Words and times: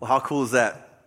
Well, 0.00 0.08
how 0.08 0.20
cool 0.20 0.44
is 0.44 0.52
that? 0.52 1.06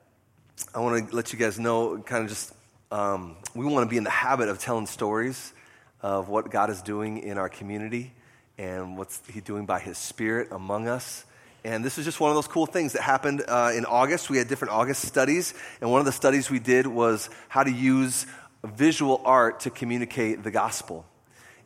I 0.76 0.80
want 0.80 1.10
to 1.10 1.16
let 1.16 1.32
you 1.32 1.40
guys 1.40 1.58
know, 1.58 2.00
kind 2.00 2.26
of 2.26 2.30
just, 2.30 2.54
um, 2.92 3.38
we 3.56 3.66
want 3.66 3.86
to 3.86 3.90
be 3.90 3.96
in 3.96 4.04
the 4.04 4.10
habit 4.10 4.50
of 4.50 4.60
telling 4.60 4.86
stories 4.86 5.54
of 6.02 6.28
what 6.28 6.52
God 6.52 6.70
is 6.70 6.82
doing 6.82 7.20
in 7.20 7.38
our 7.38 7.48
community 7.48 8.12
and 8.58 8.98
what's 8.98 9.22
He 9.32 9.40
doing 9.40 9.66
by 9.66 9.80
His 9.80 9.98
Spirit 9.98 10.50
among 10.52 10.90
us. 10.90 11.24
And 11.64 11.86
this 11.86 11.98
is 11.98 12.04
just 12.04 12.20
one 12.20 12.32
of 12.32 12.36
those 12.36 12.50
cool 12.50 12.66
things 12.66 12.92
that 12.92 13.02
happened 13.02 13.46
uh, 13.48 13.72
in 13.74 13.86
August. 13.86 14.30
We 14.30 14.38
had 14.38 14.50
different 14.50 14.74
August 14.74 15.04
studies, 15.04 15.54
and 15.80 15.90
one 15.90 16.00
of 16.00 16.06
the 16.06 16.12
studies 16.12 16.50
we 16.50 16.60
did 16.60 16.86
was 16.86 17.30
how 17.48 17.64
to 17.64 17.72
use 17.72 18.26
visual 18.62 19.22
art 19.24 19.62
to 19.62 19.70
communicate 19.70 20.44
the 20.44 20.52
gospel. 20.52 21.06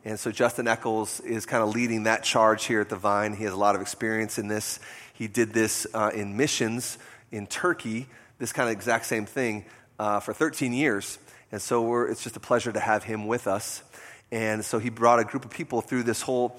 And 0.04 0.20
so 0.20 0.30
Justin 0.30 0.68
Eccles 0.68 1.18
is 1.18 1.44
kind 1.44 1.64
of 1.64 1.70
leading 1.70 2.04
that 2.04 2.22
charge 2.22 2.66
here 2.66 2.80
at 2.80 2.88
the 2.88 2.94
Vine. 2.94 3.34
He 3.34 3.42
has 3.42 3.52
a 3.52 3.56
lot 3.56 3.74
of 3.74 3.80
experience 3.80 4.38
in 4.38 4.46
this. 4.46 4.78
He 5.12 5.26
did 5.26 5.52
this 5.52 5.88
uh, 5.92 6.12
in 6.14 6.36
missions 6.36 6.98
in 7.30 7.46
Turkey, 7.46 8.06
this 8.38 8.52
kind 8.52 8.68
of 8.68 8.72
exact 8.72 9.06
same 9.06 9.26
thing, 9.26 9.64
uh, 9.98 10.20
for 10.20 10.32
13 10.32 10.72
years. 10.72 11.18
And 11.52 11.60
so 11.60 12.02
it's 12.02 12.22
just 12.22 12.36
a 12.36 12.40
pleasure 12.40 12.72
to 12.72 12.80
have 12.80 13.04
him 13.04 13.26
with 13.26 13.46
us. 13.46 13.82
And 14.32 14.64
so 14.64 14.78
he 14.78 14.90
brought 14.90 15.20
a 15.20 15.24
group 15.24 15.44
of 15.44 15.50
people 15.50 15.80
through 15.80 16.02
this 16.02 16.22
whole 16.22 16.58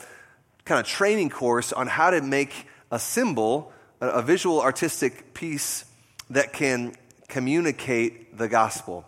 kind 0.65 0.79
of 0.79 0.87
training 0.87 1.29
course 1.29 1.73
on 1.73 1.87
how 1.87 2.09
to 2.09 2.21
make 2.21 2.67
a 2.91 2.99
symbol, 2.99 3.71
a, 4.01 4.07
a 4.07 4.21
visual 4.21 4.61
artistic 4.61 5.33
piece 5.33 5.85
that 6.29 6.53
can 6.53 6.93
communicate 7.27 8.37
the 8.37 8.47
gospel. 8.47 9.05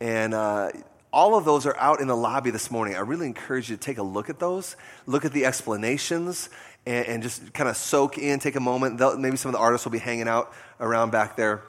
And 0.00 0.34
uh, 0.34 0.70
all 1.12 1.36
of 1.36 1.44
those 1.44 1.66
are 1.66 1.76
out 1.76 2.00
in 2.00 2.08
the 2.08 2.16
lobby 2.16 2.50
this 2.50 2.70
morning. 2.70 2.96
I 2.96 3.00
really 3.00 3.26
encourage 3.26 3.70
you 3.70 3.76
to 3.76 3.82
take 3.82 3.98
a 3.98 4.02
look 4.02 4.30
at 4.30 4.38
those, 4.38 4.76
look 5.06 5.24
at 5.24 5.32
the 5.32 5.44
explanations, 5.44 6.48
and, 6.90 7.06
and 7.06 7.22
just 7.22 7.52
kind 7.52 7.68
of 7.68 7.76
soak 7.76 8.18
in, 8.18 8.40
take 8.40 8.56
a 8.56 8.60
moment. 8.60 8.98
They'll, 8.98 9.16
maybe 9.16 9.36
some 9.36 9.50
of 9.50 9.52
the 9.52 9.60
artists 9.60 9.86
will 9.86 9.92
be 9.92 9.98
hanging 9.98 10.28
out 10.28 10.52
around 10.80 11.12
back 11.12 11.36
there. 11.36 11.62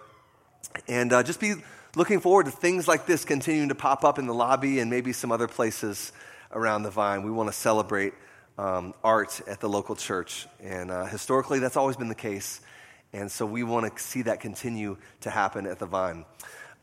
And 0.87 1.13
uh, 1.13 1.21
just 1.21 1.39
be 1.39 1.55
looking 1.95 2.19
forward 2.19 2.45
to 2.45 2.51
things 2.51 2.87
like 2.87 3.05
this 3.05 3.23
continuing 3.23 3.69
to 3.69 3.75
pop 3.75 4.03
up 4.03 4.17
in 4.17 4.25
the 4.25 4.33
lobby 4.33 4.79
and 4.79 4.89
maybe 4.89 5.13
some 5.13 5.31
other 5.31 5.47
places 5.47 6.11
around 6.51 6.83
the 6.83 6.89
vine. 6.89 7.23
We 7.23 7.31
want 7.31 7.49
to 7.49 7.53
celebrate 7.53 8.13
um, 8.57 8.93
art 9.03 9.41
at 9.47 9.59
the 9.59 9.69
local 9.69 9.95
church. 9.95 10.47
And 10.61 10.89
uh, 10.89 11.05
historically, 11.05 11.59
that's 11.59 11.77
always 11.77 11.97
been 11.97 12.09
the 12.09 12.15
case. 12.15 12.61
And 13.13 13.31
so 13.31 13.45
we 13.45 13.63
want 13.63 13.95
to 13.95 14.01
see 14.01 14.23
that 14.23 14.39
continue 14.39 14.97
to 15.21 15.29
happen 15.29 15.67
at 15.67 15.77
the 15.77 15.85
vine. 15.85 16.25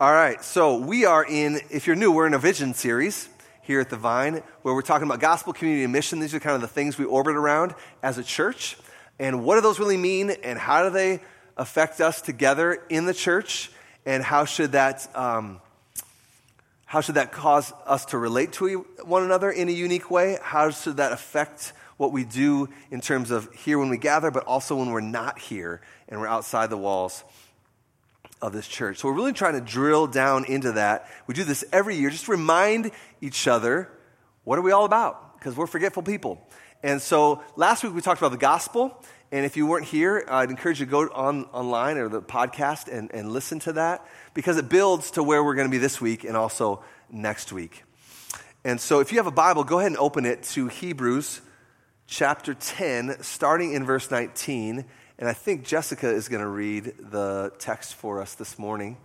All 0.01 0.13
right, 0.13 0.45
so 0.45 0.79
we 0.79 1.07
are 1.07 1.25
in, 1.25 1.61
if 1.71 1.89
you're 1.89 1.97
new, 1.97 2.13
we're 2.13 2.29
in 2.29 2.35
a 2.35 2.39
vision 2.39 2.73
series 2.73 3.29
here 3.69 3.81
at 3.81 3.91
the 3.91 3.97
Vine, 3.97 4.43
where 4.63 4.75
we're 4.75 4.81
talking 4.81 5.07
about 5.07 5.21
gospel, 5.21 5.53
community, 5.53 5.85
and 5.85 5.93
mission. 5.93 6.21
These 6.21 6.33
are 6.33 6.41
kind 6.41 6.55
of 6.55 6.63
the 6.63 6.69
things 6.69 6.97
we 6.97 7.05
orbit 7.05 7.37
around 7.37 7.75
as 8.03 8.17
a 8.17 8.25
church. 8.25 8.79
And 9.19 9.45
what 9.45 9.57
do 9.57 9.61
those 9.61 9.79
really 9.79 9.99
mean, 9.99 10.31
and 10.31 10.59
how 10.59 10.85
do 10.85 10.91
they 10.91 11.21
affect 11.55 12.01
us 12.01 12.23
together 12.23 12.83
in 12.89 13.05
the 13.05 13.13
church? 13.13 13.71
And 14.07 14.25
how 14.25 14.47
should 14.47 14.73
that, 14.73 15.07
um, 15.15 15.61
how 16.87 17.03
should 17.03 17.17
that 17.17 17.31
cause 17.31 17.75
us 17.85 18.07
to 18.07 18.17
relate 18.17 18.53
to 18.55 18.87
one 19.05 19.23
another 19.23 19.51
in 19.51 19.69
a 19.69 19.73
unique 19.73 20.11
way? 20.11 20.39
How 20.41 20.71
should 20.71 20.97
that 20.97 21.13
affect 21.13 21.75
what 21.99 22.11
we 22.11 22.25
do 22.25 22.71
in 22.91 23.03
terms 23.03 23.31
of 23.31 23.53
here 23.53 23.79
when 23.79 23.91
we 23.91 23.99
gather, 23.99 24.31
but 24.31 24.45
also 24.45 24.77
when 24.77 24.89
we're 24.93 25.03
not 25.03 25.39
here 25.39 25.83
and 26.09 26.19
we're 26.19 26.27
outside 26.27 26.71
the 26.71 26.79
walls 26.79 27.23
of 28.41 28.53
this 28.53 28.69
church. 28.69 28.99
So 28.99 29.09
we're 29.09 29.15
really 29.15 29.33
trying 29.33 29.55
to 29.55 29.61
drill 29.61 30.07
down 30.07 30.45
into 30.45 30.73
that. 30.73 31.09
We 31.27 31.35
do 31.35 31.45
this 31.45 31.65
every 31.73 31.97
year, 31.97 32.11
just 32.11 32.29
remind 32.29 32.93
each 33.21 33.47
other 33.47 33.91
what 34.49 34.59
are 34.59 34.63
we 34.63 34.73
all 34.73 34.87
about? 34.87 35.39
Because 35.39 35.55
we're 35.55 35.67
forgetful 35.67 36.03
people. 36.03 36.41
And 36.83 37.03
so 37.03 37.43
last 37.55 37.85
week 37.85 37.93
we 37.93 38.01
talked 38.01 38.19
about 38.19 38.31
the 38.31 38.39
gospel. 38.39 38.99
And 39.31 39.45
if 39.45 39.59
you 39.59 39.67
weren't 39.67 39.85
here, 39.85 40.25
I'd 40.27 40.49
encourage 40.49 40.81
you 40.81 40.87
to 40.87 40.91
go 40.91 41.03
on 41.03 41.45
online 41.53 41.99
or 41.99 42.09
the 42.09 42.23
podcast 42.23 42.89
and, 42.91 43.13
and 43.13 43.31
listen 43.31 43.59
to 43.59 43.75
that 43.75 44.07
because 44.33 44.57
it 44.57 44.71
builds 44.71 45.11
to 45.11 45.23
where 45.23 45.45
we're 45.45 45.55
going 45.55 45.67
to 45.67 45.71
be 45.71 45.77
this 45.77 46.01
week 46.01 46.25
and 46.25 46.35
also 46.35 46.83
next 47.11 47.53
week. 47.53 47.85
And 48.65 48.81
so 48.81 49.01
if 49.01 49.13
you 49.13 49.19
have 49.19 49.27
a 49.27 49.31
Bible, 49.31 49.65
go 49.65 49.81
ahead 49.81 49.91
and 49.91 49.99
open 49.99 50.25
it 50.25 50.45
to 50.45 50.69
Hebrews 50.69 51.43
chapter 52.07 52.55
10, 52.55 53.23
starting 53.23 53.75
in 53.75 53.85
verse 53.85 54.11
19. 54.11 54.83
And 55.19 55.29
I 55.29 55.35
think 55.35 55.67
Jessica 55.67 56.09
is 56.09 56.31
going 56.31 56.41
to 56.41 56.49
read 56.49 56.95
the 56.99 57.53
text 57.59 57.97
for 57.97 58.23
us 58.23 58.35
this 58.35 58.59
morning. 58.59 58.97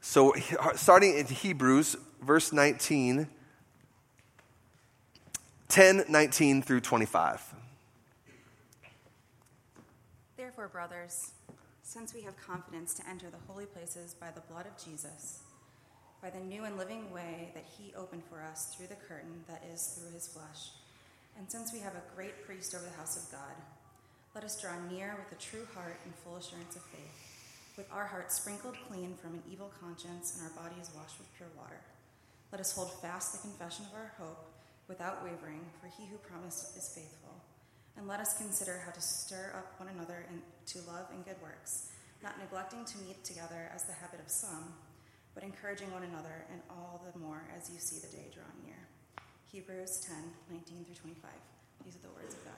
So, 0.00 0.34
starting 0.76 1.18
in 1.18 1.26
Hebrews, 1.26 1.96
verse 2.24 2.52
19, 2.52 3.28
10, 5.68 6.04
19 6.08 6.62
through 6.62 6.80
25. 6.80 7.54
Therefore, 10.36 10.68
brothers, 10.68 11.32
since 11.82 12.14
we 12.14 12.22
have 12.22 12.36
confidence 12.36 12.94
to 12.94 13.08
enter 13.08 13.26
the 13.30 13.52
holy 13.52 13.66
places 13.66 14.14
by 14.14 14.30
the 14.30 14.40
blood 14.40 14.66
of 14.66 14.84
Jesus, 14.84 15.40
by 16.22 16.30
the 16.30 16.40
new 16.40 16.64
and 16.64 16.78
living 16.78 17.10
way 17.12 17.50
that 17.54 17.64
he 17.78 17.92
opened 17.94 18.22
for 18.30 18.42
us 18.42 18.74
through 18.74 18.86
the 18.86 18.94
curtain 18.94 19.44
that 19.46 19.62
is 19.72 19.98
through 19.98 20.12
his 20.12 20.26
flesh, 20.26 20.70
and 21.36 21.50
since 21.50 21.72
we 21.72 21.80
have 21.80 21.94
a 21.94 22.16
great 22.16 22.46
priest 22.46 22.74
over 22.74 22.84
the 22.84 22.96
house 22.96 23.16
of 23.16 23.30
God, 23.30 23.54
let 24.34 24.44
us 24.44 24.60
draw 24.60 24.72
near 24.90 25.16
with 25.18 25.38
a 25.38 25.42
true 25.42 25.66
heart 25.74 26.00
and 26.04 26.14
full 26.14 26.36
assurance 26.36 26.76
of 26.76 26.82
faith, 26.82 27.76
with 27.76 27.86
our 27.92 28.06
hearts 28.06 28.36
sprinkled 28.36 28.76
clean 28.88 29.14
from 29.20 29.34
an 29.34 29.42
evil 29.50 29.70
conscience 29.80 30.38
and 30.38 30.48
our 30.48 30.62
bodies 30.62 30.90
washed 30.96 31.18
with 31.18 31.36
pure 31.36 31.50
water. 31.56 31.80
Let 32.52 32.60
us 32.60 32.74
hold 32.74 32.92
fast 33.00 33.32
the 33.32 33.48
confession 33.48 33.86
of 33.86 33.94
our 33.94 34.12
hope 34.18 34.54
without 34.88 35.24
wavering, 35.24 35.60
for 35.80 35.86
he 35.86 36.06
who 36.06 36.16
promised 36.18 36.76
is 36.76 36.92
faithful. 36.94 37.34
And 37.96 38.08
let 38.08 38.20
us 38.20 38.36
consider 38.36 38.82
how 38.84 38.90
to 38.90 39.00
stir 39.00 39.52
up 39.56 39.78
one 39.78 39.88
another 39.88 40.26
in, 40.30 40.42
to 40.66 40.78
love 40.90 41.06
and 41.12 41.24
good 41.24 41.40
works, 41.42 41.90
not 42.22 42.38
neglecting 42.38 42.84
to 42.84 42.98
meet 42.98 43.22
together 43.24 43.70
as 43.74 43.84
the 43.84 43.92
habit 43.92 44.20
of 44.20 44.30
some, 44.30 44.74
but 45.34 45.42
encouraging 45.42 45.90
one 45.92 46.02
another, 46.02 46.46
and 46.50 46.60
all 46.70 47.04
the 47.12 47.18
more 47.18 47.42
as 47.56 47.70
you 47.70 47.78
see 47.78 48.00
the 48.00 48.14
day 48.14 48.30
drawing 48.32 48.66
near. 48.66 48.88
Hebrews 49.50 50.04
10 50.06 50.16
19 50.50 50.84
through 50.84 50.94
25. 50.94 51.30
These 51.84 51.96
are 51.96 51.98
the 51.98 52.14
words 52.14 52.34
of 52.34 52.44
God. 52.44 52.52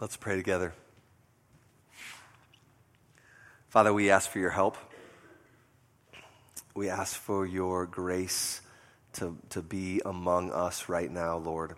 Let's 0.00 0.16
pray 0.16 0.36
together. 0.36 0.74
Father, 3.68 3.92
we 3.92 4.10
ask 4.10 4.30
for 4.30 4.38
your 4.38 4.50
help. 4.50 4.76
We 6.74 6.88
ask 6.88 7.16
for 7.16 7.46
your 7.46 7.86
grace 7.86 8.60
to, 9.18 9.36
to 9.50 9.62
be 9.62 10.00
among 10.04 10.50
us 10.52 10.88
right 10.88 11.10
now, 11.10 11.36
Lord. 11.36 11.74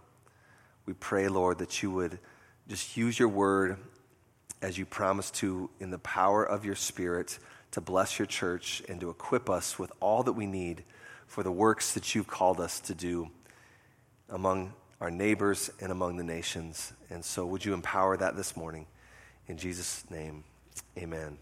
We 0.87 0.93
pray, 0.93 1.28
Lord, 1.28 1.59
that 1.59 1.83
you 1.83 1.91
would 1.91 2.19
just 2.69 2.97
use 2.97 3.19
your 3.19 3.28
word 3.28 3.77
as 4.62 4.77
you 4.77 4.84
promised 4.84 5.34
to 5.37 5.71
in 5.81 5.91
the 5.91 5.99
power 5.99 6.45
of 6.45 6.65
your 6.65 6.75
Spirit 6.75 7.39
to 7.73 7.81
bless 7.81 8.19
your 8.19 8.27
church 8.27 8.83
and 8.89 9.01
to 9.01 9.11
equip 9.11 9.49
us 9.49 9.78
with 9.78 9.93
all 10.01 10.23
that 10.23 10.33
we 10.33 10.47
need 10.47 10.84
for 11.27 11.43
the 11.43 11.53
works 11.53 11.95
that 11.95 12.15
you've 12.15 12.27
called 12.27 12.61
us 12.61 12.81
to 12.81 12.95
do 12.95 13.31
among 14.28 14.72
our 15.01 15.11
neighbors 15.11 15.71
and 15.81 15.91
among 15.91 16.17
the 16.17 16.25
nations. 16.25 16.93
And 17.09 17.25
so, 17.25 17.47
would 17.47 17.65
you 17.65 17.72
empower 17.72 18.17
that 18.17 18.37
this 18.37 18.57
morning? 18.57 18.87
In 19.47 19.57
Jesus' 19.57 20.05
name, 20.11 20.45
amen. 20.99 21.39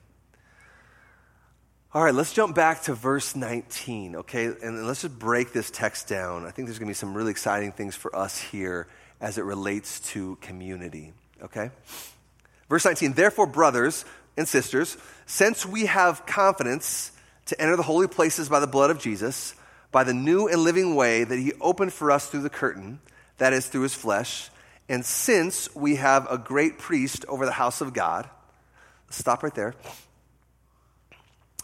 All 1.94 2.04
right, 2.04 2.12
let's 2.12 2.34
jump 2.34 2.54
back 2.54 2.82
to 2.82 2.92
verse 2.92 3.34
19, 3.34 4.16
okay? 4.16 4.44
And 4.62 4.86
let's 4.86 5.00
just 5.00 5.18
break 5.18 5.54
this 5.54 5.70
text 5.70 6.06
down. 6.06 6.44
I 6.44 6.50
think 6.50 6.68
there's 6.68 6.78
going 6.78 6.88
to 6.88 6.90
be 6.90 6.94
some 6.94 7.14
really 7.14 7.30
exciting 7.30 7.72
things 7.72 7.96
for 7.96 8.14
us 8.14 8.38
here 8.38 8.88
as 9.22 9.38
it 9.38 9.44
relates 9.44 10.00
to 10.10 10.36
community, 10.42 11.14
okay? 11.42 11.70
Verse 12.68 12.84
19, 12.84 13.14
therefore, 13.14 13.46
brothers 13.46 14.04
and 14.36 14.46
sisters, 14.46 14.98
since 15.24 15.64
we 15.64 15.86
have 15.86 16.26
confidence 16.26 17.12
to 17.46 17.58
enter 17.58 17.74
the 17.74 17.82
holy 17.82 18.06
places 18.06 18.50
by 18.50 18.60
the 18.60 18.66
blood 18.66 18.90
of 18.90 18.98
Jesus, 18.98 19.54
by 19.90 20.04
the 20.04 20.12
new 20.12 20.46
and 20.46 20.60
living 20.60 20.94
way 20.94 21.24
that 21.24 21.38
he 21.38 21.54
opened 21.58 21.94
for 21.94 22.10
us 22.10 22.26
through 22.26 22.42
the 22.42 22.50
curtain, 22.50 23.00
that 23.38 23.54
is, 23.54 23.66
through 23.66 23.84
his 23.84 23.94
flesh, 23.94 24.50
and 24.90 25.06
since 25.06 25.74
we 25.74 25.96
have 25.96 26.30
a 26.30 26.36
great 26.36 26.78
priest 26.78 27.24
over 27.28 27.46
the 27.46 27.52
house 27.52 27.80
of 27.80 27.94
God, 27.94 28.28
stop 29.08 29.42
right 29.42 29.54
there. 29.54 29.74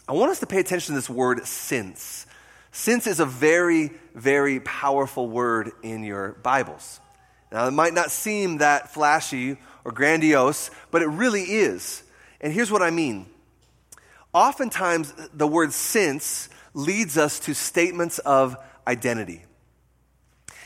I 0.07 0.13
want 0.13 0.31
us 0.31 0.39
to 0.41 0.45
pay 0.45 0.59
attention 0.59 0.93
to 0.93 0.99
this 0.99 1.09
word 1.09 1.45
since. 1.47 2.27
Since 2.71 3.07
is 3.07 3.19
a 3.19 3.25
very, 3.25 3.91
very 4.13 4.59
powerful 4.59 5.27
word 5.27 5.71
in 5.81 6.03
your 6.03 6.33
Bibles. 6.43 6.99
Now, 7.51 7.67
it 7.67 7.71
might 7.71 7.93
not 7.93 8.11
seem 8.11 8.59
that 8.59 8.93
flashy 8.93 9.57
or 9.83 9.91
grandiose, 9.91 10.69
but 10.91 11.01
it 11.01 11.07
really 11.07 11.41
is. 11.41 12.03
And 12.39 12.53
here's 12.53 12.71
what 12.71 12.83
I 12.83 12.91
mean. 12.91 13.25
Oftentimes, 14.33 15.13
the 15.33 15.47
word 15.47 15.73
since 15.73 16.49
leads 16.73 17.17
us 17.17 17.39
to 17.39 17.55
statements 17.55 18.19
of 18.19 18.57
identity. 18.85 19.43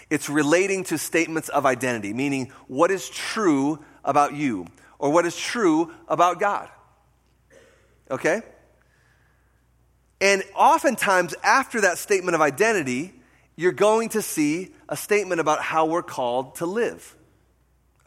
It's 0.10 0.28
relating 0.28 0.84
to 0.86 0.98
statements 0.98 1.48
of 1.50 1.66
identity, 1.66 2.14
meaning 2.14 2.52
what 2.68 2.92
is 2.92 3.08
true 3.08 3.80
about 4.04 4.34
you 4.34 4.66
or 4.98 5.12
what 5.12 5.26
is 5.26 5.38
true 5.38 5.94
about 6.10 6.40
God. 6.40 6.68
Okay? 8.10 8.42
And 10.22 10.44
oftentimes, 10.54 11.34
after 11.44 11.82
that 11.82 11.98
statement 11.98 12.36
of 12.36 12.42
identity, 12.42 13.14
you're 13.56 13.72
going 13.72 14.10
to 14.10 14.22
see 14.22 14.74
a 14.88 14.98
statement 14.98 15.42
about 15.42 15.62
how 15.62 15.86
we're 15.86 16.04
called 16.04 16.56
to 16.56 16.66
live. 16.66 17.16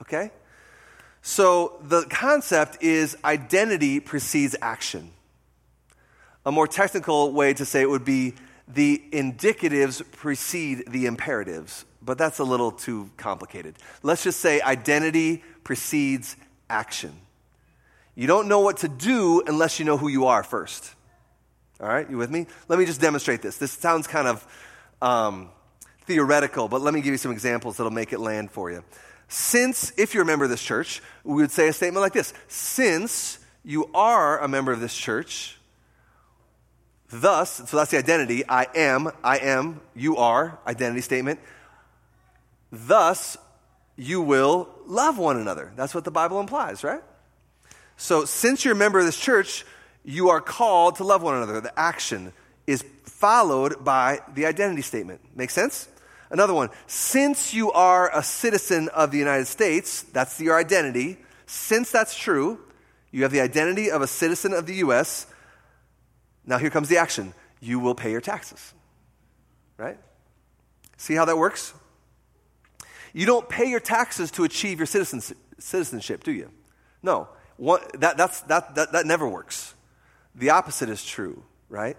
Okay? 0.03 0.31
So 1.23 1.79
the 1.83 2.03
concept 2.03 2.83
is 2.83 3.17
identity 3.25 4.01
precedes 4.01 4.57
action. 4.61 5.11
A 6.45 6.51
more 6.51 6.67
technical 6.67 7.33
way 7.33 7.55
to 7.55 7.65
say 7.65 7.83
it 7.83 7.89
would 7.89 8.05
be 8.05 8.35
the 8.67 9.03
indicatives 9.13 10.03
precede 10.13 10.85
the 10.91 11.07
imperatives, 11.07 11.85
but 12.01 12.19
that's 12.19 12.39
a 12.41 12.45
little 12.45 12.73
too 12.73 13.11
complicated. 13.17 13.77
Let's 14.03 14.25
just 14.25 14.41
say 14.41 14.61
identity 14.61 15.45
precedes 15.63 16.37
action. 16.69 17.13
You 18.15 18.27
don't 18.27 18.49
know 18.49 18.61
what 18.61 18.79
to 18.79 18.89
do 18.89 19.43
unless 19.47 19.79
you 19.79 19.85
know 19.85 19.97
who 19.97 20.09
you 20.09 20.27
are 20.27 20.43
first. 20.43 20.95
All 21.83 21.89
right, 21.89 22.09
you 22.09 22.17
with 22.17 22.31
me? 22.31 22.47
Let 22.69 22.79
me 22.79 22.85
just 22.85 23.01
demonstrate 23.01 23.43
this. 23.43 23.57
This 23.57 23.73
sounds 23.73 24.07
kind 24.07 24.29
of 24.29 24.47
um, 25.03 25.51
theoretical, 26.03 26.69
but 26.69 26.81
let 26.81 26.95
me 26.95 27.01
give 27.01 27.11
you 27.11 27.19
some 27.19 27.33
examples 27.33 27.77
that'll 27.77 27.91
make 27.91 28.13
it 28.13 28.21
land 28.21 28.53
for 28.53 28.71
you. 28.71 28.85
Since, 29.27 29.93
if 29.97 30.15
you're 30.15 30.23
a 30.23 30.27
member 30.27 30.45
of 30.45 30.51
this 30.51 30.63
church, 30.63 31.03
we 31.25 31.43
would 31.43 31.51
say 31.51 31.67
a 31.67 31.73
statement 31.73 32.03
like 32.03 32.13
this 32.13 32.35
Since 32.47 33.41
you 33.65 33.91
are 33.95 34.39
a 34.39 34.47
member 34.47 34.71
of 34.71 34.79
this 34.79 34.95
church, 34.97 35.59
thus, 37.09 37.69
so 37.69 37.77
that's 37.77 37.91
the 37.91 37.99
identity 37.99 38.49
I 38.49 38.69
am, 38.77 39.11
I 39.25 39.39
am, 39.39 39.81
you 39.97 40.19
are, 40.19 40.61
identity 40.65 41.01
statement. 41.01 41.41
Thus, 42.71 43.37
you 43.97 44.23
will 44.23 44.69
love 44.87 45.19
one 45.19 45.37
another. 45.37 45.73
That's 45.75 45.97
what 45.97 46.05
the 46.05 46.13
Bible 46.13 46.39
implies, 46.39 46.85
right? 46.85 47.03
So, 47.97 48.25
since 48.25 48.65
you're 48.65 48.75
a 48.75 48.79
member 48.79 49.01
of 49.01 49.05
this 49.05 49.19
church, 49.19 49.65
you 50.05 50.31
are 50.31 50.41
called 50.41 50.97
to 50.97 51.05
love 51.05 51.23
one 51.23 51.37
another. 51.37 51.61
The 51.61 51.79
action 51.79 52.33
is 52.67 52.85
followed 53.05 53.85
by 53.85 54.21
the 54.35 54.47
identity 54.47 54.83
statement. 54.83 55.21
Make 55.35 55.51
sense? 55.51 55.89
Another 56.31 56.55
one, 56.55 56.71
since 56.87 57.53
you 57.53 57.71
are 57.73 58.11
a 58.17 58.23
citizen 58.23 58.89
of 58.89 59.11
the 59.11 59.19
United 59.19 59.47
States, 59.47 60.03
that's 60.03 60.41
your 60.41 60.59
identity. 60.59 61.19
Since 61.47 61.91
that's 61.91 62.17
true, 62.17 62.59
you 63.11 63.23
have 63.25 63.33
the 63.33 63.41
identity 63.41 63.91
of 63.91 64.01
a 64.01 64.07
citizen 64.07 64.55
of 64.55 64.67
the 64.67 64.77
U.S. 64.77 65.27
Now 66.47 66.57
here 66.57 66.71
comes 66.71 66.89
the 66.89 66.97
action. 66.97 67.35
You 67.61 67.79
will 67.79 67.95
pay 67.95 68.11
your 68.11 68.23
taxes. 68.23 68.73
Right? 69.77 69.99
See 70.97 71.15
how 71.15 71.27
that 71.27 71.37
works? 71.37 71.75
You 73.13 73.27
don't 73.27 73.49
pay 73.49 73.69
your 73.69 73.81
taxes 73.81 74.31
to 74.33 74.45
achieve 74.45 74.79
your 74.79 74.87
citizenship, 74.87 76.25
do 76.25 76.33
you? 76.33 76.51
No. 77.03 77.29
One, 77.59 77.81
that, 77.99 78.17
that, 78.17 78.43
that, 78.49 78.93
that 78.93 79.07
never 79.07 79.29
works. 79.29 79.75
The 80.35 80.51
opposite 80.51 80.89
is 80.89 81.05
true, 81.05 81.43
right? 81.69 81.97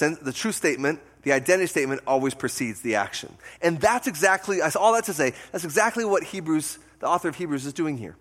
the 0.00 0.32
true 0.34 0.52
statement 0.52 1.00
the 1.24 1.32
identity 1.32 1.66
statement 1.66 2.02
always 2.06 2.34
precedes 2.34 2.82
the 2.82 2.94
action. 2.96 3.34
And 3.62 3.80
that's 3.80 4.06
exactly, 4.06 4.60
all 4.60 4.92
that 4.92 5.04
to 5.04 5.14
say, 5.14 5.32
that's 5.52 5.64
exactly 5.64 6.04
what 6.04 6.22
Hebrews, 6.22 6.78
the 7.00 7.06
author 7.06 7.28
of 7.28 7.36
Hebrews, 7.36 7.66
is 7.66 7.72
doing 7.72 7.96
here. 7.96 8.16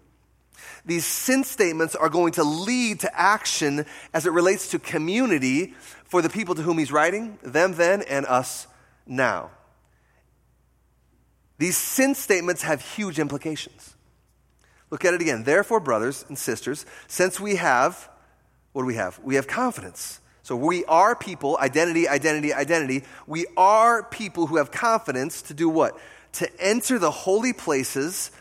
These 0.86 1.06
sin 1.06 1.44
statements 1.44 1.96
are 1.96 2.10
going 2.10 2.34
to 2.34 2.44
lead 2.44 3.02
to 3.02 3.20
action 3.20 3.86
as 4.14 4.26
it 4.26 4.32
relates 4.32 4.70
to 4.70 4.80
community 4.80 5.74
for 6.06 6.22
the 6.22 6.30
people 6.30 6.56
to 6.56 6.62
whom 6.62 6.78
he's 6.78 6.92
writing, 6.92 7.38
them 7.44 7.74
then 7.74 8.04
and 8.04 8.26
us 8.26 8.68
now. 9.06 9.52
These 11.58 11.78
sin 11.78 12.16
statements 12.16 12.64
have 12.64 12.82
huge 12.82 13.20
implications. 13.20 13.96
Look 14.90 15.04
at 15.04 15.14
it 15.14 15.22
again. 15.22 15.44
Therefore, 15.44 15.82
brothers 15.82 16.24
and 16.30 16.38
sisters, 16.38 16.86
since 17.08 17.40
we 17.40 17.56
have, 17.58 18.10
what 18.74 18.82
do 18.82 18.88
we 18.88 18.96
have? 18.96 19.20
We 19.24 19.36
have 19.36 19.48
confidence. 19.48 20.20
So 20.42 20.58
we 20.58 20.84
are 20.86 21.16
people, 21.16 21.58
identity, 21.60 22.08
identity, 22.08 22.54
identity. 22.54 23.04
We 23.26 23.46
are 23.56 24.04
people 24.04 24.48
who 24.48 24.58
have 24.58 24.72
confidence 24.72 25.42
to 25.44 25.54
do 25.54 25.70
what? 25.70 25.98
To 26.34 26.62
enter 26.62 27.00
the 27.00 27.12
holy 27.12 27.54
places. 27.54 28.32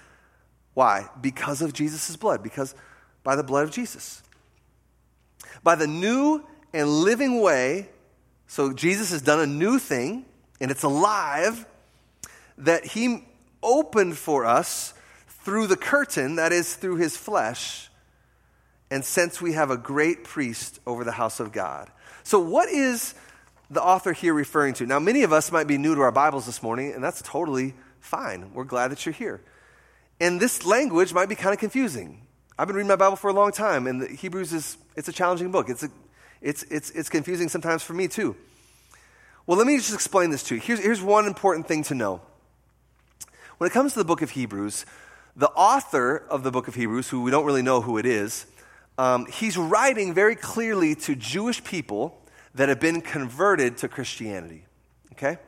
Why? 0.75 1.09
Because 1.21 1.63
of 1.63 1.73
Jesus' 1.73 2.17
blood, 2.17 2.43
because 2.43 2.75
by 3.23 3.37
the 3.37 3.45
blood 3.45 3.65
of 3.65 3.71
Jesus. 3.71 4.23
By 5.63 5.77
the 5.77 5.87
new 5.87 6.45
and 6.73 6.89
living 6.89 7.41
way, 7.41 7.89
so 8.49 8.73
Jesus 8.73 9.13
has 9.13 9.23
done 9.23 9.39
a 9.39 9.47
new 9.47 9.79
thing, 9.79 10.25
and 10.61 10.71
it's 10.71 10.83
alive, 10.83 11.67
that 12.59 12.85
he 12.85 13.25
opened 13.63 14.17
for 14.17 14.45
us 14.45 14.95
through 15.29 15.67
the 15.69 15.77
curtain, 15.77 16.37
that 16.37 16.53
is, 16.53 16.75
through 16.75 16.97
his 16.97 17.17
flesh 17.17 17.91
and 18.93 19.03
since 19.03 19.41
we 19.41 19.55
have 19.55 19.71
a 19.71 19.77
great 19.79 20.23
priest 20.23 20.79
over 20.87 21.03
the 21.03 21.13
house 21.13 21.41
of 21.41 21.51
God. 21.51 21.91
So, 22.25 22.39
what 22.39 22.69
is 22.69 23.15
the 23.71 23.83
author 23.83 24.13
here 24.13 24.35
referring 24.35 24.75
to? 24.75 24.87
Now, 24.87 24.99
many 24.99 25.23
of 25.23 25.33
us 25.33 25.51
might 25.51 25.67
be 25.67 25.79
new 25.79 25.95
to 25.95 26.03
our 26.03 26.13
Bibles 26.13 26.45
this 26.45 26.63
morning, 26.63 26.93
and 26.93 27.03
that's 27.03 27.23
totally 27.23 27.73
fine. 28.01 28.53
We're 28.53 28.65
glad 28.65 28.91
that 28.91 29.07
you're 29.07 29.15
here. 29.15 29.41
And 30.21 30.39
this 30.39 30.67
language 30.67 31.15
might 31.15 31.31
be 31.31 31.35
kind 31.35 31.55
of 31.55 31.59
confusing. 31.59 32.21
I've 32.59 32.67
been 32.67 32.77
reading 32.77 32.89
my 32.89 32.97
Bible 32.97 33.17
for 33.17 33.31
a 33.31 33.33
long 33.33 33.51
time, 33.51 33.87
and 33.87 34.11
Hebrews 34.11 34.53
is 34.53 34.77
it's 34.95 35.09
a 35.09 35.13
challenging 35.13 35.51
book. 35.51 35.71
It's, 35.71 35.85
a, 35.85 35.91
it's, 36.43 36.63
it's, 36.65 36.91
it's 36.91 37.09
confusing 37.09 37.49
sometimes 37.49 37.83
for 37.83 37.95
me 37.95 38.09
too. 38.09 38.37
Well, 39.47 39.57
let 39.57 39.67
me 39.67 39.79
just 39.79 39.95
explain 39.95 40.29
this 40.29 40.43
to 40.45 40.57
you. 40.57 40.61
Here's, 40.61 40.81
here's 40.81 41.01
one 41.01 41.27
important 41.27 41.67
thing 41.67 41.83
to 41.85 41.95
know. 41.95 42.21
When 43.57 43.71
it 43.71 43.73
comes 43.73 43.95
to 43.95 44.01
the 44.01 44.05
book 44.05 44.21
of 44.21 44.33
Hebrews, 44.33 44.85
the 45.35 45.49
author 45.49 46.19
of 46.29 46.43
the 46.43 46.51
book 46.51 46.69
of 46.69 46.75
Hebrews, 46.75 47.09
who 47.09 47.23
we 47.23 47.31
don't 47.31 47.47
really 47.47 47.63
know 47.63 47.81
who 47.81 47.97
it 47.97 48.05
is, 48.05 48.45
um, 48.99 49.27
he's 49.27 49.57
writing 49.57 50.15
very 50.15 50.37
clearly 50.37 50.95
to 50.97 51.15
Jewish 51.15 51.63
people 51.65 52.19
that 52.55 52.69
have 52.69 52.81
been 52.81 53.01
converted 53.01 53.79
to 53.79 53.89
Christianity. 53.89 54.65
Okay? 55.13 55.39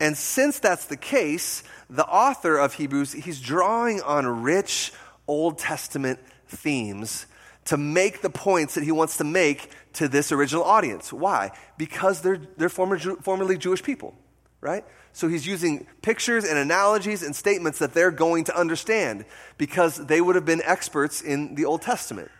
And 0.00 0.16
since 0.16 0.58
that's 0.58 0.86
the 0.86 0.96
case, 0.96 1.62
the 1.88 2.06
author 2.06 2.56
of 2.56 2.74
Hebrews, 2.74 3.12
he's 3.12 3.40
drawing 3.40 4.00
on 4.02 4.42
rich 4.42 4.92
Old 5.28 5.58
Testament 5.58 6.18
themes 6.48 7.26
to 7.66 7.76
make 7.76 8.22
the 8.22 8.30
points 8.30 8.74
that 8.74 8.84
he 8.84 8.90
wants 8.90 9.18
to 9.18 9.24
make 9.24 9.70
to 9.94 10.08
this 10.08 10.32
original 10.32 10.64
audience. 10.64 11.12
Why? 11.12 11.52
Because 11.78 12.20
they're, 12.22 12.40
they're 12.56 12.68
former, 12.68 12.98
formerly 12.98 13.56
Jewish 13.56 13.82
people, 13.82 14.14
right? 14.62 14.84
So 15.12 15.28
he's 15.28 15.46
using 15.46 15.86
pictures 16.00 16.44
and 16.44 16.56
analogies 16.56 17.22
and 17.22 17.36
statements 17.36 17.80
that 17.80 17.92
they're 17.92 18.10
going 18.10 18.44
to 18.44 18.58
understand 18.58 19.26
because 19.58 19.98
they 19.98 20.22
would 20.22 20.36
have 20.36 20.46
been 20.46 20.62
experts 20.64 21.20
in 21.20 21.54
the 21.54 21.66
Old 21.66 21.82
Testament, 21.82 22.30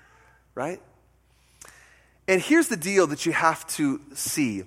right? 0.54 0.80
And 2.26 2.40
here's 2.40 2.68
the 2.68 2.76
deal 2.76 3.08
that 3.08 3.26
you 3.26 3.32
have 3.32 3.66
to 3.68 4.00
see. 4.14 4.62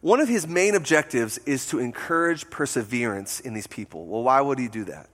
One 0.00 0.20
of 0.20 0.28
his 0.28 0.48
main 0.48 0.74
objectives 0.74 1.38
is 1.38 1.66
to 1.68 1.78
encourage 1.78 2.50
perseverance 2.50 3.38
in 3.38 3.54
these 3.54 3.66
people. 3.66 4.06
Well, 4.06 4.22
why 4.22 4.40
would 4.40 4.58
he 4.58 4.68
do 4.68 4.84
that? 4.84 5.08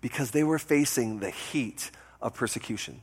Because 0.00 0.30
they 0.30 0.44
were 0.44 0.58
facing 0.58 1.20
the 1.20 1.30
heat 1.30 1.90
of 2.20 2.34
persecution. 2.34 3.00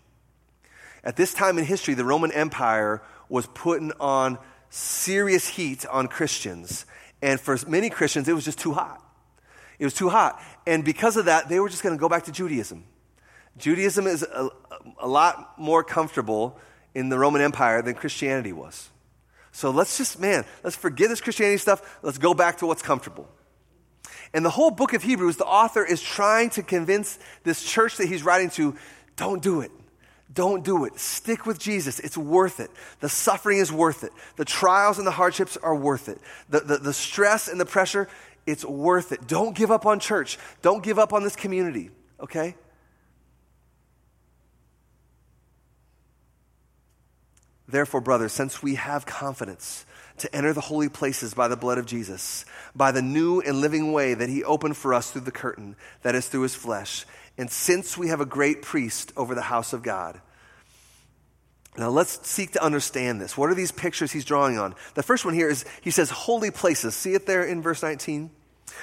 At 1.04 1.16
this 1.16 1.34
time 1.34 1.58
in 1.58 1.66
history, 1.66 1.96
the 1.96 2.06
Roman 2.06 2.32
Empire 2.32 3.02
was 3.30 3.48
putting 3.48 3.92
on 4.00 4.38
serious 4.70 5.48
heat 5.48 5.86
on 5.88 6.08
Christians 6.08 6.86
and 7.22 7.40
for 7.40 7.58
many 7.68 7.90
Christians, 7.90 8.28
it 8.28 8.34
was 8.34 8.46
just 8.46 8.60
too 8.60 8.74
hot. 8.74 9.02
It 9.80 9.86
was 9.86 9.94
too 9.94 10.10
hot. 10.10 10.42
And 10.66 10.84
because 10.84 11.18
of 11.18 11.26
that, 11.26 11.50
they 11.50 11.60
were 11.60 11.70
just 11.70 11.84
going 11.84 11.96
to 11.96 12.00
go 12.00 12.10
back 12.10 12.26
to 12.26 12.32
Judaism. 12.32 12.84
Judaism 13.58 14.06
is 14.08 14.24
a, 14.24 14.50
a, 15.00 15.08
lot 15.08 15.58
more 15.58 15.84
comfortable 15.84 16.60
in 16.94 17.10
the 17.10 17.18
Roman 17.18 17.42
Empire 17.42 17.82
than 17.82 17.96
Christianity 17.96 18.54
was. 18.54 18.90
So 19.52 19.72
let's 19.72 19.98
just, 19.98 20.20
man, 20.20 20.46
let's 20.64 20.76
forget 20.76 21.10
this 21.10 21.22
Christianity 21.22 21.58
stuff. 21.58 22.00
Let's 22.04 22.20
go 22.20 22.36
back 22.36 22.60
to 22.60 22.68
what's 22.68 22.84
comfortable. 22.84 23.28
And 24.34 24.46
the 24.46 24.52
whole 24.52 24.70
book 24.70 24.94
of 24.94 25.02
Hebrews, 25.02 25.38
the 25.38 25.46
author 25.46 25.84
is 25.84 26.02
trying 26.02 26.52
to 26.52 26.64
convince 26.64 27.18
this 27.44 27.64
church 27.64 27.98
that 27.98 28.08
he's 28.08 28.24
writing 28.24 28.52
to 28.52 28.76
don't 29.16 29.42
do 29.42 29.62
it. 29.62 29.72
Don't 30.34 30.64
do 30.64 30.86
it. 30.86 31.00
Stick 31.00 31.46
with 31.46 31.58
Jesus. 31.58 32.00
It's 32.00 32.18
worth 32.18 32.60
it. 32.60 32.70
The 33.00 33.10
suffering 33.10 33.60
is 33.60 33.72
worth 33.72 34.04
it. 34.04 34.12
The 34.36 34.46
trials 34.46 34.98
and 34.98 35.08
the 35.08 35.12
hardships 35.12 35.58
are 35.58 35.76
worth 35.76 36.10
it. 36.10 36.20
The, 36.50 36.60
the, 36.60 36.78
the 36.78 36.94
stress 36.94 37.48
and 37.48 37.60
the 37.60 37.66
pressure, 37.66 38.08
it's 38.46 38.66
worth 38.66 39.12
it. 39.12 39.28
Don't 39.28 39.56
give 39.56 39.72
up 39.72 39.86
on 39.86 40.00
church. 40.00 40.38
Don't 40.62 40.84
give 40.84 41.00
up 41.00 41.14
on 41.14 41.24
this 41.24 41.36
community, 41.36 41.92
okay? 42.20 42.56
Therefore, 47.68 48.02
brothers, 48.02 48.32
since 48.32 48.64
we 48.64 48.76
have 48.76 49.06
confidence 49.06 49.86
to 50.20 50.34
enter 50.36 50.54
the 50.54 50.62
holy 50.62 50.90
places 50.90 51.34
by 51.34 51.48
the 51.48 51.58
blood 51.58 51.78
of 51.78 51.86
Jesus, 51.86 52.46
by 52.76 52.92
the 52.92 53.02
new 53.02 53.42
and 53.42 53.62
living 53.62 53.92
way 53.92 54.14
that 54.14 54.30
he 54.30 54.44
opened 54.44 54.78
for 54.78 54.94
us 54.94 55.12
through 55.12 55.22
the 55.22 55.32
curtain, 55.32 55.76
that 56.02 56.16
is 56.16 56.28
through 56.28 56.42
his 56.42 56.56
flesh, 56.56 57.06
and 57.38 57.50
since 57.52 57.98
we 57.98 58.08
have 58.10 58.22
a 58.22 58.26
great 58.26 58.62
priest 58.62 59.14
over 59.16 59.36
the 59.36 59.42
house 59.42 59.74
of 59.74 59.84
God. 59.84 60.20
Now 61.78 61.90
let's 61.90 62.28
seek 62.28 62.54
to 62.54 62.64
understand 62.64 63.22
this. 63.22 63.38
What 63.38 63.52
are 63.52 63.56
these 63.56 63.72
pictures 63.72 64.12
he's 64.12 64.26
drawing 64.26 64.58
on? 64.58 64.74
The 64.96 65.04
first 65.04 65.26
one 65.26 65.36
here 65.36 65.48
is 65.48 65.64
he 65.82 65.92
says 65.92 66.10
holy 66.10 66.50
places. 66.50 66.96
See 66.96 67.14
it 67.14 67.28
there 67.28 67.44
in 67.44 67.62
verse 67.62 67.84
19? 67.84 68.32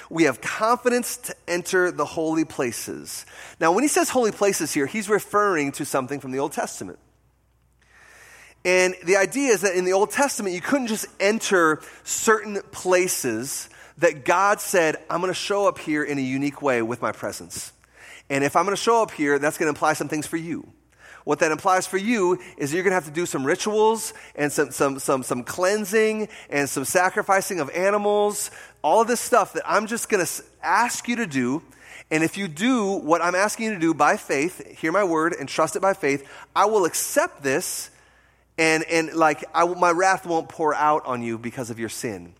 We 0.08 0.24
have 0.24 0.40
confidence 0.40 1.16
to 1.18 1.34
enter 1.48 1.90
the 1.90 2.04
holy 2.04 2.44
places. 2.44 3.26
Now, 3.60 3.72
when 3.72 3.82
he 3.82 3.88
says 3.88 4.10
holy 4.10 4.32
places 4.32 4.72
here, 4.72 4.86
he's 4.86 5.08
referring 5.08 5.72
to 5.72 5.84
something 5.84 6.20
from 6.20 6.30
the 6.30 6.38
Old 6.38 6.52
Testament. 6.52 6.98
And 8.64 8.94
the 9.04 9.16
idea 9.16 9.52
is 9.52 9.60
that 9.60 9.74
in 9.74 9.84
the 9.84 9.92
Old 9.92 10.10
Testament, 10.10 10.54
you 10.54 10.60
couldn't 10.60 10.86
just 10.86 11.06
enter 11.20 11.82
certain 12.02 12.60
places 12.72 13.68
that 13.98 14.24
God 14.24 14.60
said, 14.60 14.96
I'm 15.10 15.20
going 15.20 15.30
to 15.30 15.34
show 15.34 15.68
up 15.68 15.78
here 15.78 16.02
in 16.02 16.18
a 16.18 16.22
unique 16.22 16.62
way 16.62 16.80
with 16.82 17.02
my 17.02 17.12
presence. 17.12 17.72
And 18.30 18.42
if 18.42 18.56
I'm 18.56 18.64
going 18.64 18.76
to 18.76 18.82
show 18.82 19.02
up 19.02 19.10
here, 19.10 19.38
that's 19.38 19.58
going 19.58 19.66
to 19.66 19.76
imply 19.76 19.92
some 19.92 20.08
things 20.08 20.26
for 20.26 20.36
you. 20.36 20.66
What 21.24 21.38
that 21.38 21.52
implies 21.52 21.86
for 21.86 21.96
you 21.96 22.38
is 22.58 22.72
you're 22.72 22.82
going 22.82 22.90
to 22.90 22.96
have 22.96 23.06
to 23.06 23.10
do 23.10 23.24
some 23.24 23.44
rituals 23.44 24.12
and 24.34 24.52
some, 24.52 24.70
some, 24.70 24.98
some, 24.98 25.22
some 25.22 25.42
cleansing 25.42 26.28
and 26.50 26.68
some 26.68 26.84
sacrificing 26.84 27.60
of 27.60 27.70
animals, 27.70 28.50
all 28.82 29.00
of 29.00 29.08
this 29.08 29.20
stuff 29.20 29.54
that 29.54 29.62
I'm 29.66 29.86
just 29.86 30.10
going 30.10 30.24
to 30.24 30.44
ask 30.62 31.08
you 31.08 31.16
to 31.16 31.26
do. 31.26 31.62
And 32.10 32.22
if 32.22 32.36
you 32.36 32.46
do 32.46 32.92
what 32.98 33.22
I'm 33.22 33.34
asking 33.34 33.66
you 33.66 33.74
to 33.74 33.80
do 33.80 33.94
by 33.94 34.18
faith, 34.18 34.78
hear 34.78 34.92
my 34.92 35.04
word 35.04 35.34
and 35.38 35.48
trust 35.48 35.76
it 35.76 35.80
by 35.80 35.94
faith, 35.94 36.28
I 36.54 36.66
will 36.66 36.84
accept 36.84 37.42
this 37.42 37.90
and, 38.58 38.84
and 38.84 39.14
like 39.14 39.44
I, 39.54 39.66
my 39.66 39.90
wrath 39.90 40.26
won't 40.26 40.48
pour 40.48 40.74
out 40.74 41.06
on 41.06 41.22
you 41.22 41.38
because 41.38 41.70
of 41.70 41.78
your 41.78 41.88
sin. 41.88 42.34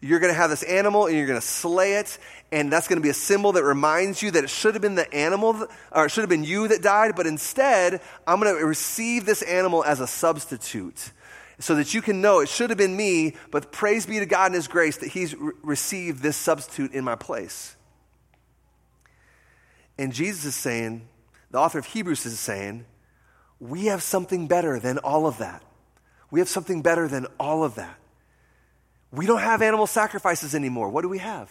You're 0.00 0.20
going 0.20 0.32
to 0.32 0.38
have 0.38 0.50
this 0.50 0.62
animal 0.62 1.06
and 1.06 1.16
you're 1.16 1.26
going 1.26 1.40
to 1.40 1.46
slay 1.46 1.94
it, 1.94 2.18
and 2.52 2.72
that's 2.72 2.86
going 2.88 2.98
to 2.98 3.02
be 3.02 3.08
a 3.08 3.14
symbol 3.14 3.52
that 3.52 3.64
reminds 3.64 4.22
you 4.22 4.30
that 4.30 4.44
it 4.44 4.50
should 4.50 4.74
have 4.74 4.82
been 4.82 4.94
the 4.94 5.12
animal, 5.12 5.66
or 5.92 6.06
it 6.06 6.10
should 6.10 6.22
have 6.22 6.30
been 6.30 6.44
you 6.44 6.68
that 6.68 6.82
died, 6.82 7.16
but 7.16 7.26
instead, 7.26 8.00
I'm 8.26 8.40
going 8.40 8.56
to 8.56 8.64
receive 8.64 9.26
this 9.26 9.42
animal 9.42 9.84
as 9.84 10.00
a 10.00 10.06
substitute 10.06 11.10
so 11.58 11.74
that 11.74 11.94
you 11.94 12.02
can 12.02 12.20
know 12.20 12.40
it 12.40 12.48
should 12.48 12.70
have 12.70 12.78
been 12.78 12.96
me, 12.96 13.34
but 13.50 13.72
praise 13.72 14.06
be 14.06 14.18
to 14.18 14.26
God 14.26 14.48
in 14.48 14.52
His 14.54 14.68
grace 14.68 14.98
that 14.98 15.08
He's 15.08 15.34
re- 15.34 15.52
received 15.62 16.22
this 16.22 16.36
substitute 16.36 16.92
in 16.92 17.02
my 17.02 17.16
place. 17.16 17.74
And 19.98 20.12
Jesus 20.12 20.44
is 20.44 20.54
saying, 20.54 21.08
the 21.50 21.58
author 21.58 21.78
of 21.78 21.86
Hebrews 21.86 22.26
is 22.26 22.38
saying, 22.38 22.84
we 23.58 23.86
have 23.86 24.02
something 24.02 24.46
better 24.46 24.78
than 24.78 24.98
all 24.98 25.26
of 25.26 25.38
that. 25.38 25.62
We 26.30 26.40
have 26.40 26.48
something 26.48 26.82
better 26.82 27.08
than 27.08 27.26
all 27.40 27.64
of 27.64 27.76
that. 27.76 27.96
We 29.10 29.24
don't 29.24 29.40
have 29.40 29.62
animal 29.62 29.86
sacrifices 29.86 30.54
anymore. 30.54 30.90
What 30.90 31.02
do 31.02 31.08
we 31.08 31.18
have? 31.18 31.50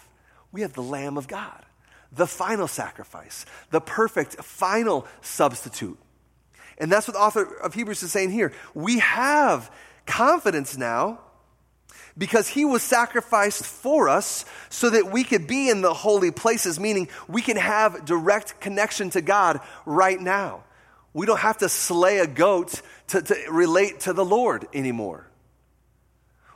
We 0.55 0.62
have 0.62 0.71
the 0.71 0.81
Lamb 0.81 1.17
of 1.17 1.27
God, 1.27 1.65
the 2.13 2.25
final 2.25 2.69
sacrifice, 2.69 3.45
the 3.71 3.81
perfect 3.81 4.35
final 4.35 5.05
substitute. 5.19 6.00
And 6.77 6.89
that's 6.89 7.09
what 7.09 7.15
the 7.15 7.19
author 7.19 7.43
of 7.57 7.74
Hebrews 7.74 8.01
is 8.03 8.13
saying 8.13 8.31
here. 8.31 8.53
We 8.74 9.00
have 9.00 9.69
confidence 10.05 10.77
now 10.77 11.19
because 12.17 12.47
he 12.47 12.63
was 12.63 12.83
sacrificed 12.83 13.65
for 13.65 14.07
us 14.07 14.45
so 14.69 14.89
that 14.91 15.12
we 15.12 15.25
could 15.25 15.45
be 15.45 15.69
in 15.69 15.81
the 15.81 15.93
holy 15.93 16.31
places, 16.31 16.79
meaning 16.79 17.09
we 17.27 17.41
can 17.41 17.57
have 17.57 18.05
direct 18.05 18.62
connection 18.62 19.09
to 19.09 19.19
God 19.19 19.59
right 19.85 20.21
now. 20.21 20.63
We 21.12 21.25
don't 21.25 21.41
have 21.41 21.57
to 21.57 21.67
slay 21.67 22.19
a 22.19 22.27
goat 22.27 22.81
to, 23.07 23.21
to 23.21 23.35
relate 23.51 24.00
to 24.01 24.13
the 24.13 24.24
Lord 24.24 24.69
anymore. 24.74 25.29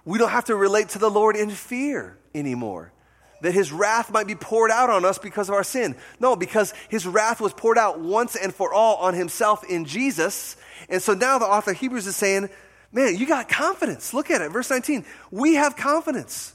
We 0.06 0.18
don't 0.20 0.32
have 0.32 0.46
to 0.46 0.56
relate 0.56 0.88
to 0.90 1.00
the 1.00 1.12
Lord 1.12 1.36
in 1.36 1.50
fear 1.50 2.18
anymore. 2.34 2.94
That 3.42 3.54
his 3.54 3.72
wrath 3.72 4.12
might 4.12 4.28
be 4.28 4.36
poured 4.36 4.72
out 4.72 4.90
on 4.90 5.06
us 5.06 5.18
because 5.18 5.50
of 5.50 5.56
our 5.56 5.64
sin. 5.64 5.96
No, 6.20 6.36
because 6.36 6.74
his 6.90 7.08
wrath 7.08 7.40
was 7.40 7.54
poured 7.54 7.78
out 7.78 8.00
once 8.00 8.36
and 8.36 8.54
for 8.54 8.74
all 8.74 8.98
on 8.98 9.14
himself 9.14 9.64
in 9.64 9.86
Jesus. 9.86 10.58
And 10.90 11.02
so 11.02 11.14
now 11.14 11.40
the 11.40 11.46
author 11.46 11.72
of 11.72 11.78
Hebrews 11.78 12.08
is 12.08 12.16
saying, 12.16 12.50
man, 12.92 13.16
you 13.16 13.26
got 13.26 13.48
confidence. 13.48 14.14
Look 14.14 14.30
at 14.32 14.42
it, 14.42 14.52
verse 14.52 14.70
19. 14.70 15.06
We 15.32 15.56
have 15.56 15.76
confidence 15.76 16.54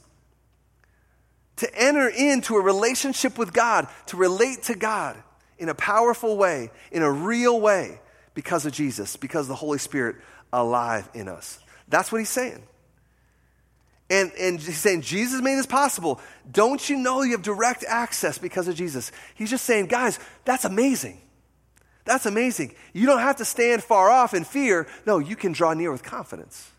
to 1.56 1.74
enter 1.74 2.08
into 2.08 2.56
a 2.56 2.60
relationship 2.60 3.38
with 3.38 3.52
God, 3.52 3.88
to 4.06 4.16
relate 4.16 4.64
to 4.64 4.74
God 4.74 5.16
in 5.58 5.68
a 5.68 5.74
powerful 5.74 6.36
way, 6.36 6.70
in 6.90 7.02
a 7.02 7.10
real 7.10 7.60
way, 7.60 8.00
because 8.34 8.66
of 8.66 8.72
Jesus, 8.72 9.16
because 9.16 9.42
of 9.42 9.48
the 9.48 9.54
Holy 9.54 9.78
Spirit 9.78 10.16
alive 10.52 11.08
in 11.14 11.28
us. 11.28 11.60
That's 11.88 12.10
what 12.10 12.18
he's 12.18 12.28
saying. 12.28 12.62
And, 14.14 14.30
and 14.38 14.60
he's 14.60 14.78
saying, 14.78 15.00
Jesus 15.00 15.40
made 15.40 15.56
this 15.56 15.66
possible. 15.66 16.20
Don't 16.48 16.88
you 16.88 16.96
know 16.96 17.22
you 17.22 17.32
have 17.32 17.42
direct 17.42 17.84
access 17.88 18.38
because 18.38 18.68
of 18.68 18.76
Jesus? 18.76 19.10
He's 19.34 19.50
just 19.50 19.64
saying, 19.64 19.86
guys, 19.86 20.20
that's 20.44 20.64
amazing. 20.64 21.20
That's 22.04 22.24
amazing. 22.24 22.76
You 22.92 23.06
don't 23.06 23.18
have 23.18 23.36
to 23.36 23.44
stand 23.44 23.82
far 23.82 24.10
off 24.10 24.32
in 24.32 24.44
fear. 24.44 24.86
No, 25.04 25.18
you 25.18 25.34
can 25.34 25.50
draw 25.50 25.74
near 25.74 25.90
with 25.90 26.04
confidence. 26.04 26.70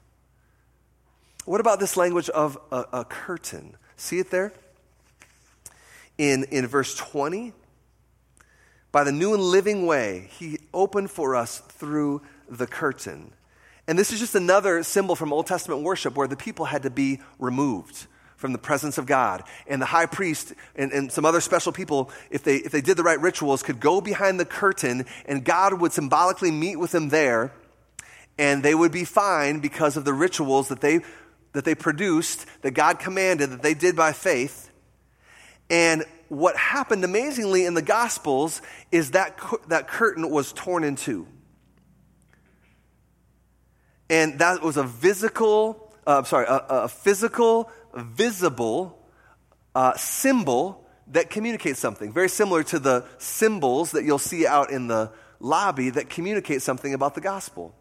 What 1.44 1.60
about 1.60 1.82
this 1.82 1.98
language 1.98 2.30
of 2.30 2.58
a, 2.72 2.86
a 2.94 3.06
curtain? 3.06 3.76
See 3.98 4.20
it 4.20 4.32
there? 4.32 4.54
In, 6.18 6.46
in 6.52 6.66
verse 6.68 6.96
20, 6.96 7.52
by 8.94 9.04
the 9.04 9.12
new 9.12 9.34
and 9.34 9.44
living 9.44 9.86
way, 9.86 10.30
he 10.40 10.60
opened 10.74 11.12
for 11.12 11.36
us 11.36 11.60
through 11.60 12.22
the 12.48 12.66
curtain. 12.66 13.34
And 13.88 14.00
this 14.00 14.12
is 14.12 14.20
just 14.20 14.36
another 14.36 14.82
symbol 14.84 15.16
from 15.16 15.32
Old 15.32 15.48
Testament 15.48 15.84
worship 15.84 16.16
where 16.16 16.28
the 16.28 16.36
people 16.36 16.66
had 16.66 16.84
to 16.84 16.90
be 16.90 17.20
removed 17.38 18.08
from 18.36 18.52
the 18.52 18.58
presence 18.58 18.98
of 18.98 19.06
God. 19.06 19.44
And 19.68 19.82
the 19.82 19.86
high 19.86 20.08
priest 20.08 20.54
and, 20.76 20.92
and, 20.92 21.12
some 21.12 21.26
other 21.26 21.42
special 21.42 21.72
people, 21.72 22.12
if 22.30 22.44
they, 22.44 22.58
if 22.58 22.72
they 22.72 22.82
did 22.82 22.98
the 22.98 23.04
right 23.04 23.20
rituals, 23.20 23.64
could 23.64 23.80
go 23.80 24.02
behind 24.02 24.40
the 24.40 24.46
curtain 24.46 25.06
and 25.26 25.44
God 25.44 25.80
would 25.80 25.94
symbolically 25.94 26.52
meet 26.52 26.78
with 26.78 26.92
them 26.92 27.10
there. 27.10 27.54
And 28.38 28.64
they 28.64 28.76
would 28.76 28.92
be 28.92 29.06
fine 29.06 29.60
because 29.60 29.96
of 29.96 30.04
the 30.04 30.14
rituals 30.14 30.68
that 30.68 30.82
they, 30.82 31.00
that 31.54 31.64
they 31.64 31.76
produced, 31.76 32.46
that 32.64 32.72
God 32.72 33.00
commanded, 33.00 33.52
that 33.52 33.62
they 33.62 33.74
did 33.74 33.96
by 33.96 34.12
faith. 34.12 34.70
And 35.70 36.04
what 36.28 36.58
happened 36.58 37.04
amazingly 37.04 37.66
in 37.66 37.76
the 37.76 37.82
Gospels 37.82 38.62
is 38.92 39.12
that, 39.12 39.40
that 39.70 39.88
curtain 39.88 40.30
was 40.30 40.52
torn 40.52 40.84
in 40.84 40.96
two. 40.96 41.28
And 44.10 44.40
that 44.40 44.62
was 44.62 44.78
a 44.78 44.88
physical, 44.88 45.92
uh, 46.06 46.24
sorry, 46.24 46.46
a, 46.46 46.66
a, 46.70 46.88
physical, 46.88 47.72
visible 47.94 49.00
uh, 49.74 49.96
symbol 49.96 50.86
that 51.08 51.30
communicates 51.30 51.80
something. 51.80 52.12
Very 52.14 52.30
similar 52.30 52.64
to 52.64 52.80
the 52.80 53.06
symbols 53.18 53.92
that 53.92 54.04
you'll 54.04 54.20
see 54.20 54.46
out 54.46 54.72
in 54.72 54.88
the 54.88 55.12
lobby 55.40 55.90
that 55.92 56.10
communicate 56.10 56.62
something 56.62 56.94
about 56.94 57.16
the 57.16 57.22
gospel. 57.22 57.74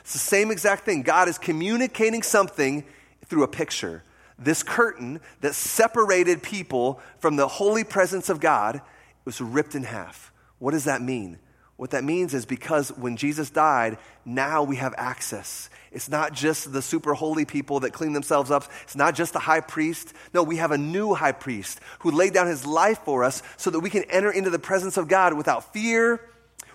It's 0.00 0.12
the 0.12 0.18
same 0.18 0.50
exact 0.50 0.84
thing. 0.84 1.02
God 1.02 1.28
is 1.28 1.38
communicating 1.38 2.22
something 2.22 2.84
through 3.26 3.42
a 3.42 3.48
picture 3.48 4.02
this 4.38 4.62
curtain 4.62 5.20
that 5.40 5.54
separated 5.54 6.42
people 6.42 7.00
from 7.18 7.36
the 7.36 7.46
holy 7.46 7.84
presence 7.84 8.28
of 8.28 8.40
God 8.40 8.80
was 9.24 9.40
ripped 9.40 9.74
in 9.74 9.84
half. 9.84 10.32
What 10.58 10.72
does 10.72 10.84
that 10.84 11.02
mean? 11.02 11.38
What 11.76 11.90
that 11.90 12.04
means 12.04 12.34
is 12.34 12.46
because 12.46 12.90
when 12.90 13.16
Jesus 13.16 13.50
died, 13.50 13.98
now 14.24 14.62
we 14.62 14.76
have 14.76 14.94
access. 14.96 15.68
It's 15.90 16.08
not 16.08 16.32
just 16.32 16.72
the 16.72 16.82
super 16.82 17.14
holy 17.14 17.44
people 17.44 17.80
that 17.80 17.92
clean 17.92 18.12
themselves 18.12 18.50
up. 18.50 18.70
It's 18.84 18.94
not 18.94 19.14
just 19.14 19.32
the 19.32 19.40
high 19.40 19.60
priest. 19.60 20.12
No, 20.32 20.42
we 20.44 20.56
have 20.58 20.70
a 20.70 20.78
new 20.78 21.14
high 21.14 21.32
priest 21.32 21.80
who 22.00 22.12
laid 22.12 22.32
down 22.32 22.46
his 22.46 22.64
life 22.64 23.00
for 23.04 23.24
us 23.24 23.42
so 23.56 23.70
that 23.70 23.80
we 23.80 23.90
can 23.90 24.04
enter 24.04 24.30
into 24.30 24.50
the 24.50 24.58
presence 24.58 24.96
of 24.96 25.08
God 25.08 25.34
without 25.34 25.72
fear, 25.72 26.20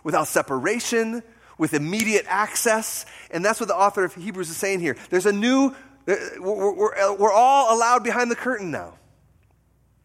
without 0.03 0.27
separation, 0.27 1.23
with 1.57 1.73
immediate 1.73 2.25
access. 2.27 3.05
And 3.31 3.43
that's 3.43 3.59
what 3.59 3.67
the 3.67 3.75
author 3.75 4.03
of 4.03 4.13
Hebrews 4.15 4.49
is 4.49 4.57
saying 4.57 4.81
here. 4.81 4.97
There's 5.09 5.25
a 5.25 5.33
new 5.33 5.73
we're, 6.05 6.73
we're, 6.73 7.15
we're 7.15 7.31
all 7.31 7.75
allowed 7.75 8.03
behind 8.03 8.31
the 8.31 8.35
curtain 8.35 8.71
now 8.71 8.95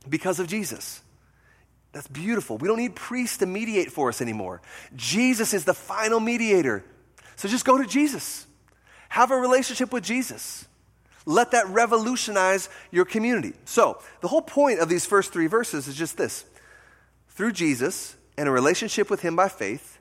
because 0.08 0.38
of 0.38 0.46
Jesus. 0.46 1.00
That's 1.94 2.08
beautiful. 2.08 2.58
We 2.58 2.66
don't 2.66 2.76
need 2.78 2.96
priests 2.96 3.38
to 3.38 3.46
mediate 3.46 3.92
for 3.92 4.08
us 4.08 4.20
anymore. 4.20 4.60
Jesus 4.96 5.54
is 5.54 5.64
the 5.64 5.74
final 5.74 6.18
mediator. 6.18 6.84
So 7.36 7.48
just 7.48 7.64
go 7.64 7.78
to 7.78 7.86
Jesus. 7.86 8.46
Have 9.08 9.30
a 9.30 9.36
relationship 9.36 9.92
with 9.92 10.02
Jesus. 10.02 10.66
Let 11.24 11.52
that 11.52 11.68
revolutionize 11.68 12.68
your 12.90 13.04
community. 13.04 13.54
So, 13.64 14.02
the 14.20 14.28
whole 14.28 14.42
point 14.42 14.80
of 14.80 14.88
these 14.88 15.06
first 15.06 15.32
three 15.32 15.46
verses 15.46 15.88
is 15.88 15.94
just 15.94 16.18
this 16.18 16.44
through 17.28 17.52
Jesus 17.52 18.16
and 18.36 18.48
a 18.48 18.52
relationship 18.52 19.08
with 19.08 19.20
Him 19.20 19.36
by 19.36 19.48
faith, 19.48 19.98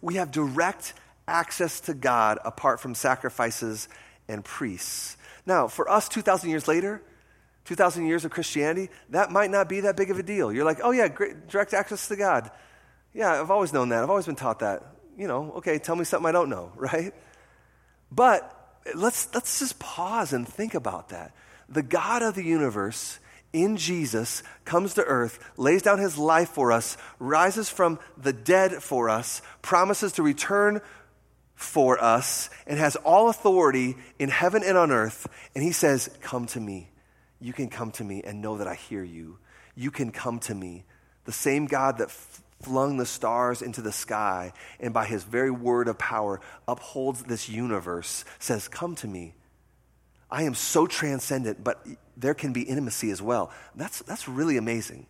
we 0.00 0.14
have 0.14 0.30
direct 0.30 0.92
access 1.26 1.80
to 1.80 1.94
God 1.94 2.38
apart 2.44 2.78
from 2.78 2.94
sacrifices 2.94 3.88
and 4.28 4.44
priests. 4.44 5.16
Now, 5.46 5.66
for 5.66 5.90
us 5.90 6.08
2,000 6.08 6.50
years 6.50 6.68
later, 6.68 7.02
2,000 7.66 8.06
years 8.06 8.24
of 8.24 8.30
Christianity, 8.30 8.90
that 9.10 9.30
might 9.30 9.50
not 9.50 9.68
be 9.68 9.80
that 9.80 9.96
big 9.96 10.10
of 10.10 10.18
a 10.18 10.22
deal. 10.22 10.52
You're 10.52 10.64
like, 10.64 10.78
oh, 10.82 10.92
yeah, 10.92 11.08
great, 11.08 11.48
direct 11.48 11.74
access 11.74 12.08
to 12.08 12.16
God. 12.16 12.50
Yeah, 13.12 13.40
I've 13.40 13.50
always 13.50 13.72
known 13.72 13.88
that. 13.90 14.02
I've 14.02 14.10
always 14.10 14.26
been 14.26 14.36
taught 14.36 14.60
that. 14.60 14.82
You 15.18 15.26
know, 15.26 15.52
okay, 15.56 15.78
tell 15.78 15.96
me 15.96 16.04
something 16.04 16.28
I 16.28 16.32
don't 16.32 16.48
know, 16.50 16.72
right? 16.76 17.12
But 18.10 18.52
let's, 18.94 19.32
let's 19.34 19.58
just 19.58 19.78
pause 19.78 20.32
and 20.32 20.46
think 20.46 20.74
about 20.74 21.10
that. 21.10 21.34
The 21.68 21.82
God 21.82 22.22
of 22.22 22.34
the 22.34 22.44
universe 22.44 23.18
in 23.52 23.76
Jesus 23.76 24.42
comes 24.64 24.94
to 24.94 25.04
earth, 25.04 25.38
lays 25.56 25.82
down 25.82 25.98
his 25.98 26.16
life 26.16 26.50
for 26.50 26.70
us, 26.70 26.96
rises 27.18 27.68
from 27.68 27.98
the 28.16 28.32
dead 28.32 28.82
for 28.82 29.08
us, 29.08 29.42
promises 29.62 30.12
to 30.12 30.22
return 30.22 30.80
for 31.54 32.02
us 32.02 32.50
and 32.66 32.78
has 32.78 32.96
all 32.96 33.28
authority 33.28 33.96
in 34.18 34.28
heaven 34.28 34.62
and 34.62 34.76
on 34.76 34.90
earth. 34.90 35.26
And 35.54 35.64
he 35.64 35.72
says, 35.72 36.10
Come 36.20 36.46
to 36.48 36.60
me. 36.60 36.90
You 37.40 37.52
can 37.52 37.68
come 37.68 37.90
to 37.92 38.04
me 38.04 38.22
and 38.22 38.40
know 38.40 38.58
that 38.58 38.66
I 38.66 38.74
hear 38.74 39.04
you. 39.04 39.38
You 39.74 39.90
can 39.90 40.10
come 40.10 40.38
to 40.40 40.54
me. 40.54 40.84
The 41.24 41.32
same 41.32 41.66
God 41.66 41.98
that 41.98 42.10
flung 42.62 42.96
the 42.96 43.06
stars 43.06 43.60
into 43.62 43.82
the 43.82 43.92
sky 43.92 44.52
and 44.80 44.94
by 44.94 45.04
his 45.04 45.24
very 45.24 45.50
word 45.50 45.88
of 45.88 45.98
power 45.98 46.40
upholds 46.66 47.24
this 47.24 47.48
universe 47.48 48.24
says, 48.38 48.68
Come 48.68 48.94
to 48.96 49.06
me. 49.06 49.34
I 50.30 50.42
am 50.42 50.54
so 50.54 50.86
transcendent, 50.86 51.62
but 51.62 51.86
there 52.16 52.34
can 52.34 52.52
be 52.52 52.62
intimacy 52.62 53.10
as 53.10 53.22
well. 53.22 53.52
That's, 53.74 54.00
that's 54.02 54.26
really 54.26 54.56
amazing. 54.56 55.06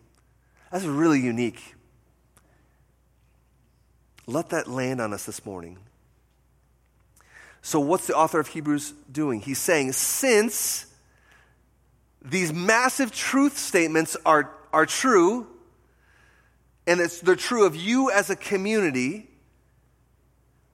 That's 0.71 0.85
really 0.85 1.19
unique. 1.19 1.75
Let 4.27 4.49
that 4.49 4.67
land 4.67 4.99
on 4.99 5.13
us 5.13 5.25
this 5.25 5.45
morning. 5.45 5.79
So, 7.61 7.79
what's 7.79 8.07
the 8.07 8.15
author 8.15 8.39
of 8.39 8.49
Hebrews 8.49 8.93
doing? 9.11 9.41
He's 9.41 9.57
saying, 9.57 9.93
since 9.93 10.86
these 12.29 12.53
massive 12.53 13.11
truth 13.11 13.57
statements 13.57 14.17
are, 14.25 14.51
are 14.73 14.85
true, 14.85 15.47
and 16.85 16.99
it's, 16.99 17.21
they're 17.21 17.35
true 17.35 17.65
of 17.65 17.75
you 17.75 18.11
as 18.11 18.29
a 18.29 18.35
community, 18.35 19.27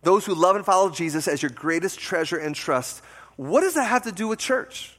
those 0.02 0.26
who 0.26 0.36
love 0.36 0.56
and 0.56 0.66
follow 0.66 0.90
Jesus 0.90 1.28
as 1.28 1.42
your 1.42 1.52
greatest 1.52 2.00
treasure 2.00 2.38
and 2.38 2.56
trust, 2.56 3.02
what 3.36 3.62
does 3.62 3.76
that 3.76 3.86
have 3.86 4.04
to 4.04 4.12
do 4.12 4.28
with 4.28 4.40
church? 4.40 4.98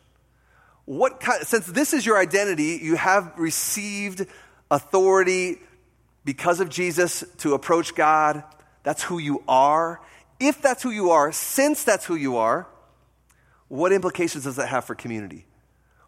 What 0.87 1.21
kind, 1.21 1.47
since 1.47 1.67
this 1.67 1.93
is 1.93 2.05
your 2.05 2.19
identity, 2.19 2.79
you 2.83 2.97
have 2.97 3.33
received 3.39 4.27
authority 4.71 5.59
because 6.25 6.61
of 6.61 6.69
Jesus 6.69 7.25
to 7.39 7.55
approach 7.55 7.95
God. 7.95 8.43
That's 8.83 9.03
who 9.03 9.19
you 9.19 9.43
are. 9.47 10.01
If 10.41 10.61
that's 10.63 10.83
who 10.83 10.91
you 10.91 11.11
are, 11.11 11.33
since 11.33 11.85
that's 11.85 12.05
who 12.05 12.17
you 12.17 12.37
are, 12.39 12.67
what 13.69 13.93
implications 13.93 14.45
does 14.45 14.57
that 14.57 14.69
have 14.69 14.85
for 14.85 14.95
community? 14.95 15.47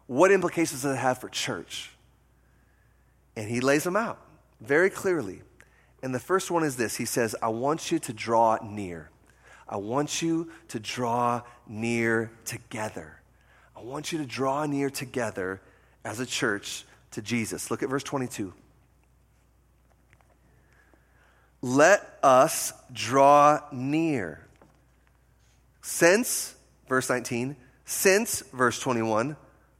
What 0.07 0.31
implications 0.31 0.81
does 0.83 0.93
it 0.93 0.97
have 0.97 1.19
for 1.19 1.29
church? 1.29 1.91
And 3.35 3.49
he 3.49 3.59
lays 3.59 3.83
them 3.83 3.95
out 3.95 4.19
very 4.59 4.89
clearly. 4.89 5.41
And 6.01 6.15
the 6.15 6.19
first 6.19 6.49
one 6.49 6.63
is 6.63 6.77
this 6.77 6.95
He 6.95 7.05
says, 7.05 7.35
I 7.41 7.49
want 7.49 7.91
you 7.91 7.99
to 7.99 8.13
draw 8.13 8.57
near. 8.63 9.09
I 9.69 9.77
want 9.77 10.21
you 10.21 10.49
to 10.69 10.79
draw 10.79 11.41
near 11.67 12.31
together. 12.45 13.19
I 13.75 13.81
want 13.81 14.11
you 14.11 14.17
to 14.19 14.25
draw 14.25 14.65
near 14.65 14.89
together 14.89 15.61
as 16.03 16.19
a 16.19 16.25
church 16.25 16.85
to 17.11 17.21
Jesus. 17.21 17.69
Look 17.69 17.83
at 17.83 17.89
verse 17.89 18.03
22. 18.03 18.53
Let 21.61 22.17
us 22.23 22.71
draw 22.93 23.59
near. 23.71 24.45
Since, 25.81 26.55
verse 26.87 27.09
19, 27.09 27.55
since, 27.85 28.41
verse 28.53 28.79
21, 28.79 29.35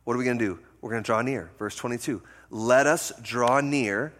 what 0.07 0.13
are 0.13 0.19
we 0.19 0.23
going 0.23 0.39
to 0.39 0.45
do? 0.45 0.59
We're 0.79 0.91
going 0.91 1.03
to 1.03 1.05
draw 1.05 1.21
near. 1.21 1.51
Verse 1.59 1.75
22. 1.75 2.21
Let 2.49 2.87
us 2.87 3.11
draw 3.21 3.59
near 3.59 4.13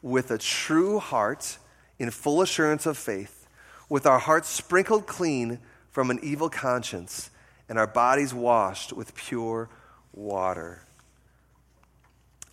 with 0.00 0.30
a 0.30 0.38
true 0.38 0.98
heart 0.98 1.58
in 1.98 2.10
full 2.10 2.40
assurance 2.40 2.86
of 2.86 2.96
faith, 2.96 3.46
with 3.90 4.06
our 4.06 4.18
hearts 4.18 4.48
sprinkled 4.48 5.06
clean 5.06 5.58
from 5.90 6.10
an 6.10 6.18
evil 6.22 6.48
conscience 6.48 7.28
and 7.68 7.78
our 7.78 7.86
bodies 7.86 8.32
washed 8.32 8.94
with 8.94 9.14
pure 9.14 9.68
water. 10.14 10.80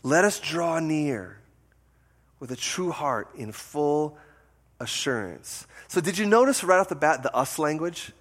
Let 0.03 0.25
us 0.25 0.41
draw 0.41 0.79
near 0.79 1.39
with 2.41 2.51
a 2.51 2.57
true 2.57 2.91
heart 2.91 3.29
in 3.38 3.53
full 3.53 4.17
assurance. 4.81 5.65
So, 5.88 6.01
did 6.01 6.17
you 6.17 6.25
notice 6.25 6.62
right 6.62 6.77
off 6.77 6.89
the 6.89 6.95
bat 6.95 7.24
the 7.24 7.33
us 7.33 7.57
language? 7.57 8.12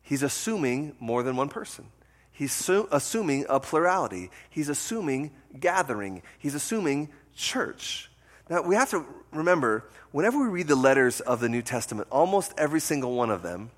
He's 0.00 0.22
assuming 0.22 0.94
more 1.00 1.24
than 1.24 1.34
one 1.34 1.48
person. 1.48 1.86
He's 2.32 2.52
su- 2.52 2.88
assuming 2.90 3.46
a 3.48 3.60
plurality. 3.60 4.30
He's 4.50 4.68
assuming 4.68 5.30
gathering. 5.58 6.22
He's 6.38 6.54
assuming 6.54 7.10
church. 7.36 8.10
Now, 8.48 8.62
we 8.62 8.74
have 8.74 8.90
to 8.90 9.04
remember 9.32 9.84
whenever 10.10 10.38
we 10.38 10.48
read 10.48 10.68
the 10.68 10.76
letters 10.76 11.20
of 11.20 11.40
the 11.40 11.48
New 11.48 11.62
Testament, 11.62 12.08
almost 12.10 12.52
every 12.58 12.80
single 12.80 13.14
one 13.14 13.30
of 13.30 13.42
them 13.42 13.70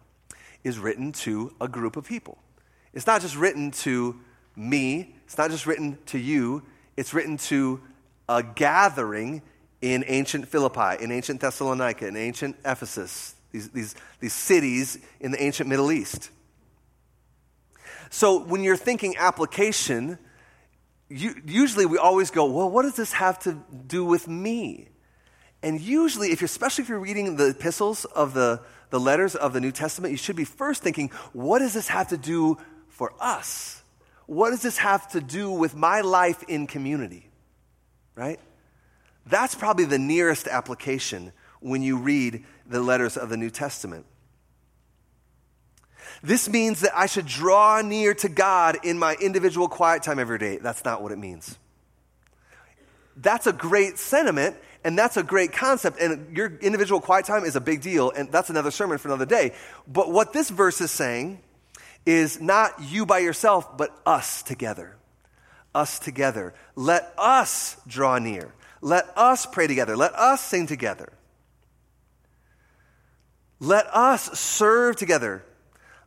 is 0.62 0.78
written 0.78 1.12
to 1.12 1.54
a 1.60 1.68
group 1.68 1.96
of 1.96 2.06
people. 2.06 2.38
It's 2.92 3.06
not 3.06 3.20
just 3.20 3.36
written 3.36 3.70
to 3.72 4.18
me, 4.56 5.16
it's 5.24 5.36
not 5.36 5.50
just 5.50 5.66
written 5.66 5.98
to 6.06 6.18
you, 6.18 6.62
it's 6.96 7.12
written 7.12 7.36
to 7.36 7.80
a 8.28 8.42
gathering 8.42 9.42
in 9.82 10.04
ancient 10.06 10.48
Philippi, 10.48 11.02
in 11.02 11.10
ancient 11.10 11.40
Thessalonica, 11.40 12.06
in 12.06 12.16
ancient 12.16 12.56
Ephesus, 12.64 13.34
these, 13.52 13.68
these, 13.70 13.94
these 14.20 14.32
cities 14.32 14.98
in 15.20 15.30
the 15.30 15.42
ancient 15.42 15.68
Middle 15.68 15.92
East. 15.92 16.30
So 18.14 18.38
when 18.38 18.62
you're 18.62 18.76
thinking 18.76 19.16
application, 19.16 20.20
you, 21.08 21.34
usually 21.44 21.84
we 21.84 21.98
always 21.98 22.30
go, 22.30 22.44
well, 22.44 22.70
what 22.70 22.82
does 22.82 22.94
this 22.94 23.12
have 23.12 23.40
to 23.40 23.60
do 23.88 24.04
with 24.04 24.28
me? 24.28 24.88
And 25.64 25.80
usually, 25.80 26.28
if 26.28 26.40
you're, 26.40 26.46
especially 26.46 26.82
if 26.82 26.88
you're 26.88 27.00
reading 27.00 27.34
the 27.34 27.48
epistles 27.48 28.04
of 28.04 28.32
the, 28.32 28.62
the 28.90 29.00
letters 29.00 29.34
of 29.34 29.52
the 29.52 29.60
New 29.60 29.72
Testament, 29.72 30.12
you 30.12 30.16
should 30.16 30.36
be 30.36 30.44
first 30.44 30.80
thinking, 30.80 31.08
what 31.32 31.58
does 31.58 31.74
this 31.74 31.88
have 31.88 32.06
to 32.10 32.16
do 32.16 32.56
for 32.86 33.12
us? 33.18 33.82
What 34.26 34.50
does 34.50 34.62
this 34.62 34.78
have 34.78 35.08
to 35.08 35.20
do 35.20 35.50
with 35.50 35.74
my 35.74 36.02
life 36.02 36.44
in 36.44 36.68
community? 36.68 37.28
Right? 38.14 38.38
That's 39.26 39.56
probably 39.56 39.86
the 39.86 39.98
nearest 39.98 40.46
application 40.46 41.32
when 41.58 41.82
you 41.82 41.98
read 41.98 42.44
the 42.64 42.78
letters 42.78 43.16
of 43.16 43.28
the 43.28 43.36
New 43.36 43.50
Testament. 43.50 44.06
This 46.24 46.48
means 46.48 46.80
that 46.80 46.96
I 46.96 47.04
should 47.04 47.26
draw 47.26 47.82
near 47.82 48.14
to 48.14 48.30
God 48.30 48.78
in 48.82 48.98
my 48.98 49.14
individual 49.20 49.68
quiet 49.68 50.02
time 50.02 50.18
every 50.18 50.38
day. 50.38 50.56
That's 50.56 50.82
not 50.82 51.02
what 51.02 51.12
it 51.12 51.18
means. 51.18 51.58
That's 53.14 53.46
a 53.46 53.52
great 53.52 53.98
sentiment 53.98 54.56
and 54.84 54.98
that's 54.98 55.18
a 55.18 55.22
great 55.22 55.52
concept. 55.52 56.00
And 56.00 56.34
your 56.34 56.56
individual 56.62 57.00
quiet 57.00 57.26
time 57.26 57.44
is 57.44 57.56
a 57.56 57.60
big 57.60 57.82
deal, 57.82 58.10
and 58.10 58.32
that's 58.32 58.50
another 58.50 58.70
sermon 58.70 58.98
for 58.98 59.08
another 59.08 59.26
day. 59.26 59.52
But 59.86 60.10
what 60.10 60.32
this 60.32 60.50
verse 60.50 60.80
is 60.80 60.90
saying 60.90 61.40
is 62.06 62.40
not 62.40 62.72
you 62.82 63.06
by 63.06 63.18
yourself, 63.18 63.76
but 63.76 63.90
us 64.06 64.42
together. 64.42 64.96
Us 65.74 65.98
together. 65.98 66.54
Let 66.74 67.12
us 67.18 67.76
draw 67.86 68.18
near. 68.18 68.54
Let 68.80 69.06
us 69.16 69.46
pray 69.46 69.66
together. 69.66 69.96
Let 69.96 70.14
us 70.14 70.42
sing 70.42 70.66
together. 70.66 71.12
Let 73.58 73.86
us 73.86 74.38
serve 74.38 74.96
together. 74.96 75.42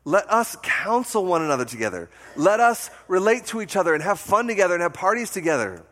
Let 0.07 0.31
us 0.31 0.55
counsel 0.63 1.25
one 1.25 1.41
another 1.41 1.65
together. 1.65 2.09
Let 2.37 2.61
us 2.61 2.89
relate 3.09 3.47
to 3.47 3.59
each 3.59 3.75
other 3.75 3.93
and 3.93 4.01
have 4.01 4.21
fun 4.21 4.47
together 4.47 4.73
and 4.73 4.81
have 4.81 4.93
parties 4.93 5.31
together. 5.31 5.83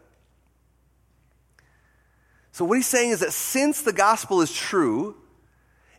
So, 2.54 2.64
what 2.64 2.78
he's 2.78 2.88
saying 2.88 3.10
is 3.10 3.20
that 3.20 3.34
since 3.34 3.82
the 3.82 3.92
gospel 3.92 4.40
is 4.40 4.54
true 4.54 5.18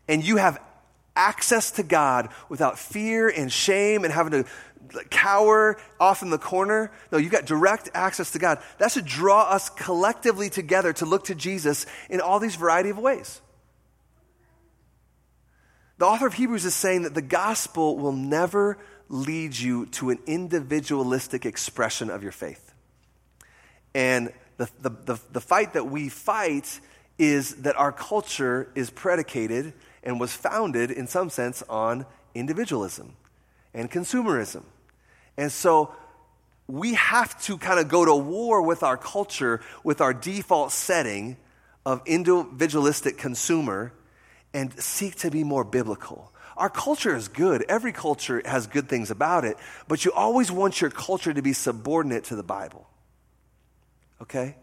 and 0.07 0.25
you 0.25 0.37
have 0.37 0.59
access 1.15 1.69
to 1.73 1.83
God 1.83 2.29
without 2.49 2.79
fear 2.79 3.29
and 3.29 3.53
shame 3.53 4.03
and 4.03 4.11
having 4.11 4.43
to 4.43 5.03
cower 5.11 5.77
off 5.99 6.23
in 6.23 6.31
the 6.31 6.39
corner. 6.39 6.91
No, 7.11 7.19
you've 7.19 7.31
got 7.31 7.45
direct 7.45 7.89
access 7.93 8.31
to 8.31 8.39
God. 8.39 8.63
That 8.79 8.91
should 8.91 9.05
draw 9.05 9.43
us 9.43 9.69
collectively 9.69 10.49
together 10.49 10.91
to 10.93 11.05
look 11.05 11.25
to 11.25 11.35
Jesus 11.35 11.85
in 12.09 12.19
all 12.19 12.39
these 12.39 12.55
variety 12.55 12.89
of 12.89 12.97
ways. 12.97 13.41
The 15.97 16.05
author 16.05 16.27
of 16.27 16.35
Hebrews 16.35 16.65
is 16.65 16.75
saying 16.75 17.03
that 17.03 17.15
the 17.15 17.21
gospel 17.21 17.97
will 17.97 18.11
never 18.11 18.77
lead 19.09 19.57
you 19.57 19.87
to 19.87 20.09
an 20.09 20.19
individualistic 20.27 21.45
expression 21.45 22.09
of 22.09 22.21
your 22.21 22.31
faith. 22.31 22.73
And 23.95 24.31
the, 24.57 24.69
the, 24.81 24.89
the, 24.89 25.19
the, 25.31 25.41
fight 25.41 25.73
that 25.73 25.87
we 25.87 26.09
fight 26.09 26.79
is 27.17 27.55
that 27.57 27.75
our 27.77 27.91
culture 27.91 28.69
is 28.75 28.89
predicated 28.89 29.73
and 30.03 30.19
was 30.19 30.33
founded, 30.33 30.91
in 30.91 31.07
some 31.07 31.29
sense, 31.29 31.63
on 31.69 32.05
individualism 32.35 33.13
and 33.73 33.89
consumerism. 33.89 34.63
And 35.35 35.51
so 35.51 35.95
we 36.67 36.93
have 36.95 37.41
to 37.43 37.57
kind 37.57 37.79
of 37.79 37.87
go 37.87 38.05
to 38.05 38.15
war 38.15 38.61
with 38.61 38.83
our 38.83 38.97
culture, 38.97 39.61
with 39.83 40.01
our 40.01 40.13
default 40.13 40.71
setting 40.71 41.37
of 41.85 42.01
individualistic 42.05 43.17
consumer 43.17 43.93
and 44.53 44.77
seek 44.79 45.15
to 45.17 45.31
be 45.31 45.43
more 45.43 45.63
biblical. 45.63 46.31
Our 46.55 46.69
culture 46.69 47.15
is 47.15 47.27
good. 47.27 47.63
Every 47.69 47.91
culture 47.91 48.41
has 48.43 48.65
good 48.65 48.89
things 48.89 49.11
about 49.11 49.45
it, 49.45 49.57
but 49.87 50.03
you 50.05 50.11
always 50.11 50.51
want 50.51 50.81
your 50.81 50.89
culture 50.89 51.33
to 51.33 51.41
be 51.41 51.53
subordinate 51.53 52.25
to 52.25 52.35
the 52.35 52.43
Bible. 52.43 52.87
Okay? 54.21 54.55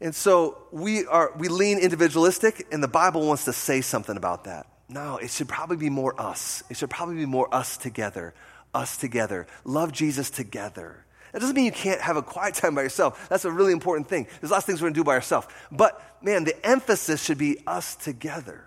And 0.00 0.14
so 0.14 0.58
we 0.70 1.06
are 1.06 1.32
we 1.36 1.48
lean 1.48 1.78
individualistic 1.78 2.66
and 2.70 2.82
the 2.82 2.88
Bible 2.88 3.26
wants 3.26 3.44
to 3.46 3.52
say 3.52 3.80
something 3.80 4.16
about 4.16 4.44
that. 4.44 4.66
No, 4.88 5.16
it 5.16 5.30
should 5.30 5.48
probably 5.48 5.76
be 5.76 5.90
more 5.90 6.18
us. 6.20 6.62
It 6.70 6.76
should 6.76 6.90
probably 6.90 7.16
be 7.16 7.26
more 7.26 7.52
us 7.52 7.76
together. 7.76 8.32
Us 8.72 8.96
together. 8.96 9.46
Love 9.64 9.92
Jesus 9.92 10.30
together. 10.30 11.04
That 11.32 11.40
doesn't 11.40 11.54
mean 11.54 11.64
you 11.64 11.72
can't 11.72 12.00
have 12.00 12.16
a 12.16 12.22
quiet 12.22 12.54
time 12.54 12.74
by 12.74 12.82
yourself. 12.82 13.28
That's 13.28 13.44
a 13.44 13.52
really 13.52 13.72
important 13.72 14.08
thing. 14.08 14.26
There's 14.40 14.50
lots 14.50 14.62
of 14.62 14.66
things 14.66 14.80
we're 14.80 14.86
going 14.86 14.94
to 14.94 15.00
do 15.00 15.04
by 15.04 15.14
ourselves. 15.14 15.46
But 15.70 16.00
man, 16.22 16.44
the 16.44 16.66
emphasis 16.66 17.22
should 17.22 17.38
be 17.38 17.58
us 17.66 17.94
together. 17.96 18.64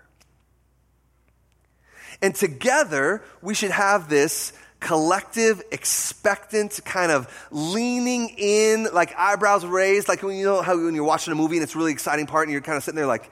And 2.20 2.34
together, 2.34 3.22
we 3.40 3.54
should 3.54 3.72
have 3.72 4.08
this 4.08 4.52
collective, 4.78 5.62
expectant 5.72 6.80
kind 6.84 7.10
of 7.10 7.48
leaning 7.50 8.34
in, 8.36 8.88
like 8.92 9.14
eyebrows 9.16 9.64
raised, 9.64 10.08
like 10.08 10.22
when 10.22 10.36
you 10.36 10.44
know 10.44 10.62
how 10.62 10.76
when 10.76 10.94
you're 10.94 11.04
watching 11.04 11.32
a 11.32 11.36
movie 11.36 11.56
and 11.56 11.62
it's 11.62 11.74
a 11.74 11.78
really 11.78 11.92
exciting 11.92 12.26
part 12.26 12.46
and 12.46 12.52
you're 12.52 12.60
kind 12.60 12.76
of 12.76 12.84
sitting 12.84 12.96
there 12.96 13.06
like, 13.06 13.30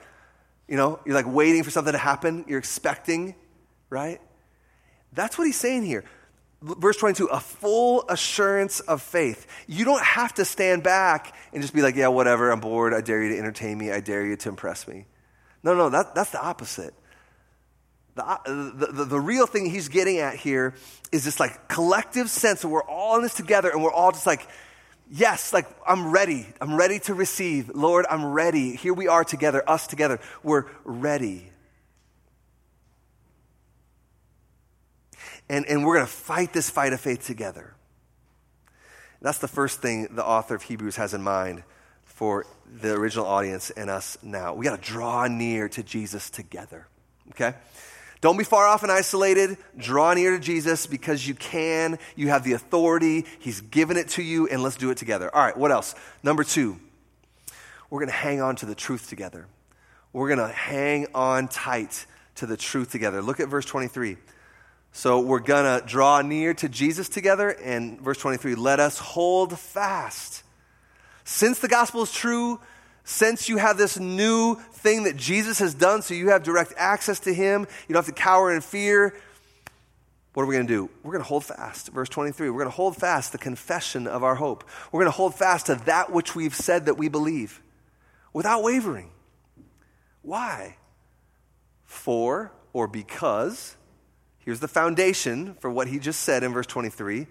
you 0.67 0.77
know, 0.77 0.99
you're 1.05 1.15
like 1.15 1.27
waiting 1.27 1.63
for 1.63 1.71
something 1.71 1.91
to 1.91 1.97
happen, 1.97 2.45
you're 2.47 2.59
expecting, 2.59 3.35
right? 3.89 4.19
That's 5.13 5.37
what 5.37 5.45
he's 5.45 5.57
saying 5.57 5.83
here 5.83 6.05
verse 6.61 6.97
22 6.97 7.25
a 7.27 7.39
full 7.39 8.05
assurance 8.07 8.79
of 8.81 9.01
faith 9.01 9.47
you 9.67 9.83
don't 9.83 10.03
have 10.03 10.33
to 10.33 10.45
stand 10.45 10.83
back 10.83 11.35
and 11.53 11.61
just 11.61 11.73
be 11.73 11.81
like 11.81 11.95
yeah 11.95 12.07
whatever 12.07 12.51
i'm 12.51 12.59
bored 12.59 12.93
i 12.93 13.01
dare 13.01 13.23
you 13.23 13.29
to 13.29 13.37
entertain 13.37 13.77
me 13.77 13.91
i 13.91 13.99
dare 13.99 14.25
you 14.25 14.35
to 14.35 14.49
impress 14.49 14.87
me 14.87 15.05
No, 15.63 15.75
no, 15.75 15.89
that, 15.89 16.15
that's 16.15 16.31
the 16.31 16.41
opposite. 16.41 16.93
The, 18.15 18.25
uh, 18.25 18.37
the, 18.45 18.89
the, 18.91 19.05
the, 19.05 19.19
real 19.19 19.47
thing 19.47 19.69
he's 19.69 19.87
getting 19.87 20.17
at 20.17 20.35
here 20.35 20.75
is 21.11 21.23
this 21.23 21.39
like 21.39 21.67
collective 21.69 22.29
sense 22.29 22.61
that 22.61 22.67
we're 22.67 22.83
all 22.83 23.17
in 23.17 23.23
this 23.23 23.35
together 23.35 23.69
and 23.69 23.81
we're 23.81 23.93
all 23.93 24.11
just 24.11 24.27
like, 24.27 24.47
yes, 25.09 25.53
like 25.53 25.67
I'm 25.87 26.11
ready. 26.11 26.45
I'm 26.59 26.75
ready 26.75 26.99
to 27.01 27.13
receive. 27.13 27.69
Lord, 27.73 28.05
I'm 28.09 28.25
ready. 28.25 28.75
Here 28.75 28.93
we 28.93 29.07
are 29.07 29.23
together, 29.23 29.63
us 29.69 29.87
together. 29.87 30.19
We're 30.43 30.65
ready. 30.83 31.50
And, 35.51 35.65
and 35.65 35.85
we're 35.85 35.95
going 35.95 36.05
to 36.05 36.11
fight 36.11 36.53
this 36.53 36.69
fight 36.69 36.93
of 36.93 37.01
faith 37.01 37.27
together. 37.27 37.73
That's 39.21 39.39
the 39.39 39.49
first 39.49 39.81
thing 39.81 40.07
the 40.11 40.25
author 40.25 40.55
of 40.55 40.63
Hebrews 40.63 40.95
has 40.95 41.13
in 41.13 41.21
mind 41.21 41.63
for 42.05 42.45
the 42.65 42.93
original 42.93 43.25
audience 43.25 43.69
and 43.69 43.89
us 43.89 44.17
now. 44.23 44.53
We 44.53 44.63
got 44.63 44.81
to 44.81 44.89
draw 44.89 45.27
near 45.27 45.67
to 45.67 45.83
Jesus 45.83 46.29
together. 46.29 46.87
Okay? 47.31 47.53
Don't 48.21 48.37
be 48.37 48.45
far 48.45 48.65
off 48.65 48.83
and 48.83 48.91
isolated. 48.93 49.57
Draw 49.77 50.13
near 50.13 50.37
to 50.37 50.39
Jesus 50.39 50.87
because 50.87 51.27
you 51.27 51.35
can. 51.35 51.99
You 52.15 52.29
have 52.29 52.45
the 52.45 52.53
authority. 52.53 53.25
He's 53.39 53.59
given 53.59 53.97
it 53.97 54.07
to 54.09 54.23
you, 54.23 54.47
and 54.47 54.63
let's 54.63 54.77
do 54.77 54.89
it 54.89 54.97
together. 54.97 55.29
All 55.35 55.43
right, 55.43 55.57
what 55.57 55.71
else? 55.71 55.95
Number 56.23 56.45
two, 56.45 56.79
we're 57.89 57.99
going 57.99 58.07
to 58.07 58.15
hang 58.15 58.41
on 58.41 58.55
to 58.57 58.65
the 58.65 58.75
truth 58.75 59.09
together. 59.09 59.47
We're 60.13 60.33
going 60.33 60.47
to 60.47 60.55
hang 60.55 61.07
on 61.13 61.49
tight 61.49 62.05
to 62.35 62.45
the 62.45 62.55
truth 62.55 62.89
together. 62.89 63.21
Look 63.21 63.41
at 63.41 63.49
verse 63.49 63.65
23. 63.65 64.15
So 64.91 65.21
we're 65.21 65.39
going 65.39 65.79
to 65.79 65.85
draw 65.85 66.21
near 66.21 66.53
to 66.55 66.69
Jesus 66.69 67.09
together. 67.09 67.49
And 67.49 67.99
verse 68.01 68.17
23 68.17 68.55
let 68.55 68.79
us 68.79 68.97
hold 68.97 69.57
fast. 69.57 70.43
Since 71.23 71.59
the 71.59 71.67
gospel 71.67 72.03
is 72.03 72.11
true, 72.11 72.59
since 73.03 73.49
you 73.49 73.57
have 73.57 73.77
this 73.77 73.99
new 73.99 74.55
thing 74.55 75.03
that 75.03 75.17
Jesus 75.17 75.59
has 75.59 75.73
done, 75.73 76.01
so 76.01 76.13
you 76.13 76.29
have 76.29 76.43
direct 76.43 76.73
access 76.77 77.19
to 77.21 77.33
him, 77.33 77.61
you 77.87 77.93
don't 77.93 78.05
have 78.05 78.13
to 78.13 78.21
cower 78.21 78.53
in 78.53 78.61
fear. 78.61 79.15
What 80.33 80.43
are 80.43 80.45
we 80.45 80.55
going 80.55 80.67
to 80.67 80.73
do? 80.73 80.89
We're 81.03 81.11
going 81.11 81.23
to 81.23 81.27
hold 81.27 81.43
fast. 81.43 81.89
Verse 81.89 82.07
23, 82.07 82.49
we're 82.49 82.59
going 82.59 82.71
to 82.71 82.75
hold 82.75 82.95
fast 82.95 83.31
the 83.31 83.37
confession 83.37 84.07
of 84.07 84.23
our 84.23 84.35
hope. 84.35 84.63
We're 84.91 85.01
going 85.01 85.11
to 85.11 85.17
hold 85.17 85.35
fast 85.35 85.65
to 85.65 85.75
that 85.85 86.11
which 86.11 86.35
we've 86.35 86.55
said 86.55 86.85
that 86.85 86.97
we 86.97 87.09
believe 87.09 87.61
without 88.33 88.63
wavering. 88.63 89.11
Why? 90.21 90.77
For 91.83 92.51
or 92.71 92.87
because 92.87 93.75
Here's 94.43 94.59
the 94.59 94.67
foundation 94.67 95.55
for 95.59 95.69
what 95.69 95.87
he 95.87 95.99
just 95.99 96.21
said 96.21 96.43
in 96.43 96.51
verse 96.51 96.65
23. 96.65 97.27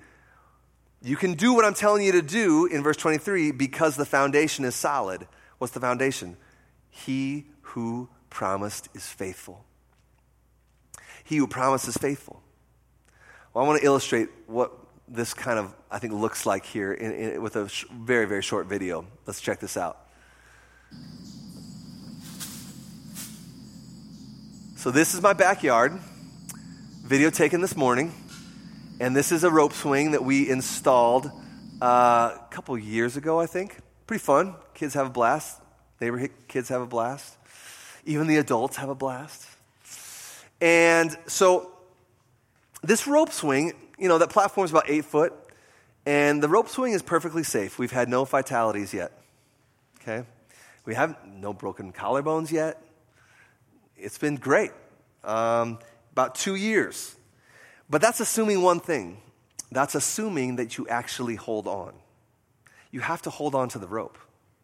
You 1.02 1.16
can 1.16 1.34
do 1.34 1.52
what 1.54 1.64
I'm 1.64 1.74
telling 1.74 2.04
you 2.04 2.12
to 2.12 2.22
do 2.22 2.66
in 2.66 2.82
verse 2.82 2.96
23 2.96 3.52
because 3.52 3.96
the 3.96 4.04
foundation 4.04 4.64
is 4.64 4.74
solid. 4.74 5.26
What's 5.58 5.72
the 5.72 5.80
foundation? 5.80 6.36
He 6.88 7.46
who 7.62 8.08
promised 8.28 8.88
is 8.94 9.06
faithful. 9.06 9.64
He 11.24 11.36
who 11.36 11.46
promised 11.46 11.88
is 11.88 11.96
faithful. 11.96 12.42
Well, 13.52 13.64
I 13.64 13.66
want 13.68 13.80
to 13.80 13.86
illustrate 13.86 14.28
what 14.46 14.72
this 15.08 15.34
kind 15.34 15.58
of, 15.58 15.74
I 15.90 15.98
think, 15.98 16.12
looks 16.12 16.46
like 16.46 16.64
here 16.64 16.92
in, 16.92 17.12
in, 17.12 17.42
with 17.42 17.56
a 17.56 17.68
sh- 17.68 17.86
very, 17.92 18.26
very 18.26 18.42
short 18.42 18.66
video. 18.66 19.04
Let's 19.26 19.40
check 19.40 19.58
this 19.58 19.76
out. 19.76 20.06
So, 24.76 24.90
this 24.90 25.14
is 25.14 25.20
my 25.20 25.32
backyard 25.32 26.00
video 27.10 27.28
taken 27.28 27.60
this 27.60 27.76
morning, 27.76 28.14
and 29.00 29.16
this 29.16 29.32
is 29.32 29.42
a 29.42 29.50
rope 29.50 29.72
swing 29.72 30.12
that 30.12 30.22
we 30.22 30.48
installed 30.48 31.28
uh, 31.82 32.36
a 32.36 32.46
couple 32.52 32.78
years 32.78 33.16
ago, 33.16 33.40
I 33.40 33.46
think. 33.46 33.76
Pretty 34.06 34.22
fun. 34.22 34.54
Kids 34.74 34.94
have 34.94 35.08
a 35.08 35.10
blast. 35.10 35.60
Neighborhood 36.00 36.30
kids 36.46 36.68
have 36.68 36.80
a 36.80 36.86
blast. 36.86 37.36
Even 38.04 38.28
the 38.28 38.36
adults 38.36 38.76
have 38.76 38.88
a 38.88 38.94
blast. 38.94 39.44
And 40.60 41.18
so, 41.26 41.72
this 42.84 43.08
rope 43.08 43.32
swing, 43.32 43.72
you 43.98 44.06
know, 44.06 44.18
that 44.18 44.30
platform 44.30 44.66
is 44.66 44.70
about 44.70 44.88
eight 44.88 45.04
foot, 45.04 45.32
and 46.06 46.40
the 46.40 46.48
rope 46.48 46.68
swing 46.68 46.92
is 46.92 47.02
perfectly 47.02 47.42
safe. 47.42 47.76
We've 47.76 47.90
had 47.90 48.08
no 48.08 48.24
fatalities 48.24 48.94
yet. 48.94 49.10
Okay? 50.00 50.24
We 50.84 50.94
have 50.94 51.16
no 51.26 51.54
broken 51.54 51.92
collarbones 51.92 52.52
yet. 52.52 52.80
It's 53.96 54.16
been 54.16 54.36
great. 54.36 54.70
Um, 55.24 55.80
about 56.20 56.34
two 56.34 56.54
years. 56.54 57.16
But 57.88 58.02
that's 58.02 58.20
assuming 58.20 58.62
one 58.62 58.80
thing 58.80 59.22
that's 59.72 59.94
assuming 59.94 60.56
that 60.56 60.76
you 60.76 60.88
actually 60.88 61.36
hold 61.36 61.68
on. 61.68 61.94
You 62.90 63.00
have 63.00 63.22
to 63.22 63.30
hold 63.30 63.54
on 63.54 63.68
to 63.70 63.78
the 63.78 63.86
rope. 63.86 64.18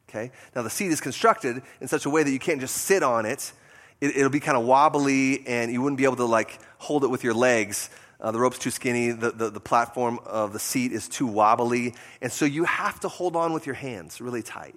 Okay? 0.09 0.33
Now, 0.55 0.63
the 0.63 0.71
seat 0.71 0.91
is 0.91 1.01
constructed 1.01 1.63
in 1.81 1.89
such 1.89 2.07
a 2.07 2.11
way 2.11 2.25
that 2.25 2.31
you 2.31 2.41
can't 2.41 2.61
just 2.61 2.77
sit 2.77 3.05
on 3.05 3.25
it. 3.25 3.53
it 4.01 4.17
will 4.17 4.31
be 4.31 4.41
kind 4.41 4.59
of 4.59 4.65
wobbly, 4.65 5.47
and 5.47 5.71
you 5.71 5.81
wouldn't 5.81 5.99
be 5.99 6.05
able 6.05 6.17
to 6.17 6.25
like 6.25 6.59
hold 6.79 7.05
it 7.05 7.09
with 7.09 7.23
your 7.23 7.35
legs. 7.35 7.89
Uh, 8.21 8.33
the 8.33 8.41
rope's 8.41 8.59
too 8.59 8.71
skinny. 8.71 9.13
The, 9.13 9.31
the, 9.31 9.51
the 9.51 9.61
platform 9.61 10.19
of 10.25 10.53
the 10.53 10.59
seat 10.59 10.91
is 10.93 11.09
too 11.09 11.27
wobbly. 11.27 11.95
And 12.21 12.33
so 12.33 12.45
you 12.45 12.65
have 12.65 12.99
to 13.01 13.09
hold 13.09 13.37
on 13.37 13.53
with 13.53 13.65
your 13.65 13.77
hands 13.77 14.21
really 14.21 14.43
tight. 14.43 14.75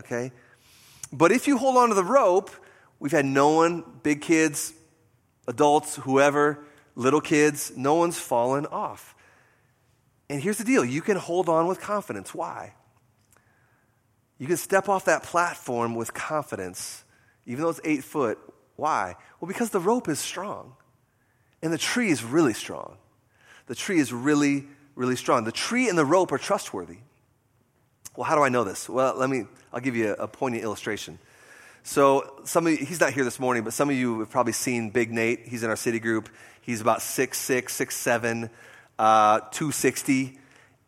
Okay? 0.00 0.32
But 1.12 1.32
if 1.32 1.46
you 1.46 1.58
hold 1.58 1.76
on 1.76 1.90
to 1.90 1.94
the 1.94 2.04
rope, 2.04 2.50
we've 2.98 3.12
had 3.12 3.26
no 3.26 3.50
one, 3.50 3.84
big 4.02 4.22
kids, 4.22 4.72
adults, 5.50 5.96
whoever, 5.96 6.58
little 6.94 7.20
kids, 7.20 7.72
no 7.76 7.96
one's 7.96 8.18
fallen 8.18 8.64
off. 8.66 9.14
And 10.30 10.40
here's 10.40 10.58
the 10.58 10.64
deal 10.64 10.84
you 10.84 11.02
can 11.02 11.16
hold 11.16 11.48
on 11.48 11.66
with 11.66 11.80
confidence. 11.80 12.32
Why? 12.32 12.72
You 14.38 14.46
can 14.46 14.56
step 14.56 14.88
off 14.88 15.04
that 15.04 15.24
platform 15.24 15.94
with 15.94 16.14
confidence, 16.14 17.04
even 17.44 17.62
though 17.62 17.68
it's 17.68 17.80
eight 17.84 18.04
foot. 18.04 18.38
Why? 18.76 19.16
Well, 19.38 19.48
because 19.48 19.70
the 19.70 19.80
rope 19.80 20.08
is 20.08 20.18
strong, 20.18 20.74
and 21.60 21.72
the 21.72 21.78
tree 21.78 22.10
is 22.10 22.24
really 22.24 22.54
strong. 22.54 22.96
The 23.66 23.74
tree 23.74 23.98
is 23.98 24.12
really, 24.12 24.66
really 24.94 25.16
strong. 25.16 25.44
The 25.44 25.52
tree 25.52 25.88
and 25.88 25.98
the 25.98 26.06
rope 26.06 26.32
are 26.32 26.38
trustworthy. 26.38 26.98
Well, 28.16 28.24
how 28.24 28.36
do 28.36 28.42
I 28.42 28.48
know 28.48 28.64
this? 28.64 28.88
Well, 28.88 29.14
let 29.16 29.28
me, 29.28 29.44
I'll 29.72 29.80
give 29.80 29.96
you 29.96 30.10
a, 30.10 30.24
a 30.24 30.28
poignant 30.28 30.64
illustration. 30.64 31.18
So 31.82 32.40
some 32.44 32.66
of 32.66 32.72
you, 32.72 32.84
he's 32.84 33.00
not 33.00 33.12
here 33.12 33.24
this 33.24 33.40
morning, 33.40 33.64
but 33.64 33.72
some 33.72 33.88
of 33.88 33.96
you 33.96 34.20
have 34.20 34.30
probably 34.30 34.52
seen 34.52 34.90
Big 34.90 35.10
Nate. 35.10 35.46
He's 35.46 35.62
in 35.62 35.70
our 35.70 35.76
city 35.76 35.98
group. 35.98 36.28
He's 36.60 36.80
about 36.80 37.00
6'6", 37.00 37.64
6'7", 37.64 38.50
uh, 38.98 39.40
260, 39.40 40.38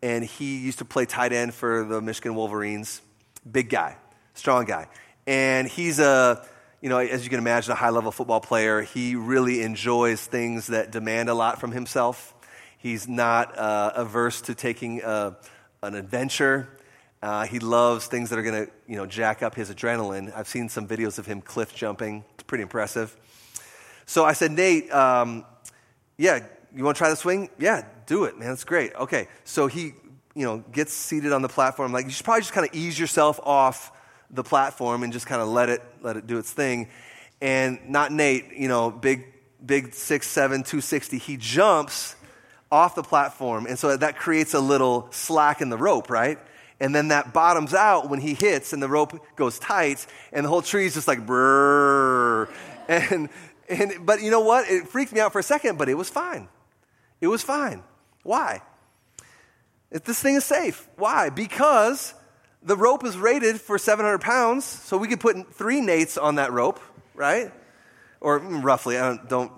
and 0.01 0.23
he 0.23 0.57
used 0.57 0.77
to 0.79 0.85
play 0.85 1.05
tight 1.05 1.33
end 1.33 1.53
for 1.53 1.83
the 1.83 1.99
Michigan 1.99 2.35
Wolverines. 2.35 3.01
Big 3.49 3.69
guy, 3.69 3.97
strong 4.35 4.65
guy. 4.65 4.87
And 5.25 5.67
he's 5.67 5.99
a, 5.99 6.45
you 6.81 6.89
know, 6.89 6.99
as 6.99 7.23
you 7.23 7.29
can 7.29 7.39
imagine, 7.39 7.71
a 7.71 7.75
high-level 7.75 8.11
football 8.11 8.39
player. 8.39 8.81
He 8.81 9.15
really 9.15 9.61
enjoys 9.61 10.25
things 10.25 10.67
that 10.67 10.91
demand 10.91 11.29
a 11.29 11.33
lot 11.33 11.59
from 11.59 11.71
himself. 11.71 12.35
He's 12.77 13.07
not 13.07 13.57
uh, 13.57 13.93
averse 13.95 14.41
to 14.41 14.55
taking 14.55 15.01
a, 15.01 15.05
uh, 15.05 15.33
an 15.81 15.95
adventure. 15.95 16.69
Uh, 17.23 17.45
he 17.45 17.57
loves 17.57 18.07
things 18.07 18.29
that 18.29 18.37
are 18.37 18.43
going 18.43 18.65
to, 18.65 18.71
you 18.85 18.97
know, 18.97 19.05
jack 19.05 19.41
up 19.41 19.55
his 19.55 19.69
adrenaline. 19.69 20.35
I've 20.35 20.49
seen 20.49 20.67
some 20.67 20.85
videos 20.85 21.17
of 21.17 21.25
him 21.25 21.39
cliff 21.39 21.73
jumping. 21.73 22.25
It's 22.33 22.43
pretty 22.43 22.63
impressive. 22.63 23.15
So 24.05 24.25
I 24.25 24.33
said, 24.33 24.51
Nate, 24.51 24.91
um, 24.91 25.45
yeah, 26.17 26.41
you 26.75 26.83
want 26.83 26.97
to 26.97 26.99
try 26.99 27.09
the 27.09 27.15
swing? 27.15 27.49
Yeah, 27.57 27.85
do 28.07 28.25
it, 28.25 28.37
man. 28.37 28.51
It's 28.51 28.65
great. 28.65 28.93
Okay. 28.95 29.29
So 29.45 29.67
he, 29.67 29.93
you 30.35 30.43
know, 30.43 30.65
gets 30.73 30.91
seated 30.91 31.31
on 31.31 31.41
the 31.41 31.47
platform. 31.47 31.93
Like, 31.93 32.03
you 32.03 32.11
should 32.11 32.25
probably 32.25 32.41
just 32.41 32.51
kind 32.51 32.67
of 32.67 32.75
ease 32.75 32.99
yourself 32.99 33.39
off 33.43 33.93
the 34.29 34.43
platform 34.43 35.03
and 35.03 35.13
just 35.13 35.25
kind 35.25 35.41
of 35.41 35.47
let 35.47 35.69
it, 35.69 35.81
let 36.01 36.17
it 36.17 36.27
do 36.27 36.37
its 36.39 36.51
thing. 36.51 36.89
And 37.39 37.79
not 37.87 38.11
Nate, 38.11 38.51
you 38.51 38.67
know, 38.67 38.91
big, 38.91 39.23
big 39.65 39.91
6'7", 39.91 40.35
260. 40.35 41.19
He 41.19 41.37
jumps 41.37 42.17
off 42.69 42.95
the 42.95 43.03
platform. 43.03 43.65
And 43.65 43.79
so 43.79 43.95
that 43.95 44.17
creates 44.17 44.53
a 44.53 44.59
little 44.59 45.07
slack 45.11 45.61
in 45.61 45.69
the 45.69 45.77
rope, 45.77 46.09
right? 46.09 46.37
And 46.79 46.93
then 46.93 47.09
that 47.09 47.33
bottoms 47.33 47.73
out 47.73 48.09
when 48.09 48.19
he 48.19 48.33
hits 48.33 48.73
and 48.73 48.81
the 48.81 48.89
rope 48.89 49.19
goes 49.35 49.59
tight 49.59 50.05
and 50.31 50.45
the 50.45 50.49
whole 50.49 50.61
tree 50.61 50.85
is 50.85 50.93
just 50.93 51.07
like 51.07 51.25
brrr. 51.25 52.49
And, 52.87 53.29
and, 53.69 54.05
but 54.05 54.21
you 54.21 54.29
know 54.29 54.41
what? 54.41 54.69
It 54.69 54.87
freaked 54.87 55.13
me 55.13 55.19
out 55.19 55.31
for 55.31 55.39
a 55.39 55.43
second, 55.43 55.77
but 55.77 55.87
it 55.87 55.93
was 55.93 56.09
fine. 56.09 56.49
It 57.21 57.27
was 57.27 57.41
fine. 57.41 57.83
Why? 58.23 58.61
If 59.89 60.03
this 60.03 60.19
thing 60.19 60.35
is 60.35 60.43
safe. 60.43 60.87
Why? 60.97 61.29
Because 61.29 62.13
the 62.61 62.75
rope 62.75 63.05
is 63.05 63.17
rated 63.17 63.61
for 63.61 63.77
700 63.77 64.19
pounds, 64.19 64.65
so 64.65 64.97
we 64.97 65.07
could 65.07 65.19
put 65.19 65.53
three 65.53 65.79
Nates 65.79 66.21
on 66.21 66.35
that 66.35 66.51
rope, 66.51 66.79
right? 67.13 67.51
Or 68.19 68.39
mm, 68.39 68.63
roughly, 68.63 68.97
I 68.97 69.09
don't, 69.09 69.29
don't, 69.29 69.51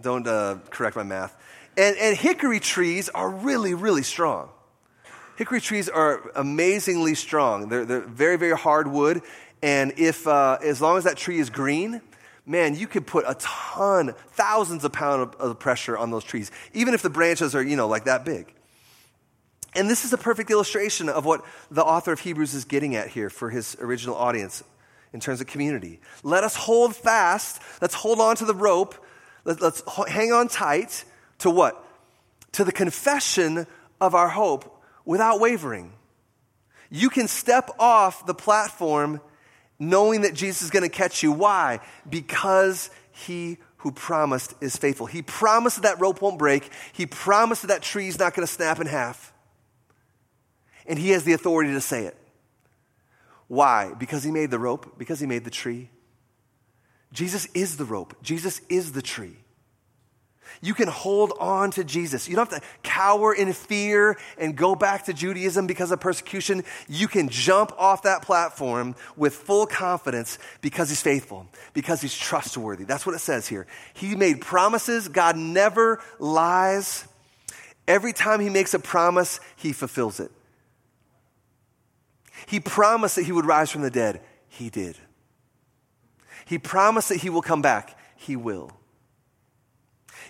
don't 0.00 0.26
uh, 0.26 0.58
correct 0.70 0.96
my 0.96 1.02
math. 1.02 1.36
And, 1.76 1.96
and 1.96 2.16
hickory 2.16 2.60
trees 2.60 3.08
are 3.08 3.30
really, 3.30 3.74
really 3.74 4.02
strong. 4.02 4.50
Hickory 5.38 5.60
trees 5.60 5.88
are 5.88 6.32
amazingly 6.34 7.14
strong. 7.14 7.68
They're, 7.68 7.84
they're 7.84 8.00
very, 8.00 8.36
very 8.36 8.56
hard 8.56 8.88
wood. 8.88 9.22
And 9.62 9.92
if, 9.96 10.26
uh, 10.26 10.58
as 10.60 10.80
long 10.80 10.98
as 10.98 11.04
that 11.04 11.16
tree 11.16 11.38
is 11.38 11.48
green, 11.48 12.00
man, 12.44 12.74
you 12.74 12.88
could 12.88 13.06
put 13.06 13.24
a 13.24 13.36
ton, 13.38 14.16
thousands 14.32 14.82
of 14.82 14.90
pounds 14.90 15.36
of, 15.38 15.50
of 15.50 15.58
pressure 15.60 15.96
on 15.96 16.10
those 16.10 16.24
trees, 16.24 16.50
even 16.72 16.92
if 16.92 17.02
the 17.02 17.08
branches 17.08 17.54
are, 17.54 17.62
you 17.62 17.76
know, 17.76 17.86
like 17.86 18.06
that 18.06 18.24
big. 18.24 18.52
And 19.76 19.88
this 19.88 20.04
is 20.04 20.12
a 20.12 20.18
perfect 20.18 20.50
illustration 20.50 21.08
of 21.08 21.24
what 21.24 21.44
the 21.70 21.84
author 21.84 22.10
of 22.10 22.18
Hebrews 22.18 22.52
is 22.52 22.64
getting 22.64 22.96
at 22.96 23.06
here 23.06 23.30
for 23.30 23.48
his 23.48 23.76
original 23.80 24.16
audience. 24.16 24.64
in 25.12 25.20
terms 25.20 25.40
of 25.40 25.46
community. 25.46 26.00
Let 26.24 26.42
us 26.42 26.56
hold 26.56 26.96
fast. 26.96 27.62
Let's 27.80 27.94
hold 27.94 28.20
on 28.20 28.34
to 28.36 28.44
the 28.44 28.54
rope. 28.54 28.96
Let, 29.44 29.62
us 29.62 29.84
hang 30.08 30.32
on 30.32 30.48
tight 30.48 31.04
to 31.38 31.48
what? 31.48 31.80
To 32.52 32.64
the 32.64 32.72
confession 32.72 33.68
of 34.00 34.16
our 34.16 34.30
hope 34.30 34.74
without 35.08 35.40
wavering. 35.40 35.90
You 36.90 37.08
can 37.08 37.28
step 37.28 37.70
off 37.78 38.26
the 38.26 38.34
platform 38.34 39.22
knowing 39.78 40.20
that 40.20 40.34
Jesus 40.34 40.60
is 40.60 40.70
going 40.70 40.82
to 40.82 40.90
catch 40.90 41.22
you. 41.22 41.32
Why? 41.32 41.80
Because 42.08 42.90
he 43.10 43.56
who 43.78 43.90
promised 43.90 44.52
is 44.60 44.76
faithful. 44.76 45.06
He 45.06 45.22
promised 45.22 45.76
that, 45.76 45.94
that 45.94 46.00
rope 46.00 46.20
won't 46.20 46.38
break. 46.38 46.68
He 46.92 47.06
promised 47.06 47.62
that 47.62 47.68
that 47.68 47.82
tree 47.82 48.08
is 48.08 48.18
not 48.18 48.34
going 48.34 48.46
to 48.46 48.52
snap 48.52 48.80
in 48.80 48.86
half. 48.86 49.32
And 50.86 50.98
he 50.98 51.10
has 51.10 51.24
the 51.24 51.32
authority 51.32 51.72
to 51.72 51.80
say 51.80 52.04
it. 52.04 52.16
Why? 53.46 53.94
Because 53.98 54.22
he 54.24 54.30
made 54.30 54.50
the 54.50 54.58
rope, 54.58 54.98
because 54.98 55.20
he 55.20 55.26
made 55.26 55.44
the 55.44 55.50
tree. 55.50 55.88
Jesus 57.14 57.46
is 57.54 57.78
the 57.78 57.86
rope, 57.86 58.14
Jesus 58.22 58.60
is 58.68 58.92
the 58.92 59.00
tree. 59.00 59.38
You 60.60 60.74
can 60.74 60.88
hold 60.88 61.32
on 61.38 61.70
to 61.72 61.84
Jesus. 61.84 62.28
You 62.28 62.36
don't 62.36 62.50
have 62.50 62.60
to 62.60 62.66
cower 62.82 63.32
in 63.32 63.52
fear 63.52 64.16
and 64.36 64.56
go 64.56 64.74
back 64.74 65.04
to 65.04 65.12
Judaism 65.12 65.66
because 65.66 65.90
of 65.90 66.00
persecution. 66.00 66.64
You 66.88 67.08
can 67.08 67.28
jump 67.28 67.72
off 67.78 68.02
that 68.02 68.22
platform 68.22 68.96
with 69.16 69.34
full 69.34 69.66
confidence 69.66 70.38
because 70.60 70.88
he's 70.88 71.02
faithful, 71.02 71.46
because 71.74 72.00
he's 72.00 72.16
trustworthy. 72.16 72.84
That's 72.84 73.06
what 73.06 73.14
it 73.14 73.20
says 73.20 73.46
here. 73.46 73.66
He 73.94 74.16
made 74.16 74.40
promises. 74.40 75.08
God 75.08 75.36
never 75.36 76.00
lies. 76.18 77.06
Every 77.86 78.12
time 78.12 78.40
he 78.40 78.50
makes 78.50 78.74
a 78.74 78.78
promise, 78.78 79.40
he 79.56 79.72
fulfills 79.72 80.20
it. 80.20 80.30
He 82.46 82.60
promised 82.60 83.16
that 83.16 83.24
he 83.24 83.32
would 83.32 83.46
rise 83.46 83.70
from 83.70 83.82
the 83.82 83.90
dead. 83.90 84.20
He 84.48 84.70
did. 84.70 84.96
He 86.44 86.58
promised 86.58 87.10
that 87.10 87.16
he 87.18 87.30
will 87.30 87.42
come 87.42 87.62
back. 87.62 87.98
He 88.16 88.34
will. 88.36 88.72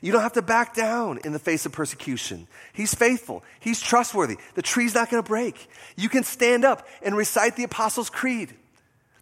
You 0.00 0.12
don't 0.12 0.22
have 0.22 0.34
to 0.34 0.42
back 0.42 0.74
down 0.74 1.18
in 1.24 1.32
the 1.32 1.38
face 1.38 1.66
of 1.66 1.72
persecution. 1.72 2.46
He's 2.72 2.94
faithful. 2.94 3.42
He's 3.58 3.80
trustworthy. 3.80 4.38
The 4.54 4.62
tree's 4.62 4.94
not 4.94 5.10
going 5.10 5.22
to 5.22 5.26
break. 5.26 5.68
You 5.96 6.08
can 6.08 6.24
stand 6.24 6.64
up 6.64 6.86
and 7.02 7.16
recite 7.16 7.56
the 7.56 7.64
Apostles' 7.64 8.10
Creed 8.10 8.54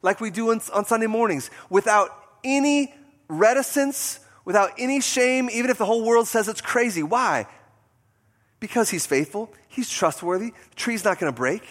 like 0.03 0.21
we 0.21 0.31
do 0.31 0.51
on, 0.51 0.61
on 0.73 0.85
Sunday 0.85 1.07
mornings 1.07 1.51
without 1.71 2.11
any 2.45 2.95
reticence, 3.29 4.21
without 4.45 4.73
any 4.79 5.01
shame, 5.01 5.49
even 5.51 5.71
if 5.71 5.79
the 5.79 5.87
whole 5.87 6.05
world 6.05 6.29
says 6.29 6.49
it's 6.49 6.61
crazy. 6.61 7.03
Why? 7.03 7.47
Because 8.61 8.91
he's 8.91 9.07
faithful. 9.07 9.53
He's 9.69 9.91
trustworthy. 9.91 10.53
The 10.71 10.77
tree's 10.77 11.05
not 11.05 11.19
going 11.19 11.33
to 11.33 11.37
break. 11.37 11.63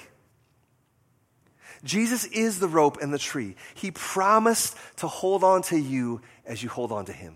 Jesus 1.83 2.25
is 2.25 2.59
the 2.59 2.67
rope 2.67 2.97
and 3.01 3.13
the 3.13 3.19
tree. 3.19 3.55
He 3.75 3.91
promised 3.91 4.75
to 4.97 5.07
hold 5.07 5.43
on 5.43 5.61
to 5.63 5.77
you 5.77 6.21
as 6.45 6.63
you 6.63 6.69
hold 6.69 6.91
on 6.91 7.05
to 7.05 7.13
him. 7.13 7.35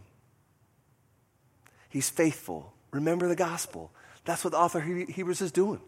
He's 1.90 2.10
faithful. 2.10 2.74
Remember 2.92 3.28
the 3.28 3.36
gospel. 3.36 3.92
That's 4.26 4.44
what 4.44 4.52
the 4.52 4.60
author 4.60 4.80
of 4.80 5.10
Hebrews 5.10 5.42
is 5.42 5.52
doing. 5.52 5.82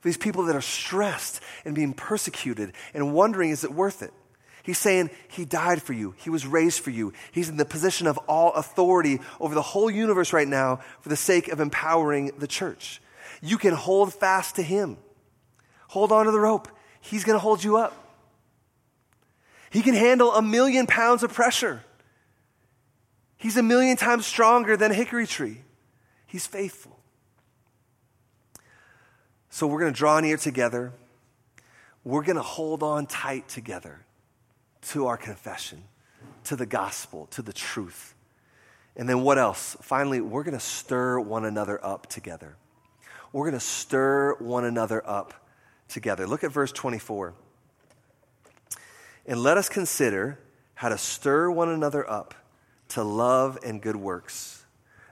For 0.00 0.08
these 0.08 0.16
people 0.16 0.44
that 0.44 0.56
are 0.56 0.62
stressed 0.62 1.40
and 1.64 1.74
being 1.74 1.92
persecuted 1.92 2.72
and 2.94 3.12
wondering, 3.12 3.50
is 3.50 3.64
it 3.64 3.72
worth 3.72 4.02
it? 4.02 4.12
He's 4.62 4.78
saying 4.78 5.10
he 5.28 5.44
died 5.44 5.82
for 5.82 5.92
you. 5.94 6.14
He 6.18 6.30
was 6.30 6.46
raised 6.46 6.80
for 6.80 6.90
you. 6.90 7.12
He's 7.32 7.48
in 7.48 7.56
the 7.56 7.64
position 7.64 8.06
of 8.06 8.18
all 8.28 8.52
authority 8.52 9.20
over 9.40 9.54
the 9.54 9.62
whole 9.62 9.90
universe 9.90 10.32
right 10.32 10.48
now 10.48 10.80
for 11.00 11.08
the 11.08 11.16
sake 11.16 11.48
of 11.48 11.60
empowering 11.60 12.32
the 12.38 12.46
church. 12.46 13.00
You 13.40 13.56
can 13.56 13.74
hold 13.74 14.12
fast 14.12 14.56
to 14.56 14.62
him. 14.62 14.98
Hold 15.88 16.12
on 16.12 16.26
to 16.26 16.30
the 16.30 16.40
rope. 16.40 16.68
He's 17.00 17.24
going 17.24 17.36
to 17.36 17.40
hold 17.40 17.64
you 17.64 17.78
up. 17.78 17.96
He 19.70 19.82
can 19.82 19.94
handle 19.94 20.34
a 20.34 20.42
million 20.42 20.86
pounds 20.86 21.22
of 21.22 21.32
pressure. 21.32 21.82
He's 23.40 23.56
a 23.56 23.62
million 23.62 23.96
times 23.96 24.26
stronger 24.26 24.76
than 24.76 24.90
a 24.90 24.94
hickory 24.94 25.26
tree. 25.26 25.62
He's 26.26 26.46
faithful. 26.46 27.00
So 29.48 29.66
we're 29.66 29.80
going 29.80 29.94
to 29.94 29.98
draw 29.98 30.20
near 30.20 30.36
together. 30.36 30.92
We're 32.04 32.22
going 32.22 32.36
to 32.36 32.42
hold 32.42 32.82
on 32.82 33.06
tight 33.06 33.48
together 33.48 34.00
to 34.88 35.06
our 35.06 35.16
confession, 35.16 35.84
to 36.44 36.54
the 36.54 36.66
gospel, 36.66 37.28
to 37.30 37.40
the 37.40 37.54
truth. 37.54 38.14
And 38.94 39.08
then 39.08 39.22
what 39.22 39.38
else? 39.38 39.74
Finally, 39.80 40.20
we're 40.20 40.44
going 40.44 40.52
to 40.52 40.60
stir 40.60 41.18
one 41.18 41.46
another 41.46 41.82
up 41.82 42.08
together. 42.08 42.56
We're 43.32 43.46
going 43.46 43.58
to 43.58 43.64
stir 43.64 44.34
one 44.34 44.66
another 44.66 45.02
up 45.08 45.32
together. 45.88 46.26
Look 46.26 46.44
at 46.44 46.52
verse 46.52 46.72
24. 46.72 47.32
And 49.24 49.42
let 49.42 49.56
us 49.56 49.70
consider 49.70 50.38
how 50.74 50.90
to 50.90 50.98
stir 50.98 51.50
one 51.50 51.70
another 51.70 52.08
up 52.08 52.34
to 52.90 53.02
love 53.02 53.58
and 53.64 53.82
good 53.82 53.96
works, 53.96 54.64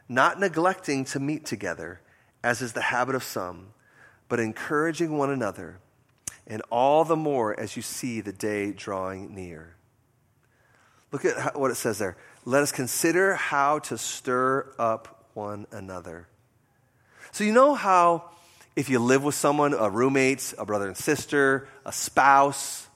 not 0.09 0.39
neglecting 0.39 1.05
to 1.07 1.21
meet 1.21 1.45
together, 1.45 2.01
as 2.43 2.63
is 2.63 2.73
the 2.73 2.83
habit 2.83 3.15
of 3.15 3.23
some, 3.23 3.69
but 4.29 4.41
encouraging 4.41 5.17
one 5.17 5.31
another, 5.31 5.79
and 6.47 6.63
all 6.71 7.05
the 7.05 7.17
more 7.17 7.59
as 7.59 7.77
you 7.77 7.83
see 7.83 8.21
the 8.21 8.33
day 8.33 8.73
drawing 8.73 9.35
near. 9.35 9.75
Look 11.13 11.25
at 11.25 11.59
what 11.59 11.71
it 11.71 11.77
says 11.77 11.99
there. 11.99 12.17
Let 12.45 12.63
us 12.63 12.73
consider 12.73 13.35
how 13.35 13.79
to 13.81 13.97
stir 13.97 14.73
up 14.79 15.27
one 15.35 15.67
another. 15.71 16.29
So, 17.33 17.45
you 17.45 17.53
know 17.53 17.75
how 17.75 18.31
if 18.77 18.89
you 18.89 18.99
live 18.99 19.25
with 19.25 19.35
someone, 19.35 19.75
a 19.75 19.91
roommate, 19.91 20.55
a 20.59 20.65
brother 20.65 20.87
and 20.87 20.97
sister, 20.97 21.69
a 21.85 21.93
spouse, 21.93 22.88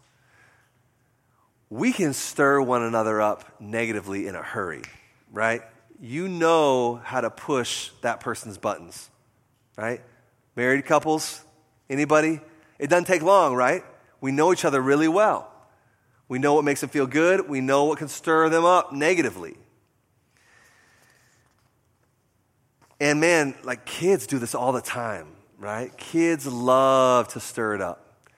we 1.73 1.91
can 1.91 2.13
stir 2.13 2.61
one 2.61 2.83
another 2.83 3.19
up 3.23 3.59
negatively 3.59 4.27
in 4.27 4.35
a 4.35 4.43
hurry, 4.43 4.83
right? 5.33 5.63
You 5.99 6.29
know 6.29 7.01
how 7.03 7.23
to 7.23 7.31
push 7.31 7.89
that 8.03 8.21
person's 8.21 8.59
buttons, 8.59 9.09
right? 9.79 10.03
Married 10.55 10.85
couples, 10.85 11.43
anybody? 11.89 12.43
It 12.79 12.91
doesn't 12.91 13.07
take 13.07 13.23
long, 13.23 13.55
right? 13.55 13.83
We 14.21 14.33
know 14.33 14.53
each 14.53 14.67
other 14.67 14.83
really 14.83 15.09
well. 15.09 15.51
We 16.29 16.39
know 16.39 16.53
what 16.53 16.65
makes 16.65 16.83
them 16.83 16.91
feel 16.91 17.07
good. 17.07 17.49
We 17.49 17.63
know 17.63 17.85
what 17.85 17.97
can 17.97 18.09
stir 18.09 18.51
them 18.51 18.67
up 18.67 18.93
negatively. 18.93 19.57
And 23.01 23.19
man, 23.19 23.55
like 23.65 23.87
kids 23.87 24.27
do 24.27 24.39
this 24.39 24.55
all 24.55 24.73
the 24.73 24.83
time, 24.83 25.29
right? 25.59 25.97
Kids 25.97 26.47
love 26.47 27.29
to 27.29 27.41
stir 27.41 27.77
it 27.77 27.81
up. 27.81 28.29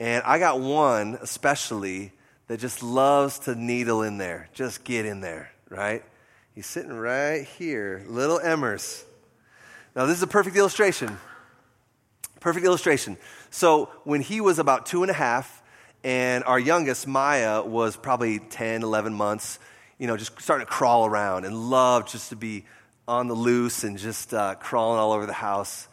And 0.00 0.24
I 0.24 0.40
got 0.40 0.58
one 0.58 1.20
especially 1.22 2.14
that 2.50 2.58
just 2.58 2.82
loves 2.82 3.38
to 3.38 3.54
needle 3.54 4.02
in 4.02 4.18
there. 4.18 4.48
Just 4.54 4.82
get 4.82 5.06
in 5.06 5.20
there, 5.20 5.52
right? 5.68 6.02
He's 6.52 6.66
sitting 6.66 6.92
right 6.92 7.46
here, 7.46 8.04
little 8.08 8.40
Emmers. 8.40 9.04
Now, 9.94 10.06
this 10.06 10.16
is 10.16 10.24
a 10.24 10.26
perfect 10.26 10.56
illustration. 10.56 11.16
Perfect 12.40 12.66
illustration. 12.66 13.18
So, 13.50 13.88
when 14.02 14.20
he 14.20 14.40
was 14.40 14.58
about 14.58 14.86
two 14.86 15.04
and 15.04 15.10
a 15.12 15.14
half, 15.14 15.62
and 16.02 16.42
our 16.42 16.58
youngest, 16.58 17.06
Maya, 17.06 17.62
was 17.62 17.96
probably 17.96 18.40
10, 18.40 18.82
11 18.82 19.14
months, 19.14 19.60
you 19.96 20.08
know, 20.08 20.16
just 20.16 20.42
starting 20.42 20.66
to 20.66 20.72
crawl 20.72 21.06
around 21.06 21.44
and 21.44 21.70
loved 21.70 22.08
just 22.08 22.30
to 22.30 22.36
be 22.36 22.64
on 23.06 23.28
the 23.28 23.34
loose 23.34 23.84
and 23.84 23.96
just 23.96 24.34
uh, 24.34 24.56
crawling 24.56 24.98
all 24.98 25.12
over 25.12 25.24
the 25.24 25.32
house. 25.32 25.86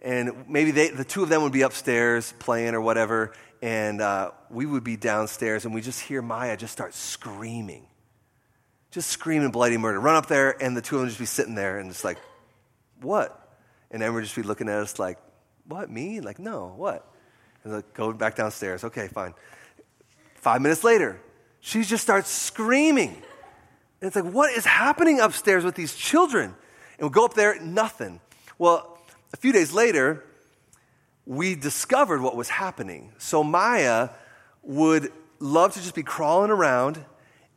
And 0.00 0.48
maybe 0.48 0.70
they, 0.70 0.90
the 0.90 1.04
two 1.04 1.24
of 1.24 1.30
them 1.30 1.42
would 1.42 1.52
be 1.52 1.62
upstairs 1.62 2.32
playing 2.38 2.74
or 2.74 2.80
whatever, 2.80 3.32
and 3.62 4.00
uh, 4.00 4.30
we 4.50 4.66
would 4.66 4.84
be 4.84 4.96
downstairs 4.96 5.64
and 5.64 5.74
we 5.74 5.80
just 5.80 6.00
hear 6.00 6.22
Maya 6.22 6.56
just 6.56 6.72
start 6.72 6.94
screaming. 6.94 7.86
Just 8.90 9.10
screaming 9.10 9.50
bloody 9.50 9.76
murder. 9.76 10.00
Run 10.00 10.16
up 10.16 10.26
there 10.26 10.60
and 10.62 10.76
the 10.76 10.80
two 10.80 10.96
of 10.96 11.02
them 11.02 11.08
just 11.08 11.18
be 11.18 11.26
sitting 11.26 11.54
there 11.54 11.78
and 11.78 11.90
it's 11.90 12.04
like, 12.04 12.18
what? 13.00 13.58
And 13.90 14.02
then 14.02 14.14
we'd 14.14 14.22
just 14.22 14.36
be 14.36 14.42
looking 14.42 14.68
at 14.68 14.78
us 14.78 14.98
like, 14.98 15.18
what, 15.66 15.90
me? 15.90 16.20
Like, 16.20 16.38
no, 16.38 16.72
what? 16.76 17.06
And 17.64 17.72
like, 17.72 17.94
go 17.94 18.12
back 18.12 18.36
downstairs. 18.36 18.84
Okay, 18.84 19.08
fine. 19.08 19.34
Five 20.36 20.62
minutes 20.62 20.84
later, 20.84 21.20
she 21.60 21.82
just 21.82 22.02
starts 22.02 22.30
screaming. 22.30 23.10
And 24.00 24.08
it's 24.08 24.16
like, 24.16 24.32
what 24.32 24.52
is 24.52 24.64
happening 24.64 25.20
upstairs 25.20 25.64
with 25.64 25.74
these 25.74 25.94
children? 25.94 26.54
And 26.98 27.08
we 27.08 27.12
go 27.12 27.24
up 27.24 27.34
there, 27.34 27.60
nothing. 27.60 28.20
Well, 28.58 28.98
a 29.32 29.36
few 29.36 29.52
days 29.52 29.72
later, 29.72 30.24
we 31.26 31.56
discovered 31.56 32.22
what 32.22 32.36
was 32.36 32.48
happening. 32.48 33.12
So 33.18 33.42
Maya 33.42 34.10
would 34.62 35.12
love 35.40 35.74
to 35.74 35.80
just 35.80 35.94
be 35.94 36.04
crawling 36.04 36.50
around, 36.50 37.04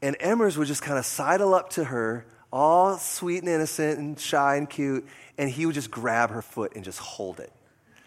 and 0.02 0.18
Emmers 0.20 0.58
would 0.58 0.68
just 0.68 0.82
kind 0.82 0.98
of 0.98 1.06
sidle 1.06 1.54
up 1.54 1.70
to 1.72 1.86
her, 1.86 2.26
all 2.52 2.98
sweet 2.98 3.40
and 3.40 3.48
innocent 3.48 4.00
and 4.00 4.20
shy 4.20 4.56
and 4.56 4.68
cute, 4.68 5.06
and 5.38 5.50
he 5.50 5.66
would 5.66 5.76
just 5.76 5.92
grab 5.92 6.32
her 6.32 6.42
foot 6.42 6.76
and 6.76 6.84
just 6.84 7.00
hold 7.00 7.40
it 7.40 7.52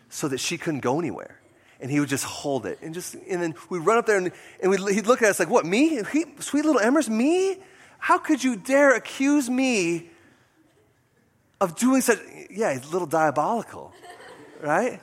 so 0.08 0.28
that 0.28 0.38
she 0.38 0.58
couldn't 0.58 0.80
go 0.80 0.98
anywhere. 0.98 1.38
And 1.80 1.90
he 1.90 1.98
would 1.98 2.08
just 2.08 2.24
hold 2.24 2.66
it. 2.66 2.78
And, 2.82 2.94
just, 2.94 3.14
and 3.14 3.42
then 3.42 3.54
we'd 3.68 3.80
run 3.80 3.98
up 3.98 4.06
there 4.06 4.16
and, 4.16 4.30
and 4.60 4.88
he'd 4.90 5.06
look 5.06 5.22
at 5.22 5.30
us 5.30 5.40
like, 5.40 5.50
What, 5.50 5.64
me? 5.64 6.02
He, 6.12 6.24
sweet 6.38 6.64
little 6.64 6.80
Emmers, 6.80 7.08
me? 7.08 7.56
How 7.98 8.18
could 8.18 8.42
you 8.42 8.56
dare 8.56 8.94
accuse 8.94 9.48
me 9.48 10.10
of 11.60 11.76
doing 11.76 12.00
such? 12.00 12.18
Yeah, 12.50 12.72
he's 12.72 12.88
a 12.88 12.90
little 12.90 13.06
diabolical, 13.06 13.92
right? 14.60 15.00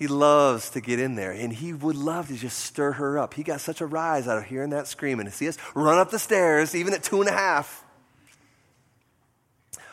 He 0.00 0.06
loves 0.06 0.70
to 0.70 0.80
get 0.80 0.98
in 0.98 1.14
there, 1.14 1.30
and 1.30 1.52
he 1.52 1.74
would 1.74 1.94
love 1.94 2.28
to 2.28 2.34
just 2.34 2.58
stir 2.58 2.92
her 2.92 3.18
up. 3.18 3.34
He 3.34 3.42
got 3.42 3.60
such 3.60 3.82
a 3.82 3.86
rise 3.86 4.26
out 4.26 4.38
of 4.38 4.44
hearing 4.44 4.70
that 4.70 4.86
screaming 4.86 5.26
to 5.26 5.30
see 5.30 5.46
us 5.46 5.58
run 5.74 5.98
up 5.98 6.10
the 6.10 6.18
stairs, 6.18 6.74
even 6.74 6.94
at 6.94 7.02
two 7.02 7.20
and 7.20 7.28
a 7.28 7.32
half. 7.32 7.84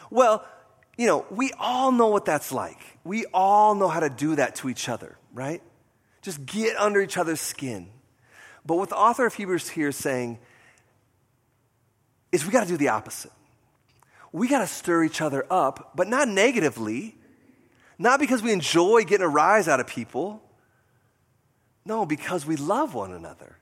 Well, 0.09 0.47
you 0.97 1.07
know, 1.07 1.25
we 1.29 1.51
all 1.59 1.91
know 1.91 2.07
what 2.07 2.23
that's 2.23 2.53
like. 2.53 2.79
We 3.03 3.25
all 3.33 3.75
know 3.75 3.89
how 3.89 3.99
to 3.99 4.09
do 4.09 4.37
that 4.37 4.55
to 4.55 4.69
each 4.69 4.87
other, 4.87 5.17
right? 5.33 5.61
Just 6.21 6.45
get 6.45 6.77
under 6.77 7.01
each 7.01 7.17
other's 7.17 7.41
skin. 7.41 7.89
But 8.65 8.77
what 8.77 8.87
the 8.87 8.95
author 8.95 9.25
of 9.25 9.33
Hebrews 9.33 9.67
here 9.67 9.89
is 9.89 9.97
saying 9.97 10.39
is 12.31 12.45
we 12.45 12.53
got 12.53 12.61
to 12.61 12.69
do 12.69 12.77
the 12.77 12.87
opposite. 12.87 13.33
We 14.31 14.47
got 14.47 14.59
to 14.59 14.67
stir 14.67 15.03
each 15.03 15.19
other 15.19 15.45
up, 15.51 15.91
but 15.95 16.07
not 16.07 16.29
negatively, 16.29 17.16
not 17.97 18.19
because 18.19 18.41
we 18.41 18.51
enjoy 18.51 19.03
getting 19.03 19.25
a 19.25 19.29
rise 19.29 19.67
out 19.67 19.79
of 19.79 19.87
people. 19.87 20.41
No, 21.85 22.05
because 22.05 22.45
we 22.45 22.55
love 22.55 22.93
one 22.93 23.13
another. 23.13 23.57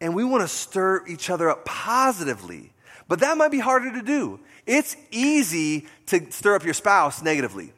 And 0.00 0.14
we 0.14 0.24
want 0.24 0.42
to 0.42 0.48
stir 0.48 1.06
each 1.06 1.30
other 1.30 1.48
up 1.48 1.64
positively. 1.64 2.72
But 3.08 3.20
that 3.20 3.36
might 3.36 3.50
be 3.50 3.58
harder 3.58 3.92
to 3.92 4.02
do. 4.02 4.40
It's 4.66 4.96
easy 5.10 5.86
to 6.06 6.30
stir 6.30 6.54
up 6.54 6.64
your 6.64 6.74
spouse 6.74 7.22
negatively, 7.22 7.72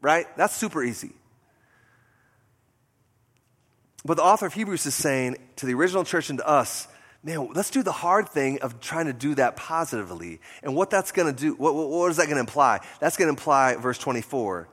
right? 0.00 0.26
That's 0.36 0.54
super 0.54 0.82
easy. 0.82 1.12
But 4.04 4.16
the 4.16 4.22
author 4.22 4.46
of 4.46 4.54
Hebrews 4.54 4.86
is 4.86 4.94
saying 4.94 5.36
to 5.56 5.66
the 5.66 5.74
original 5.74 6.04
church 6.04 6.30
and 6.30 6.38
to 6.38 6.48
us, 6.48 6.88
man, 7.22 7.50
let's 7.52 7.70
do 7.70 7.82
the 7.82 7.92
hard 7.92 8.28
thing 8.28 8.60
of 8.62 8.80
trying 8.80 9.06
to 9.06 9.12
do 9.12 9.34
that 9.34 9.56
positively. 9.56 10.40
And 10.62 10.74
what 10.74 10.90
that's 10.90 11.12
going 11.12 11.34
to 11.34 11.38
do, 11.38 11.54
what, 11.54 11.74
what 11.74 12.10
is 12.10 12.16
that 12.16 12.24
going 12.24 12.36
to 12.36 12.40
imply? 12.40 12.80
That's 13.00 13.16
going 13.16 13.26
to 13.26 13.30
imply, 13.30 13.74
verse 13.76 13.98
24, 13.98 14.68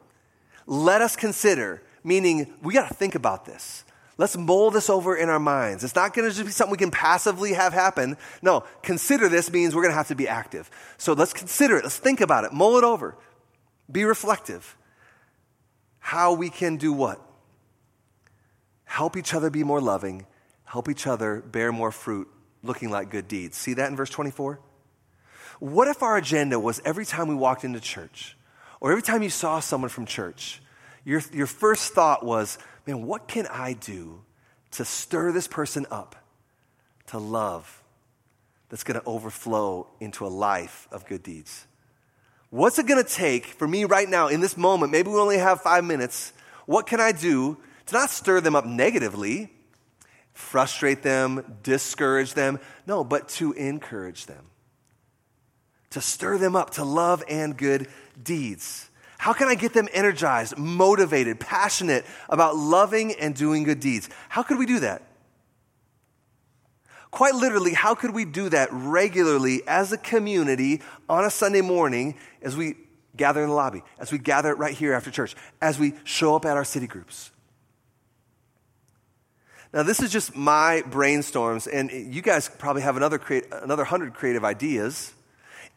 let 0.66 1.02
us 1.02 1.16
consider, 1.16 1.82
meaning 2.04 2.54
we 2.62 2.74
got 2.74 2.88
to 2.88 2.94
think 2.94 3.16
about 3.16 3.46
this. 3.46 3.84
Let's 4.18 4.38
mold 4.38 4.74
this 4.74 4.90
over 4.90 5.16
in 5.16 5.28
our 5.28 5.40
minds. 5.40 5.84
It's 5.84 5.96
not 5.96 6.14
going 6.14 6.30
to 6.30 6.34
just 6.34 6.46
be 6.46 6.52
something 6.52 6.72
we 6.72 6.78
can 6.78 6.92
passively 6.92 7.54
have 7.54 7.74
happen. 7.74 8.16
No, 8.42 8.64
consider 8.82 9.28
this 9.28 9.52
means 9.52 9.76
we're 9.76 9.82
going 9.82 9.92
to 9.92 9.98
have 9.98 10.08
to 10.08 10.16
be 10.16 10.28
active. 10.28 10.72
So 10.98 11.14
let's 11.14 11.34
consider 11.34 11.78
it. 11.78 11.84
Let's 11.84 11.98
think 11.98 12.22
about 12.22 12.46
it. 12.46 12.54
Mull 12.54 12.78
it 12.78 12.86
over. 12.86 13.18
Be 13.92 14.06
reflective. 14.06 14.78
How 16.00 16.34
we 16.34 16.50
can 16.50 16.78
do 16.78 16.94
what? 16.94 17.20
Help 18.86 19.18
each 19.18 19.34
other 19.34 19.50
be 19.50 19.64
more 19.64 19.82
loving, 19.82 20.26
help 20.64 20.88
each 20.88 21.06
other 21.08 21.42
bear 21.42 21.72
more 21.72 21.92
fruit, 21.92 22.30
looking 22.64 22.90
like 22.90 23.10
good 23.10 23.28
deeds. 23.28 23.58
See 23.58 23.74
that 23.74 23.90
in 23.90 23.96
verse 23.98 24.10
24? 24.10 24.60
What 25.60 25.88
if 25.88 26.02
our 26.04 26.16
agenda 26.16 26.60
was 26.60 26.82
every 26.86 27.06
time 27.06 27.28
we 27.28 27.36
walked 27.36 27.64
into 27.64 27.80
church, 27.80 28.38
or 28.86 28.92
every 28.92 29.02
time 29.02 29.24
you 29.24 29.32
saw 29.32 29.60
someone 29.60 29.90
from 29.90 30.06
church, 30.06 30.62
your, 31.04 31.20
your 31.34 31.48
first 31.48 31.94
thought 31.94 32.24
was, 32.24 32.60
man, 32.86 33.08
what 33.08 33.28
can 33.28 33.48
I 33.48 33.74
do 33.74 34.22
to 34.74 34.86
stir 34.86 35.32
this 35.32 35.48
person 35.48 35.88
up 35.90 36.16
to 37.08 37.18
love 37.18 37.82
that's 38.70 38.84
going 38.84 39.00
to 39.00 39.06
overflow 39.08 39.88
into 40.00 40.24
a 40.24 40.30
life 40.30 40.88
of 40.92 41.08
good 41.08 41.24
deeds? 41.24 41.66
What's 42.52 42.78
it 42.78 42.86
going 42.86 43.04
to 43.04 43.10
take 43.10 43.48
for 43.48 43.68
me 43.68 43.86
right 43.86 44.08
now 44.08 44.28
in 44.28 44.40
this 44.40 44.56
moment? 44.56 44.92
Maybe 44.92 45.10
we 45.10 45.18
only 45.18 45.40
have 45.40 45.62
five 45.62 45.84
minutes. 45.84 46.32
What 46.68 46.86
can 46.86 47.00
I 47.00 47.12
do 47.12 47.58
to 47.88 47.96
not 47.96 48.12
stir 48.12 48.40
them 48.40 48.56
up 48.56 48.68
negatively, 48.68 49.52
frustrate 50.34 51.02
them, 51.02 51.58
discourage 51.64 52.36
them. 52.36 52.60
No, 52.86 53.04
but 53.04 53.30
to 53.30 53.52
encourage 53.54 54.28
them, 54.28 54.46
to 55.96 56.02
stir 56.02 56.38
them 56.38 56.58
up 56.58 56.72
to 56.72 56.84
love 56.84 57.24
and 57.30 57.56
good 57.58 57.88
deeds. 58.22 58.90
How 59.18 59.32
can 59.32 59.48
I 59.48 59.56
get 59.56 59.74
them 59.74 59.88
energized, 59.94 60.58
motivated, 60.58 61.40
passionate 61.40 62.06
about 62.28 62.58
loving 62.58 63.14
and 63.14 63.34
doing 63.34 63.64
good 63.64 63.80
deeds? 63.80 64.10
How 64.28 64.44
could 64.44 64.60
we 64.60 64.66
do 64.66 64.82
that? 64.82 65.04
Quite 67.12 67.34
literally, 67.34 67.72
how 67.72 67.96
could 67.96 68.14
we 68.14 68.26
do 68.26 68.50
that 68.50 68.68
regularly 68.74 69.62
as 69.68 69.94
a 69.94 69.98
community 69.98 70.82
on 71.08 71.24
a 71.24 71.30
Sunday 71.30 71.62
morning 71.62 72.16
as 72.42 72.58
we 72.58 72.76
gather 73.16 73.42
in 73.42 73.48
the 73.48 73.56
lobby, 73.56 73.82
as 73.98 74.12
we 74.12 74.18
gather 74.18 74.54
right 74.54 74.74
here 74.74 74.92
after 74.92 75.10
church, 75.10 75.34
as 75.62 75.80
we 75.80 75.94
show 76.04 76.36
up 76.36 76.44
at 76.44 76.58
our 76.58 76.66
city 76.66 76.88
groups? 76.88 77.32
Now, 79.72 79.84
this 79.84 80.02
is 80.02 80.12
just 80.12 80.36
my 80.36 80.84
brainstorms, 80.90 81.70
and 81.72 81.90
you 82.14 82.22
guys 82.22 82.50
probably 82.50 82.82
have 82.82 82.98
another, 82.98 83.18
create, 83.18 83.46
another 83.50 83.86
hundred 83.86 84.14
creative 84.14 84.44
ideas. 84.44 85.14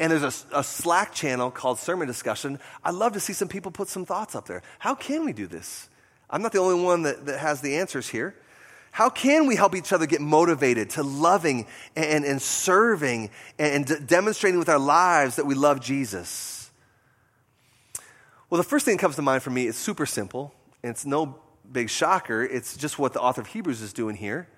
And 0.00 0.12
there's 0.12 0.44
a, 0.52 0.58
a, 0.58 0.62
Slack 0.62 1.12
channel 1.12 1.50
called 1.50 1.78
Sermon 1.78 2.06
Discussion. 2.06 2.60
I'd 2.84 2.94
love 2.94 3.14
to 3.14 3.20
see 3.20 3.32
some 3.32 3.48
people 3.48 3.72
put 3.72 3.88
some 3.88 4.04
thoughts 4.04 4.36
up 4.36 4.46
there. 4.46 4.62
How 4.78 4.94
can 4.94 5.24
we 5.24 5.32
do 5.32 5.46
this? 5.46 5.88
I'm 6.30 6.42
not 6.42 6.52
the 6.52 6.58
only 6.58 6.82
one 6.82 7.02
that, 7.02 7.26
that 7.26 7.40
has 7.40 7.60
the 7.60 7.76
answers 7.76 8.08
here. 8.08 8.34
How 8.92 9.10
can 9.10 9.46
we 9.46 9.56
help 9.56 9.74
each 9.74 9.92
other 9.92 10.06
get 10.06 10.20
motivated 10.20 10.90
to 10.90 11.02
loving 11.02 11.66
and, 11.96 12.24
and 12.24 12.40
serving 12.40 13.30
and 13.58 14.06
demonstrating 14.06 14.58
with 14.58 14.68
our 14.68 14.78
lives 14.78 15.36
that 15.36 15.46
we 15.46 15.54
love 15.54 15.80
Jesus? 15.80 16.70
Well, 18.50 18.58
the 18.58 18.64
first 18.64 18.84
thing 18.84 18.96
that 18.96 19.00
comes 19.00 19.16
to 19.16 19.22
mind 19.22 19.42
for 19.42 19.50
me 19.50 19.66
is 19.66 19.76
super 19.76 20.06
simple, 20.06 20.54
it's 20.82 21.04
no 21.04 21.38
big 21.70 21.90
shocker. 21.90 22.42
It's 22.42 22.76
just 22.76 22.98
what 22.98 23.12
the 23.12 23.20
author 23.20 23.40
of 23.40 23.48
Hebrews 23.48 23.82
is 23.82 23.92
doing 23.92 24.16
here 24.16 24.48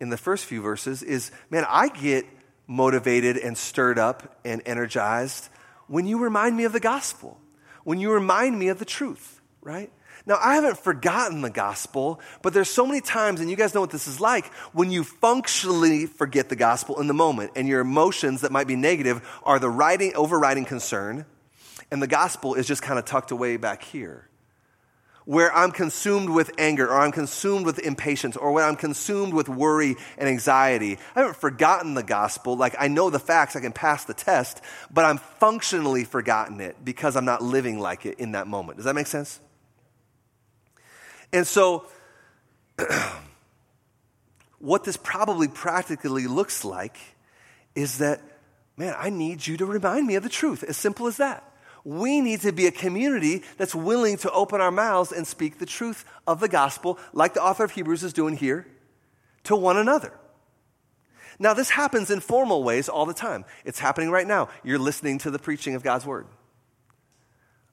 in 0.00 0.10
the 0.10 0.16
first 0.16 0.46
few 0.46 0.60
verses 0.60 1.02
is 1.02 1.30
man, 1.50 1.64
I 1.68 1.88
get 1.88 2.26
motivated 2.66 3.36
and 3.36 3.56
stirred 3.56 3.98
up 3.98 4.38
and 4.44 4.62
energized 4.66 5.48
when 5.86 6.06
you 6.06 6.18
remind 6.18 6.56
me 6.56 6.64
of 6.64 6.72
the 6.72 6.80
gospel, 6.80 7.38
when 7.84 8.00
you 8.00 8.12
remind 8.12 8.58
me 8.58 8.68
of 8.68 8.78
the 8.78 8.84
truth, 8.84 9.40
right? 9.60 9.90
Now, 10.26 10.38
I 10.42 10.54
haven't 10.54 10.78
forgotten 10.78 11.42
the 11.42 11.50
gospel, 11.50 12.20
but 12.40 12.54
there's 12.54 12.70
so 12.70 12.86
many 12.86 13.02
times, 13.02 13.40
and 13.40 13.50
you 13.50 13.56
guys 13.56 13.74
know 13.74 13.82
what 13.82 13.90
this 13.90 14.08
is 14.08 14.20
like, 14.20 14.46
when 14.72 14.90
you 14.90 15.04
functionally 15.04 16.06
forget 16.06 16.48
the 16.48 16.56
gospel 16.56 17.00
in 17.00 17.08
the 17.08 17.14
moment, 17.14 17.52
and 17.56 17.68
your 17.68 17.80
emotions 17.80 18.40
that 18.40 18.50
might 18.50 18.66
be 18.66 18.76
negative 18.76 19.20
are 19.42 19.58
the 19.58 19.68
writing, 19.68 20.14
overriding 20.14 20.64
concern, 20.64 21.26
and 21.90 22.00
the 22.00 22.06
gospel 22.06 22.54
is 22.54 22.66
just 22.66 22.80
kind 22.80 22.98
of 22.98 23.04
tucked 23.04 23.30
away 23.32 23.58
back 23.58 23.82
here 23.82 24.28
where 25.24 25.54
I'm 25.54 25.70
consumed 25.70 26.28
with 26.28 26.50
anger 26.58 26.86
or 26.86 27.00
I'm 27.00 27.12
consumed 27.12 27.64
with 27.64 27.78
impatience 27.78 28.36
or 28.36 28.52
when 28.52 28.64
I'm 28.64 28.76
consumed 28.76 29.32
with 29.32 29.48
worry 29.48 29.96
and 30.18 30.28
anxiety. 30.28 30.98
I 31.14 31.20
haven't 31.20 31.36
forgotten 31.36 31.94
the 31.94 32.02
gospel. 32.02 32.56
Like 32.56 32.74
I 32.78 32.88
know 32.88 33.10
the 33.10 33.18
facts, 33.18 33.56
I 33.56 33.60
can 33.60 33.72
pass 33.72 34.04
the 34.04 34.14
test, 34.14 34.60
but 34.92 35.04
I'm 35.04 35.18
functionally 35.18 36.04
forgotten 36.04 36.60
it 36.60 36.76
because 36.84 37.16
I'm 37.16 37.24
not 37.24 37.42
living 37.42 37.78
like 37.78 38.04
it 38.04 38.18
in 38.18 38.32
that 38.32 38.46
moment. 38.46 38.76
Does 38.76 38.84
that 38.84 38.94
make 38.94 39.06
sense? 39.06 39.40
And 41.32 41.46
so, 41.46 41.86
what 44.58 44.84
this 44.84 44.96
probably 44.96 45.48
practically 45.48 46.26
looks 46.26 46.64
like 46.64 46.98
is 47.74 47.98
that, 47.98 48.20
man, 48.76 48.94
I 48.96 49.10
need 49.10 49.46
you 49.46 49.56
to 49.56 49.66
remind 49.66 50.06
me 50.06 50.14
of 50.16 50.22
the 50.22 50.28
truth. 50.28 50.62
As 50.62 50.76
simple 50.76 51.06
as 51.06 51.16
that 51.16 51.53
we 51.84 52.20
need 52.20 52.40
to 52.40 52.52
be 52.52 52.66
a 52.66 52.72
community 52.72 53.42
that's 53.58 53.74
willing 53.74 54.16
to 54.18 54.30
open 54.32 54.60
our 54.60 54.70
mouths 54.70 55.12
and 55.12 55.26
speak 55.26 55.58
the 55.58 55.66
truth 55.66 56.04
of 56.26 56.40
the 56.40 56.48
gospel, 56.48 56.98
like 57.12 57.34
the 57.34 57.42
author 57.42 57.64
of 57.64 57.72
Hebrews 57.72 58.02
is 58.02 58.14
doing 58.14 58.36
here, 58.36 58.66
to 59.44 59.54
one 59.54 59.76
another. 59.76 60.12
Now, 61.38 61.52
this 61.52 61.70
happens 61.70 62.10
in 62.10 62.20
formal 62.20 62.62
ways 62.62 62.88
all 62.88 63.06
the 63.06 63.14
time. 63.14 63.44
It's 63.64 63.78
happening 63.78 64.10
right 64.10 64.26
now. 64.26 64.48
You're 64.62 64.78
listening 64.78 65.18
to 65.18 65.30
the 65.30 65.38
preaching 65.38 65.74
of 65.74 65.82
God's 65.82 66.06
word. 66.06 66.26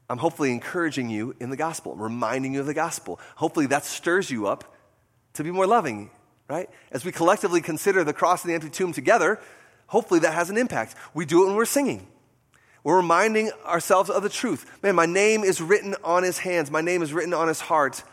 I'm 0.10 0.18
hopefully 0.18 0.52
encouraging 0.52 1.10
you 1.10 1.36
in 1.40 1.52
the 1.52 1.56
gospel, 1.56 1.96
reminding 1.96 2.54
you 2.54 2.60
of 2.60 2.66
the 2.66 2.74
gospel. 2.74 3.20
Hopefully, 3.36 3.68
that 3.68 3.86
stirs 3.86 4.30
you 4.30 4.48
up 4.48 4.76
to 5.34 5.44
be 5.44 5.52
more 5.52 5.68
loving, 5.68 6.10
right? 6.50 6.70
As 6.92 7.06
we 7.06 7.14
collectively 7.14 7.62
consider 7.62 8.04
the 8.04 8.12
cross 8.12 8.44
and 8.44 8.50
the 8.50 8.56
empty 8.56 8.70
tomb 8.70 8.92
together, 8.92 9.40
hopefully 9.88 10.20
that 10.22 10.34
has 10.34 10.50
an 10.50 10.58
impact. 10.58 10.96
We 11.14 11.26
do 11.26 11.44
it 11.44 11.48
when 11.48 11.56
we're 11.56 11.66
singing. 11.66 12.08
We're 12.84 12.98
reminding 12.98 13.52
ourselves 13.66 14.10
of 14.10 14.24
the 14.24 14.30
truth. 14.30 14.80
Man, 14.82 14.96
my 14.96 15.06
name 15.06 15.44
is 15.44 15.62
written 15.62 15.96
on 16.04 16.24
his 16.24 16.40
hands, 16.40 16.72
my 16.72 16.82
name 16.82 17.02
is 17.02 17.14
written 17.14 17.34
on 17.34 17.48
his 17.48 17.62
heart. 17.62 18.04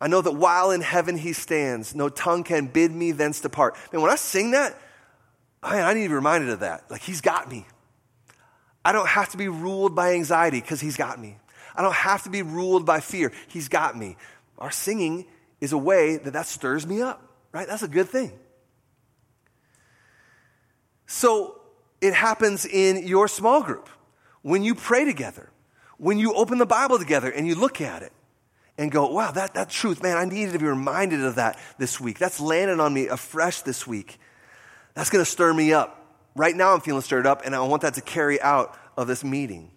I 0.00 0.08
know 0.08 0.22
that 0.22 0.32
while 0.32 0.70
in 0.70 0.80
heaven 0.80 1.16
he 1.18 1.34
stands, 1.34 1.94
no 1.94 2.08
tongue 2.08 2.42
can 2.42 2.66
bid 2.66 2.90
me 2.90 3.12
thence 3.12 3.40
depart. 3.40 3.76
Man, 3.92 4.00
when 4.00 4.10
I 4.10 4.16
sing 4.16 4.52
that, 4.52 4.74
man, 5.62 5.84
I 5.84 5.92
need 5.92 6.04
to 6.04 6.08
be 6.08 6.14
reminded 6.14 6.48
of 6.50 6.60
that. 6.60 6.90
Like, 6.90 7.02
he's 7.02 7.20
got 7.20 7.50
me. 7.50 7.66
I 8.82 8.92
don't 8.92 9.08
have 9.08 9.28
to 9.30 9.36
be 9.36 9.48
ruled 9.48 9.94
by 9.94 10.14
anxiety 10.14 10.60
because 10.60 10.80
he's 10.80 10.96
got 10.96 11.20
me. 11.20 11.36
I 11.76 11.82
don't 11.82 11.94
have 11.94 12.22
to 12.24 12.30
be 12.30 12.40
ruled 12.40 12.86
by 12.86 13.00
fear. 13.00 13.30
He's 13.48 13.68
got 13.68 13.96
me. 13.96 14.16
Our 14.58 14.70
singing 14.70 15.26
is 15.60 15.72
a 15.72 15.78
way 15.78 16.16
that 16.16 16.32
that 16.32 16.46
stirs 16.46 16.86
me 16.86 17.02
up, 17.02 17.22
right? 17.52 17.68
That's 17.68 17.82
a 17.82 17.88
good 17.88 18.08
thing. 18.08 18.32
So, 21.06 21.59
it 22.00 22.14
happens 22.14 22.64
in 22.64 23.06
your 23.06 23.28
small 23.28 23.62
group, 23.62 23.88
when 24.42 24.62
you 24.62 24.74
pray 24.74 25.04
together, 25.04 25.50
when 25.98 26.18
you 26.18 26.32
open 26.34 26.58
the 26.58 26.66
Bible 26.66 26.98
together 26.98 27.30
and 27.30 27.46
you 27.46 27.54
look 27.54 27.80
at 27.80 28.02
it 28.02 28.12
and 28.78 28.90
go, 28.90 29.06
wow, 29.06 29.30
that, 29.30 29.54
that 29.54 29.68
truth, 29.68 30.02
man, 30.02 30.16
I 30.16 30.24
needed 30.24 30.52
to 30.52 30.58
be 30.58 30.64
reminded 30.64 31.20
of 31.20 31.34
that 31.34 31.58
this 31.78 32.00
week. 32.00 32.18
That's 32.18 32.40
landed 32.40 32.80
on 32.80 32.94
me 32.94 33.08
afresh 33.08 33.60
this 33.60 33.86
week. 33.86 34.18
That's 34.94 35.10
going 35.10 35.22
to 35.22 35.30
stir 35.30 35.52
me 35.52 35.72
up. 35.72 35.96
Right 36.34 36.56
now, 36.56 36.72
I'm 36.72 36.80
feeling 36.80 37.02
stirred 37.02 37.26
up, 37.26 37.42
and 37.44 37.54
I 37.54 37.60
want 37.60 37.82
that 37.82 37.94
to 37.94 38.00
carry 38.00 38.40
out 38.40 38.78
of 38.96 39.06
this 39.06 39.22
meeting. 39.22 39.70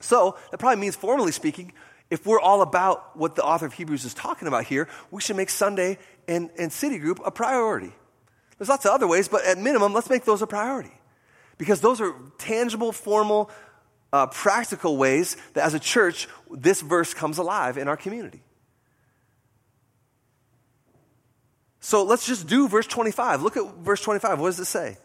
So, 0.00 0.36
that 0.50 0.58
probably 0.58 0.80
means, 0.80 0.96
formally 0.96 1.30
speaking, 1.30 1.72
if 2.10 2.26
we're 2.26 2.40
all 2.40 2.62
about 2.62 3.16
what 3.16 3.36
the 3.36 3.44
author 3.44 3.66
of 3.66 3.74
Hebrews 3.74 4.04
is 4.04 4.14
talking 4.14 4.48
about 4.48 4.64
here, 4.64 4.88
we 5.10 5.20
should 5.20 5.36
make 5.36 5.50
Sunday 5.50 5.98
and, 6.26 6.50
and 6.58 6.72
city 6.72 6.98
group 6.98 7.20
a 7.24 7.30
priority. 7.30 7.92
There's 8.58 8.68
lots 8.68 8.84
of 8.84 8.92
other 8.92 9.06
ways, 9.06 9.28
but 9.28 9.44
at 9.44 9.58
minimum, 9.58 9.92
let's 9.92 10.10
make 10.10 10.24
those 10.24 10.42
a 10.42 10.46
priority. 10.46 10.92
Because 11.62 11.80
those 11.80 12.00
are 12.00 12.12
tangible, 12.38 12.90
formal, 12.90 13.48
uh, 14.12 14.26
practical 14.26 14.96
ways 14.96 15.36
that 15.52 15.64
as 15.64 15.74
a 15.74 15.78
church, 15.78 16.26
this 16.50 16.80
verse 16.80 17.14
comes 17.14 17.38
alive 17.38 17.78
in 17.78 17.86
our 17.86 17.96
community. 17.96 18.42
So 21.78 22.02
let's 22.02 22.26
just 22.26 22.48
do 22.48 22.66
verse 22.66 22.88
25. 22.88 23.42
Look 23.44 23.56
at 23.56 23.76
verse 23.76 24.00
25. 24.00 24.40
What 24.40 24.48
does 24.48 24.58
it 24.58 24.64
say? 24.64 24.96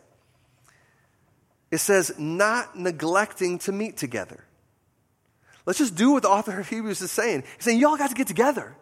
It 1.70 1.78
says, 1.78 2.18
not 2.18 2.76
neglecting 2.76 3.60
to 3.60 3.72
meet 3.72 3.96
together. 3.96 4.44
Let's 5.68 5.78
just 5.78 5.96
do 5.96 6.14
what 6.14 6.24
the 6.24 6.30
author 6.30 6.60
of 6.60 6.70
Hebrews 6.70 7.04
is 7.04 7.12
saying. 7.12 7.44
He's 7.58 7.66
saying, 7.66 7.78
y'all 7.78 7.98
got 7.98 8.10
to 8.10 8.16
get 8.16 8.26
together. 8.26 8.76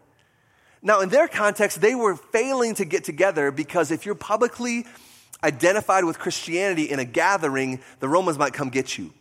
Now, 0.81 1.01
in 1.01 1.09
their 1.09 1.27
context, 1.27 1.81
they 1.81 1.93
were 1.93 2.15
failing 2.15 2.75
to 2.75 2.85
get 2.85 3.03
together 3.03 3.51
because 3.51 3.91
if 3.91 4.05
you're 4.05 4.15
publicly 4.15 4.85
identified 5.45 6.03
with 6.03 6.19
Christianity 6.19 6.89
in 6.89 6.99
a 6.99 7.05
gathering, 7.05 7.79
the 7.99 8.09
Romans 8.09 8.37
might 8.37 8.53
come 8.53 8.69
get 8.69 8.97
you. 8.97 9.13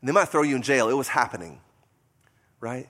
And 0.00 0.08
they 0.08 0.12
might 0.12 0.28
throw 0.28 0.42
you 0.42 0.56
in 0.56 0.62
jail. 0.62 0.88
It 0.88 0.94
was 0.94 1.08
happening, 1.08 1.60
right? 2.60 2.88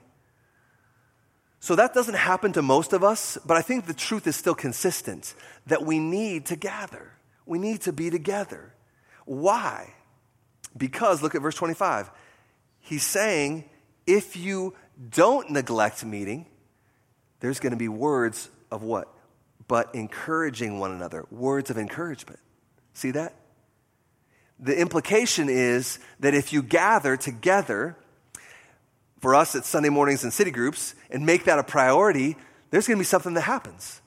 So 1.59 1.75
that 1.75 1.93
doesn't 1.93 2.15
happen 2.15 2.53
to 2.53 2.61
most 2.61 2.93
of 2.93 3.03
us, 3.03 3.37
but 3.45 3.57
I 3.57 3.61
think 3.61 3.85
the 3.85 3.93
truth 3.93 4.25
is 4.27 4.35
still 4.35 4.55
consistent 4.55 5.35
that 5.67 5.85
we 5.85 5.99
need 5.99 6.45
to 6.47 6.55
gather. 6.55 7.11
We 7.45 7.59
need 7.59 7.81
to 7.81 7.93
be 7.93 8.09
together. 8.09 8.73
Why? 9.25 9.93
Because, 10.75 11.21
look 11.21 11.35
at 11.35 11.41
verse 11.41 11.55
25. 11.55 12.09
He's 12.79 13.05
saying, 13.05 13.69
if 14.07 14.35
you 14.35 14.75
don't 15.09 15.51
neglect 15.51 16.03
meeting, 16.03 16.47
there's 17.41 17.59
going 17.59 17.71
to 17.71 17.77
be 17.77 17.87
words 17.87 18.49
of 18.71 18.83
what? 18.83 19.07
But 19.67 19.93
encouraging 19.93 20.79
one 20.79 20.91
another, 20.91 21.25
words 21.29 21.69
of 21.69 21.77
encouragement. 21.77 22.39
See 22.93 23.11
that? 23.11 23.35
The 24.59 24.79
implication 24.79 25.49
is 25.49 25.99
that 26.19 26.33
if 26.33 26.53
you 26.53 26.61
gather 26.61 27.17
together, 27.17 27.97
for 29.19 29.33
us 29.33 29.55
it's 29.55 29.67
Sunday 29.67 29.89
mornings 29.89 30.23
and 30.23 30.31
city 30.31 30.51
groups, 30.51 30.93
and 31.09 31.25
make 31.25 31.45
that 31.45 31.57
a 31.57 31.63
priority, 31.63 32.37
there's 32.69 32.87
going 32.87 32.97
to 32.97 33.01
be 33.01 33.05
something 33.05 33.33
that 33.33 33.41
happens. 33.41 34.01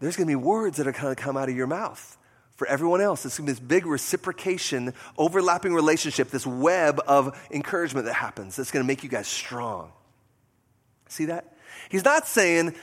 There's 0.00 0.16
going 0.16 0.26
to 0.26 0.30
be 0.30 0.36
words 0.36 0.76
that 0.76 0.86
are 0.86 0.92
going 0.92 1.14
to 1.14 1.20
come 1.20 1.36
out 1.36 1.48
of 1.48 1.56
your 1.56 1.66
mouth. 1.66 2.18
For 2.56 2.68
everyone 2.68 3.00
else, 3.00 3.24
it's 3.24 3.36
going 3.38 3.46
to 3.46 3.52
be 3.52 3.58
this 3.58 3.66
big 3.66 3.86
reciprocation, 3.86 4.94
overlapping 5.18 5.74
relationship, 5.74 6.30
this 6.30 6.46
web 6.46 7.00
of 7.06 7.36
encouragement 7.50 8.06
that 8.06 8.12
happens 8.12 8.54
that's 8.56 8.70
going 8.70 8.84
to 8.84 8.86
make 8.86 9.02
you 9.02 9.08
guys 9.08 9.26
strong. 9.26 9.90
See 11.08 11.24
that? 11.26 11.56
He's 11.88 12.04
not 12.04 12.28
saying, 12.28 12.74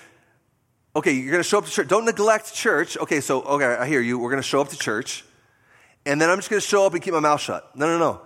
okay, 0.96 1.14
you're 1.14 1.32
going 1.32 1.44
to 1.44 1.48
show 1.48 1.60
up 1.60 1.66
to 1.66 1.72
church. 1.72 1.88
Don't 1.88 2.06
neglect 2.06 2.54
church. 2.54 2.98
Okay, 2.98 3.22
so, 3.22 3.42
okay, 3.44 3.66
I 3.66 3.88
hear 3.88 4.02
you. 4.02 4.20
We're 4.20 4.30
going 4.30 4.42
to 4.42 4.48
show 4.48 4.60
up 4.60 4.70
to 4.70 4.78
church, 4.78 5.24
and 6.06 6.20
then 6.20 6.30
I'm 6.30 6.38
just 6.38 6.50
going 6.50 6.62
to 6.62 6.68
show 6.68 6.86
up 6.86 6.94
and 6.94 7.02
keep 7.02 7.14
my 7.14 7.20
mouth 7.20 7.42
shut. 7.42 7.76
No, 7.76 7.88
no, 7.88 7.98
no. 7.98 8.22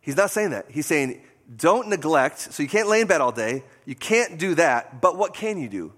He's 0.00 0.16
not 0.16 0.30
saying 0.30 0.50
that. 0.50 0.66
He's 0.70 0.86
saying, 0.86 1.22
don't 1.54 1.88
neglect. 1.88 2.40
So 2.52 2.62
you 2.62 2.68
can't 2.68 2.88
lay 2.88 3.00
in 3.00 3.06
bed 3.06 3.20
all 3.20 3.32
day. 3.32 3.62
You 3.84 3.94
can't 3.94 4.38
do 4.38 4.54
that. 4.56 5.00
But 5.00 5.16
what 5.16 5.34
can 5.34 5.58
you 5.58 5.68
do? 5.68 5.92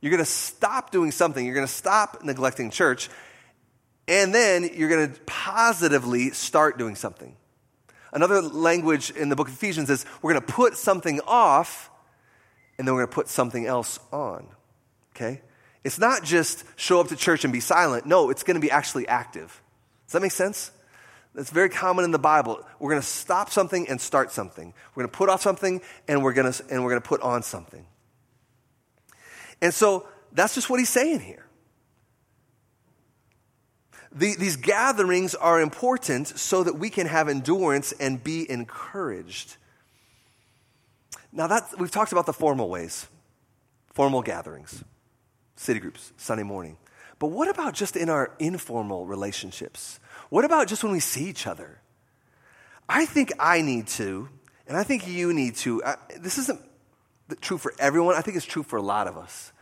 You're 0.00 0.10
going 0.10 0.24
to 0.24 0.30
stop 0.30 0.90
doing 0.90 1.10
something. 1.10 1.44
You're 1.44 1.54
going 1.54 1.66
to 1.66 1.72
stop 1.72 2.22
neglecting 2.22 2.70
church. 2.70 3.10
And 4.06 4.34
then 4.34 4.68
you're 4.74 4.88
going 4.88 5.12
to 5.12 5.20
positively 5.22 6.30
start 6.30 6.78
doing 6.78 6.94
something. 6.94 7.36
Another 8.12 8.40
language 8.40 9.10
in 9.10 9.28
the 9.28 9.36
book 9.36 9.48
of 9.48 9.54
Ephesians 9.54 9.90
is 9.90 10.06
we're 10.22 10.32
going 10.34 10.46
to 10.46 10.52
put 10.52 10.76
something 10.76 11.20
off 11.26 11.90
and 12.78 12.86
then 12.86 12.94
we're 12.94 13.00
going 13.00 13.10
to 13.10 13.14
put 13.14 13.28
something 13.28 13.66
else 13.66 13.98
on. 14.12 14.46
Okay? 15.14 15.42
It's 15.82 15.98
not 15.98 16.22
just 16.22 16.64
show 16.76 17.00
up 17.00 17.08
to 17.08 17.16
church 17.16 17.44
and 17.44 17.52
be 17.52 17.60
silent. 17.60 18.06
No, 18.06 18.30
it's 18.30 18.42
going 18.42 18.54
to 18.54 18.60
be 18.60 18.70
actually 18.70 19.08
active. 19.08 19.60
That 20.14 20.22
make 20.22 20.32
sense? 20.32 20.70
That's 21.34 21.50
very 21.50 21.68
common 21.68 22.04
in 22.04 22.12
the 22.12 22.18
Bible. 22.18 22.64
We're 22.78 22.90
going 22.90 23.02
to 23.02 23.06
stop 23.06 23.50
something 23.50 23.88
and 23.88 24.00
start 24.00 24.30
something. 24.30 24.72
We're 24.94 25.02
going 25.02 25.10
to 25.10 25.16
put 25.16 25.28
off 25.28 25.42
something 25.42 25.80
and 26.06 26.22
we're 26.22 26.32
going 26.32 26.52
to, 26.52 26.64
and 26.70 26.82
we're 26.82 26.90
going 26.90 27.02
to 27.02 27.08
put 27.08 27.20
on 27.20 27.42
something. 27.42 27.84
And 29.60 29.74
so 29.74 30.06
that's 30.32 30.54
just 30.54 30.70
what 30.70 30.78
he's 30.78 30.90
saying 30.90 31.20
here. 31.20 31.44
The, 34.12 34.36
these 34.36 34.54
gatherings 34.54 35.34
are 35.34 35.60
important 35.60 36.28
so 36.28 36.62
that 36.62 36.78
we 36.78 36.88
can 36.88 37.08
have 37.08 37.28
endurance 37.28 37.90
and 37.92 38.22
be 38.22 38.48
encouraged. 38.48 39.56
Now, 41.32 41.48
that, 41.48 41.68
we've 41.80 41.90
talked 41.90 42.12
about 42.12 42.26
the 42.26 42.32
formal 42.32 42.68
ways, 42.68 43.08
formal 43.92 44.22
gatherings, 44.22 44.84
city 45.56 45.80
groups, 45.80 46.12
Sunday 46.16 46.44
morning. 46.44 46.76
But 47.18 47.28
what 47.28 47.48
about 47.48 47.74
just 47.74 47.96
in 47.96 48.08
our 48.08 48.32
informal 48.38 49.06
relationships? 49.06 49.98
What 50.30 50.44
about 50.44 50.68
just 50.68 50.82
when 50.82 50.92
we 50.92 51.00
see 51.00 51.24
each 51.24 51.46
other? 51.46 51.80
I 52.88 53.06
think 53.06 53.32
I 53.38 53.62
need 53.62 53.86
to, 53.88 54.28
and 54.66 54.76
I 54.76 54.82
think 54.82 55.06
you 55.06 55.32
need 55.32 55.56
to. 55.56 55.82
I, 55.84 55.96
this 56.18 56.38
isn't 56.38 56.60
true 57.40 57.58
for 57.58 57.72
everyone, 57.78 58.14
I 58.14 58.20
think 58.20 58.36
it's 58.36 58.46
true 58.46 58.62
for 58.62 58.76
a 58.76 58.82
lot 58.82 59.06
of 59.06 59.16
us. 59.16 59.52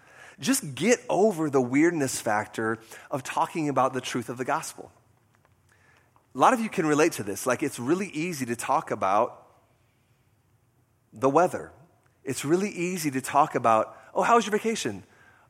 Just 0.41 0.75
get 0.75 1.01
over 1.09 1.51
the 1.51 1.61
weirdness 1.61 2.21
factor 2.21 2.79
of 3.11 3.23
talking 3.23 3.69
about 3.69 3.93
the 3.93 4.01
truth 4.01 4.29
of 4.29 4.39
the 4.39 4.45
gospel. 4.45 4.91
A 6.35 6.39
lot 6.39 6.53
of 6.55 6.61
you 6.61 6.69
can 6.69 6.87
relate 6.87 7.13
to 7.13 7.23
this. 7.23 7.47
Like, 7.47 7.63
it's 7.63 7.79
really 7.79 8.09
easy 8.09 8.47
to 8.47 8.57
talk 8.57 8.91
about 8.91 9.47
the 11.13 11.29
weather. 11.29 11.71
It's 12.25 12.45
really 12.45 12.71
easy 12.71 13.11
to 13.11 13.21
talk 13.21 13.55
about, 13.55 13.97
oh, 14.15 14.23
how 14.23 14.37
was 14.37 14.47
your 14.47 14.53
vacation? 14.53 15.05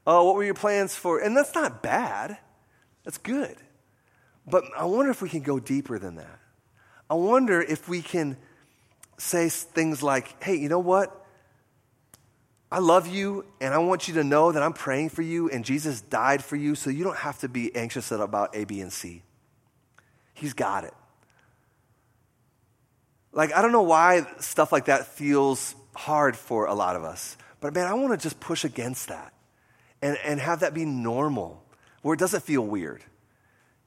Oh, 0.07 0.25
what 0.25 0.35
were 0.35 0.45
your 0.45 0.55
plans 0.55 0.95
for? 0.97 1.21
And 1.21 1.37
that's 1.37 1.55
not 1.55 1.83
bad, 1.83 2.37
that's 3.05 3.19
good. 3.19 3.57
But 4.47 4.65
I 4.77 4.85
wonder 4.85 5.11
if 5.11 5.23
we 5.23 5.29
can 5.29 5.43
go 5.43 5.61
deeper 5.61 5.99
than 5.99 6.17
that. 6.17 6.39
I 7.09 7.15
wonder 7.15 7.61
if 7.61 7.89
we 7.89 8.03
can 8.03 8.37
say 9.19 9.49
things 9.49 10.03
like, 10.03 10.43
hey, 10.43 10.57
you 10.57 10.69
know 10.69 10.79
what? 10.79 11.19
I 12.71 12.79
love 12.79 13.07
you, 13.07 13.45
and 13.61 13.75
I 13.75 13.79
want 13.79 14.09
you 14.09 14.15
to 14.15 14.25
know 14.25 14.51
that 14.51 14.63
I'm 14.63 14.73
praying 14.73 15.11
for 15.11 15.21
you, 15.21 15.51
and 15.51 15.63
Jesus 15.63 16.01
died 16.01 16.43
for 16.43 16.57
you, 16.57 16.75
so 16.75 16.89
you 16.89 17.05
don't 17.05 17.19
have 17.19 17.39
to 17.41 17.49
be 17.49 17.75
anxious 17.77 18.11
about 18.11 18.57
A, 18.57 18.65
B, 18.65 18.81
and 18.81 18.91
C. 18.91 19.23
He's 20.33 20.55
got 20.55 20.85
it. 20.85 20.95
Like, 23.33 23.53
I 23.53 23.63
don't 23.63 23.73
know 23.73 23.83
why 23.83 24.27
stuff 24.41 24.73
like 24.73 24.87
that 24.87 25.07
feels 25.07 25.75
hard 25.95 26.37
for 26.37 26.67
a 26.67 26.75
lot 26.75 26.97
of 26.97 27.05
us. 27.05 27.37
But 27.61 27.75
man, 27.75 27.87
I 27.87 27.95
want 27.95 28.13
to 28.13 28.23
just 28.23 28.41
push 28.41 28.65
against 28.65 29.09
that 29.09 29.33
and, 30.01 30.19
and 30.25 30.41
have 30.41 30.61
that 30.61 30.75
be 30.75 30.85
normal 30.85 31.63
where 32.03 32.15
it 32.15 32.19
doesn't 32.19 32.43
feel 32.43 32.63
weird. 32.63 33.03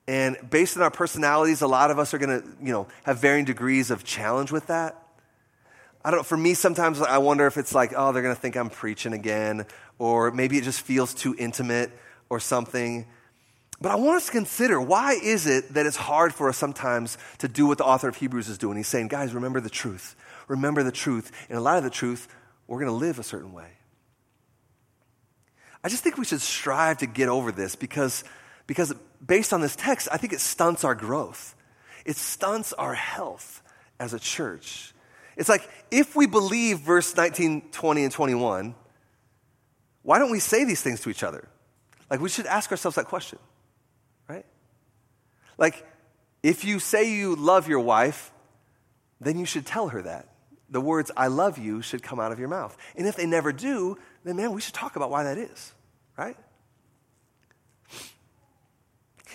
And 0.07 0.37
based 0.49 0.77
on 0.77 0.83
our 0.83 0.91
personalities, 0.91 1.61
a 1.61 1.67
lot 1.67 1.89
of 1.89 1.97
us 1.97 2.13
are 2.13 2.17
going 2.17 2.41
to, 2.41 2.47
you 2.61 2.71
know, 2.71 2.87
have 3.03 3.19
varying 3.19 3.45
degrees 3.45 3.89
of 3.89 4.03
challenge 4.03 4.51
with 4.51 4.67
that. 4.67 5.01
I 6.03 6.11
don't 6.11 6.25
for 6.25 6.37
me, 6.37 6.53
sometimes 6.53 7.01
I 7.01 7.17
wonder 7.17 7.47
if 7.47 7.57
it's 7.57 7.73
like, 7.73 7.93
oh, 7.95 8.11
they're 8.11 8.21
going 8.21 8.35
to 8.35 8.39
think 8.39 8.55
I'm 8.55 8.69
preaching 8.69 9.13
again, 9.13 9.65
or 9.97 10.29
maybe 10.29 10.57
it 10.57 10.63
just 10.63 10.81
feels 10.81 11.15
too 11.15 11.35
intimate 11.37 11.91
or 12.29 12.39
something. 12.39 13.07
But 13.81 13.91
I 13.91 13.95
want 13.95 14.17
us 14.17 14.27
to 14.27 14.31
consider 14.31 14.79
why 14.79 15.13
is 15.13 15.47
it 15.47 15.73
that 15.73 15.85
it's 15.87 15.97
hard 15.97 16.33
for 16.33 16.47
us 16.47 16.57
sometimes 16.57 17.17
to 17.39 17.47
do 17.47 17.65
what 17.65 17.77
the 17.77 17.83
author 17.83 18.07
of 18.07 18.15
Hebrews 18.15 18.47
is 18.47 18.57
doing? 18.57 18.77
He's 18.77 18.87
saying, 18.87 19.07
guys, 19.07 19.33
remember 19.33 19.59
the 19.59 19.69
truth. 19.69 20.15
Remember 20.47 20.83
the 20.83 20.91
truth. 20.91 21.31
And 21.49 21.57
a 21.57 21.61
lot 21.61 21.77
of 21.77 21.83
the 21.83 21.89
truth, 21.89 22.27
we're 22.67 22.79
going 22.79 22.91
to 22.91 22.95
live 22.95 23.19
a 23.19 23.23
certain 23.23 23.51
way. 23.51 23.69
I 25.83 25.89
just 25.89 26.03
think 26.03 26.17
we 26.17 26.25
should 26.25 26.41
strive 26.41 26.99
to 26.99 27.05
get 27.05 27.29
over 27.29 27.51
this 27.51 27.75
because, 27.75 28.23
because 28.67 28.93
based 29.25 29.53
on 29.53 29.61
this 29.61 29.75
text, 29.75 30.07
I 30.11 30.17
think 30.17 30.33
it 30.33 30.39
stunts 30.39 30.83
our 30.83 30.95
growth. 30.95 31.55
It 32.05 32.17
stunts 32.17 32.73
our 32.73 32.93
health 32.93 33.61
as 33.99 34.13
a 34.13 34.19
church. 34.19 34.93
It's 35.37 35.49
like 35.49 35.67
if 35.91 36.15
we 36.15 36.27
believe 36.27 36.79
verse 36.79 37.15
19, 37.15 37.69
20, 37.71 38.03
and 38.03 38.11
21, 38.11 38.75
why 40.03 40.19
don't 40.19 40.31
we 40.31 40.39
say 40.39 40.65
these 40.65 40.81
things 40.81 41.01
to 41.01 41.09
each 41.09 41.23
other? 41.23 41.47
Like 42.09 42.19
we 42.19 42.29
should 42.29 42.45
ask 42.45 42.71
ourselves 42.71 42.95
that 42.95 43.05
question. 43.05 43.39
Right? 44.27 44.45
Like, 45.57 45.85
if 46.43 46.63
you 46.63 46.79
say 46.79 47.11
you 47.11 47.35
love 47.35 47.67
your 47.67 47.79
wife, 47.79 48.31
then 49.19 49.39
you 49.39 49.45
should 49.45 49.65
tell 49.65 49.89
her 49.89 50.01
that. 50.03 50.29
The 50.69 50.81
words, 50.81 51.11
I 51.15 51.27
love 51.27 51.57
you, 51.57 51.81
should 51.81 52.03
come 52.03 52.19
out 52.19 52.31
of 52.31 52.39
your 52.39 52.47
mouth. 52.47 52.75
And 52.95 53.07
if 53.07 53.15
they 53.15 53.25
never 53.25 53.51
do, 53.51 53.97
then 54.23 54.35
man, 54.35 54.51
we 54.53 54.61
should 54.61 54.73
talk 54.73 54.95
about 54.95 55.09
why 55.09 55.23
that 55.23 55.37
is, 55.37 55.73
right? 56.17 56.37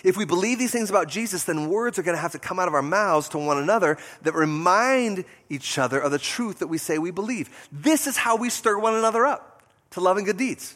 If 0.03 0.17
we 0.17 0.25
believe 0.25 0.57
these 0.57 0.71
things 0.71 0.89
about 0.89 1.07
Jesus, 1.07 1.43
then 1.43 1.69
words 1.69 1.99
are 1.99 2.03
going 2.03 2.15
to 2.15 2.21
have 2.21 2.31
to 2.31 2.39
come 2.39 2.59
out 2.59 2.67
of 2.67 2.73
our 2.73 2.81
mouths 2.81 3.29
to 3.29 3.37
one 3.37 3.57
another 3.57 3.97
that 4.23 4.33
remind 4.33 5.25
each 5.49 5.77
other 5.77 5.99
of 5.99 6.11
the 6.11 6.19
truth 6.19 6.59
that 6.59 6.67
we 6.67 6.77
say 6.77 6.97
we 6.97 7.11
believe. 7.11 7.49
This 7.71 8.07
is 8.07 8.17
how 8.17 8.35
we 8.35 8.49
stir 8.49 8.79
one 8.79 8.95
another 8.95 9.25
up 9.25 9.63
to 9.91 9.99
love 9.99 10.17
and 10.17 10.25
good 10.25 10.37
deeds. 10.37 10.75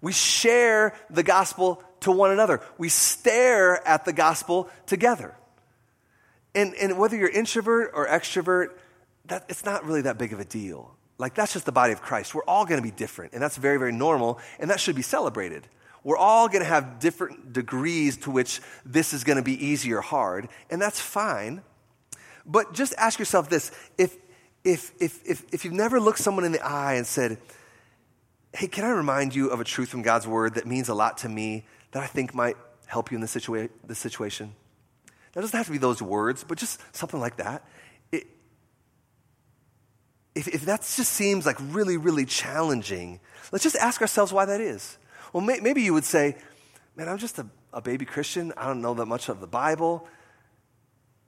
We 0.00 0.12
share 0.12 0.94
the 1.10 1.22
gospel 1.22 1.82
to 2.00 2.12
one 2.12 2.30
another. 2.30 2.60
We 2.78 2.88
stare 2.88 3.86
at 3.86 4.04
the 4.04 4.12
gospel 4.12 4.68
together. 4.86 5.34
And, 6.54 6.74
and 6.74 6.98
whether 6.98 7.16
you're 7.16 7.28
introvert 7.30 7.92
or 7.94 8.06
extrovert, 8.06 8.70
that, 9.26 9.46
it's 9.48 9.64
not 9.64 9.84
really 9.84 10.02
that 10.02 10.18
big 10.18 10.32
of 10.32 10.40
a 10.40 10.44
deal. 10.44 10.94
Like, 11.18 11.34
that's 11.34 11.52
just 11.52 11.66
the 11.66 11.72
body 11.72 11.92
of 11.92 12.02
Christ. 12.02 12.34
We're 12.34 12.44
all 12.44 12.66
going 12.66 12.80
to 12.80 12.82
be 12.82 12.90
different, 12.90 13.32
and 13.32 13.40
that's 13.42 13.56
very, 13.56 13.78
very 13.78 13.92
normal, 13.92 14.40
and 14.58 14.70
that 14.70 14.80
should 14.80 14.96
be 14.96 15.02
celebrated. 15.02 15.66
We're 16.04 16.16
all 16.16 16.48
going 16.48 16.62
to 16.62 16.68
have 16.68 16.98
different 16.98 17.52
degrees 17.52 18.16
to 18.18 18.30
which 18.30 18.60
this 18.84 19.12
is 19.12 19.22
going 19.24 19.36
to 19.36 19.42
be 19.42 19.64
easy 19.64 19.92
or 19.92 20.00
hard, 20.00 20.48
and 20.70 20.82
that's 20.82 21.00
fine. 21.00 21.62
But 22.44 22.74
just 22.74 22.94
ask 22.98 23.18
yourself 23.18 23.48
this 23.48 23.70
if, 23.98 24.16
if, 24.64 24.92
if, 25.00 25.20
if, 25.24 25.44
if 25.52 25.64
you've 25.64 25.74
never 25.74 26.00
looked 26.00 26.18
someone 26.18 26.44
in 26.44 26.52
the 26.52 26.64
eye 26.64 26.94
and 26.94 27.06
said, 27.06 27.38
Hey, 28.54 28.66
can 28.66 28.84
I 28.84 28.90
remind 28.90 29.34
you 29.34 29.48
of 29.48 29.60
a 29.60 29.64
truth 29.64 29.88
from 29.88 30.02
God's 30.02 30.26
word 30.26 30.56
that 30.56 30.66
means 30.66 30.88
a 30.90 30.94
lot 30.94 31.18
to 31.18 31.28
me 31.28 31.64
that 31.92 32.02
I 32.02 32.06
think 32.06 32.34
might 32.34 32.56
help 32.86 33.10
you 33.10 33.14
in 33.14 33.22
this, 33.22 33.34
situa- 33.34 33.70
this 33.86 33.98
situation? 33.98 34.54
That 35.32 35.40
doesn't 35.40 35.56
have 35.56 35.66
to 35.66 35.72
be 35.72 35.78
those 35.78 36.02
words, 36.02 36.44
but 36.44 36.58
just 36.58 36.80
something 36.94 37.18
like 37.18 37.36
that. 37.36 37.64
It, 38.10 38.26
if, 40.34 40.48
if 40.48 40.66
that 40.66 40.80
just 40.80 41.12
seems 41.12 41.46
like 41.46 41.56
really, 41.60 41.96
really 41.96 42.26
challenging, 42.26 43.20
let's 43.52 43.62
just 43.62 43.76
ask 43.76 44.02
ourselves 44.02 44.32
why 44.32 44.44
that 44.44 44.60
is. 44.60 44.98
Well, 45.32 45.42
may, 45.42 45.60
maybe 45.60 45.82
you 45.82 45.94
would 45.94 46.04
say, 46.04 46.36
Man, 46.96 47.08
I'm 47.08 47.18
just 47.18 47.38
a, 47.38 47.46
a 47.72 47.80
baby 47.80 48.04
Christian. 48.04 48.52
I 48.56 48.66
don't 48.66 48.82
know 48.82 48.94
that 48.94 49.06
much 49.06 49.28
of 49.28 49.40
the 49.40 49.46
Bible. 49.46 50.06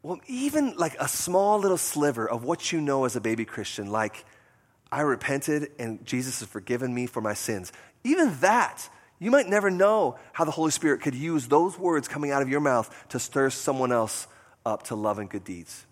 Well, 0.03 0.21
even 0.27 0.77
like 0.77 0.95
a 1.01 1.09
small 1.09 1.59
little 1.59 1.79
sliver 1.79 2.29
of 2.29 2.45
what 2.45 2.71
you 2.71 2.81
know 2.81 3.07
as 3.07 3.17
a 3.17 3.21
baby 3.21 3.47
Christian, 3.47 3.91
like 3.91 4.27
I 4.93 5.01
repented 5.01 5.71
and 5.79 6.05
Jesus 6.05 6.41
has 6.41 6.49
forgiven 6.49 6.95
me 6.95 7.07
for 7.07 7.23
my 7.23 7.33
sins, 7.33 7.73
even 8.05 8.39
that, 8.41 8.91
you 9.19 9.31
might 9.31 9.49
never 9.49 9.71
know 9.71 10.19
how 10.35 10.45
the 10.45 10.51
Holy 10.51 10.71
Spirit 10.71 11.01
could 11.01 11.15
use 11.15 11.49
those 11.49 11.79
words 11.79 12.07
coming 12.07 12.31
out 12.31 12.43
of 12.43 12.51
your 12.51 12.61
mouth 12.61 12.95
to 13.09 13.19
stir 13.19 13.49
someone 13.49 13.93
else 13.93 14.27
up 14.67 14.83
to 14.85 14.95
love 14.95 15.19
and 15.19 15.31
good 15.31 15.45
deeds. 15.45 15.87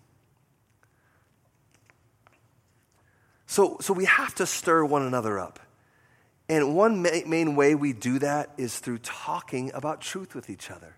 So, 3.47 3.77
so 3.81 3.93
we 3.93 4.05
have 4.05 4.35
to 4.35 4.45
stir 4.45 4.85
one 4.85 5.01
another 5.01 5.39
up. 5.39 5.59
And 6.49 6.75
one 6.75 7.01
main 7.01 7.55
way 7.55 7.73
we 7.73 7.93
do 7.93 8.19
that 8.19 8.51
is 8.57 8.77
through 8.77 8.99
talking 8.99 9.71
about 9.73 10.01
truth 10.01 10.35
with 10.35 10.49
each 10.49 10.69
other. 10.69 10.97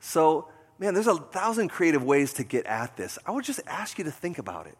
So, 0.00 0.48
man, 0.78 0.94
there's 0.94 1.06
a 1.06 1.16
thousand 1.16 1.68
creative 1.68 2.02
ways 2.02 2.32
to 2.34 2.44
get 2.44 2.66
at 2.66 2.96
this. 2.96 3.18
I 3.26 3.32
would 3.32 3.44
just 3.44 3.60
ask 3.66 3.98
you 3.98 4.04
to 4.04 4.10
think 4.10 4.38
about 4.38 4.66
it. 4.66 4.78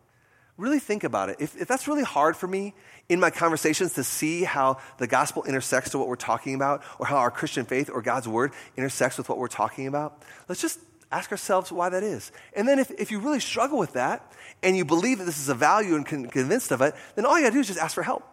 Really 0.57 0.79
think 0.79 1.05
about 1.05 1.31
it. 1.31 1.37
If, 1.41 1.57
if 1.57 1.69
that's 1.69 1.89
really 1.89 2.03
hard 2.03 2.37
for 2.37 2.47
me 2.47 2.75
in 3.09 3.21
my 3.21 3.31
conversations 3.31 3.95
to 3.95 4.05
see 4.05 4.45
how 4.45 4.79
the 4.99 5.07
gospel 5.07 5.45
intersects 5.45 5.91
to 5.91 5.99
what 5.99 6.09
we're 6.09 6.17
talking 6.17 6.55
about, 6.55 6.83
or 6.99 7.07
how 7.07 7.17
our 7.17 7.31
Christian 7.31 7.65
faith 7.65 7.91
or 7.93 8.03
God's 8.03 8.29
word 8.29 8.53
intersects 8.77 9.19
with 9.19 9.29
what 9.29 9.39
we're 9.39 9.49
talking 9.49 9.87
about, 9.87 10.23
let's 10.49 10.61
just 10.61 10.79
ask 11.13 11.31
ourselves 11.33 11.73
why 11.73 11.89
that 11.89 12.03
is. 12.03 12.31
And 12.55 12.69
then 12.69 12.79
if, 12.79 12.91
if 12.93 13.11
you 13.11 13.21
really 13.21 13.41
struggle 13.41 13.79
with 13.79 13.95
that 13.95 14.33
and 14.63 14.77
you 14.77 14.85
believe 14.85 15.19
that 15.19 15.25
this 15.25 15.39
is 15.39 15.49
a 15.49 15.55
value 15.55 15.97
and 15.97 16.07
con- 16.07 16.27
convinced 16.27 16.73
of 16.73 16.83
it, 16.83 16.95
then 17.15 17.25
all 17.25 17.39
you 17.39 17.45
gotta 17.45 17.55
do 17.55 17.61
is 17.61 17.67
just 17.67 17.81
ask 17.81 17.95
for 17.95 18.03
help. 18.03 18.25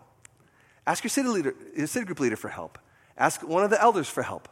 Ask 0.88 1.04
your 1.04 1.10
city 1.10 1.28
leader, 1.28 1.54
your 1.76 1.86
city 1.86 2.06
group 2.06 2.22
leader 2.22 2.38
for 2.38 2.48
help. 2.48 2.80
Ask 3.18 3.46
one 3.46 3.64
of 3.64 3.70
the 3.70 3.80
elders 3.80 4.08
for 4.08 4.24
help. 4.24 4.48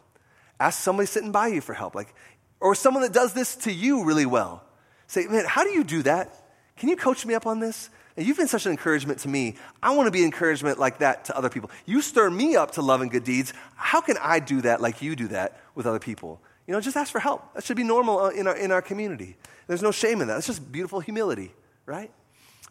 Ask 0.59 0.83
somebody 0.83 1.07
sitting 1.07 1.31
by 1.31 1.47
you 1.47 1.61
for 1.61 1.73
help. 1.73 1.95
Like, 1.95 2.13
or 2.59 2.75
someone 2.75 3.03
that 3.03 3.13
does 3.13 3.33
this 3.33 3.55
to 3.57 3.71
you 3.71 4.03
really 4.03 4.25
well. 4.25 4.61
Say, 5.07 5.27
man, 5.27 5.45
how 5.47 5.63
do 5.63 5.71
you 5.71 5.83
do 5.85 6.03
that? 6.03 6.35
Can 6.75 6.89
you 6.89 6.97
coach 6.97 7.25
me 7.25 7.35
up 7.35 7.47
on 7.47 7.59
this? 7.61 7.89
And 8.17 8.25
you've 8.25 8.37
been 8.37 8.47
such 8.47 8.65
an 8.65 8.71
encouragement 8.71 9.19
to 9.19 9.29
me. 9.29 9.55
I 9.81 9.95
want 9.95 10.07
to 10.07 10.11
be 10.11 10.23
encouragement 10.23 10.77
like 10.77 10.99
that 10.99 11.25
to 11.25 11.37
other 11.37 11.49
people. 11.49 11.69
You 11.85 12.01
stir 12.01 12.29
me 12.29 12.55
up 12.55 12.71
to 12.71 12.81
love 12.81 13.01
and 13.01 13.09
good 13.09 13.23
deeds. 13.23 13.53
How 13.75 14.01
can 14.01 14.17
I 14.21 14.39
do 14.39 14.61
that 14.61 14.81
like 14.81 15.01
you 15.01 15.15
do 15.15 15.29
that 15.29 15.57
with 15.73 15.85
other 15.85 15.99
people? 15.99 16.41
You 16.67 16.73
know, 16.73 16.81
just 16.81 16.97
ask 16.97 17.11
for 17.11 17.19
help. 17.19 17.53
That 17.53 17.63
should 17.63 17.77
be 17.77 17.83
normal 17.83 18.19
uh, 18.19 18.29
in 18.29 18.47
our, 18.47 18.55
in 18.55 18.71
our 18.71 18.81
community. 18.81 19.37
There's 19.67 19.83
no 19.83 19.91
shame 19.91 20.21
in 20.21 20.27
that. 20.27 20.37
It's 20.37 20.47
just 20.47 20.69
beautiful 20.71 20.99
humility, 20.99 21.53
right? 21.85 22.11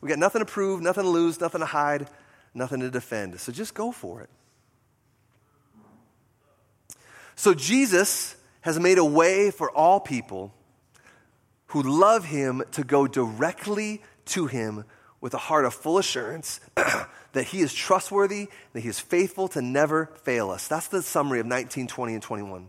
We 0.01 0.09
got 0.09 0.19
nothing 0.19 0.41
to 0.41 0.47
prove, 0.47 0.83
nothing 0.83 1.05
to 1.05 1.11
lose, 1.11 1.41
nothing 1.41 1.61
to 1.61 1.67
hide, 1.67 2.09
nothing 2.55 2.81
to 2.81 2.91
defend. 2.91 3.39
So 3.41 3.53
just 3.53 3.75
go 3.75 3.93
for 3.93 4.23
it. 4.23 4.31
So 7.37 7.53
Jesus 7.53 8.37
has 8.61 8.79
made 8.79 8.99
a 8.99 9.05
way 9.05 9.51
for 9.51 9.71
all 9.71 10.01
people 10.01 10.55
who 11.69 11.83
love 11.83 12.25
him 12.25 12.63
to 12.73 12.85
go 12.85 13.07
directly 13.07 14.01
to 14.27 14.47
him 14.47 14.85
with 15.21 15.35
a 15.35 15.39
heart 15.39 15.65
of 15.65 15.75
full 15.75 15.99
assurance 15.99 16.61
that 17.33 17.45
he 17.47 17.61
is 17.61 17.75
trustworthy, 17.75 18.49
that 18.73 18.81
he 18.81 18.89
is 18.89 19.01
faithful 19.01 19.49
to 19.49 19.61
never 19.61 20.07
fail 20.23 20.51
us. 20.51 20.69
That's 20.69 20.89
the 20.89 21.03
summary 21.03 21.41
of 21.41 21.47
19, 21.47 21.87
20, 21.87 22.15
and 22.15 22.23
21. 22.23 22.69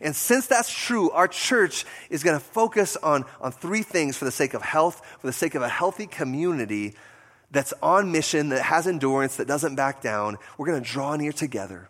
And 0.00 0.14
since 0.14 0.46
that's 0.46 0.72
true, 0.72 1.10
our 1.10 1.28
church 1.28 1.84
is 2.10 2.22
going 2.22 2.38
to 2.38 2.44
focus 2.44 2.96
on, 2.96 3.24
on 3.40 3.52
three 3.52 3.82
things 3.82 4.16
for 4.16 4.24
the 4.24 4.32
sake 4.32 4.54
of 4.54 4.62
health, 4.62 5.00
for 5.20 5.26
the 5.26 5.32
sake 5.32 5.54
of 5.54 5.62
a 5.62 5.68
healthy 5.68 6.06
community 6.06 6.94
that's 7.54 7.72
on 7.82 8.12
mission, 8.12 8.50
that 8.50 8.62
has 8.62 8.86
endurance, 8.86 9.36
that 9.36 9.46
doesn't 9.46 9.76
back 9.76 10.02
down. 10.02 10.36
We're 10.58 10.66
going 10.66 10.82
to 10.82 10.88
draw 10.88 11.16
near 11.16 11.32
together. 11.32 11.88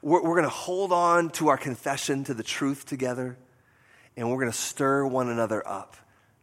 We're, 0.00 0.22
we're 0.22 0.36
going 0.36 0.44
to 0.44 0.48
hold 0.48 0.92
on 0.92 1.30
to 1.30 1.48
our 1.48 1.58
confession, 1.58 2.24
to 2.24 2.34
the 2.34 2.42
truth 2.42 2.86
together, 2.86 3.36
and 4.16 4.30
we're 4.30 4.38
going 4.40 4.52
to 4.52 4.56
stir 4.56 5.04
one 5.04 5.28
another 5.28 5.66
up 5.66 5.96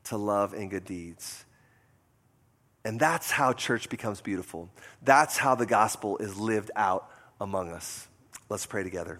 to 0.06 0.18
love 0.18 0.54
and 0.54 0.70
good 0.70 0.86
deeds. 0.86 1.46
And 2.84 3.00
that's 3.00 3.32
how 3.32 3.54
church 3.54 3.90
becomes 3.90 4.22
beautiful. 4.22 4.70
That's 5.02 5.38
how 5.38 5.56
the 5.56 5.66
gospel 5.66 6.18
is 6.18 6.38
lived 6.38 6.70
out 6.76 7.10
among 7.42 7.72
us. 7.72 8.08
Let's 8.50 8.66
pray 8.66 8.84
together. 8.84 9.20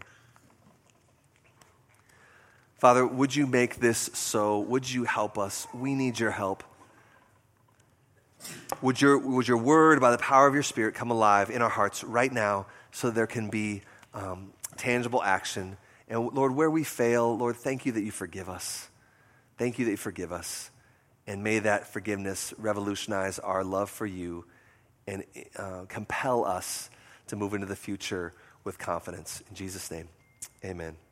Father, 2.78 3.08
would 3.08 3.36
you 3.36 3.48
make 3.48 3.78
this 3.78 4.12
so? 4.14 4.60
Would 4.60 4.92
you 4.92 5.06
help 5.06 5.40
us? 5.40 5.66
We 5.74 5.96
need 5.96 6.20
your 6.20 6.32
help. 6.32 6.64
Would 8.82 9.02
your, 9.02 9.18
would 9.18 9.48
your 9.48 9.58
word, 9.58 10.00
by 10.00 10.12
the 10.12 10.18
power 10.18 10.48
of 10.48 10.54
your 10.54 10.64
Spirit, 10.64 10.96
come 10.96 11.12
alive 11.12 11.50
in 11.50 11.62
our 11.62 11.70
hearts 11.70 12.04
right 12.04 12.32
now 12.32 12.68
so 12.92 13.10
there 13.10 13.28
can 13.28 13.50
be 13.50 13.82
um, 14.14 14.52
tangible 14.78 15.24
action? 15.24 15.78
And 16.08 16.34
Lord, 16.34 16.56
where 16.56 16.70
we 16.70 16.84
fail, 16.84 17.36
Lord, 17.38 17.56
thank 17.56 17.86
you 17.86 17.92
that 17.94 18.02
you 18.02 18.12
forgive 18.12 18.50
us. 18.50 18.90
Thank 19.58 19.80
you 19.80 19.86
that 19.86 19.92
you 19.92 19.98
forgive 19.98 20.32
us. 20.32 20.72
And 21.28 21.44
may 21.44 21.60
that 21.60 21.88
forgiveness 21.88 22.54
revolutionize 22.58 23.40
our 23.40 23.64
love 23.64 23.90
for 23.90 24.06
you 24.06 24.46
and 25.08 25.24
uh, 25.58 25.86
compel 25.88 26.46
us 26.46 26.90
to 27.28 27.36
move 27.36 27.54
into 27.54 27.66
the 27.66 27.76
future 27.76 28.34
with 28.64 28.78
confidence. 28.78 29.42
In 29.50 29.56
Jesus' 29.56 29.90
name, 29.90 30.08
amen. 30.64 31.05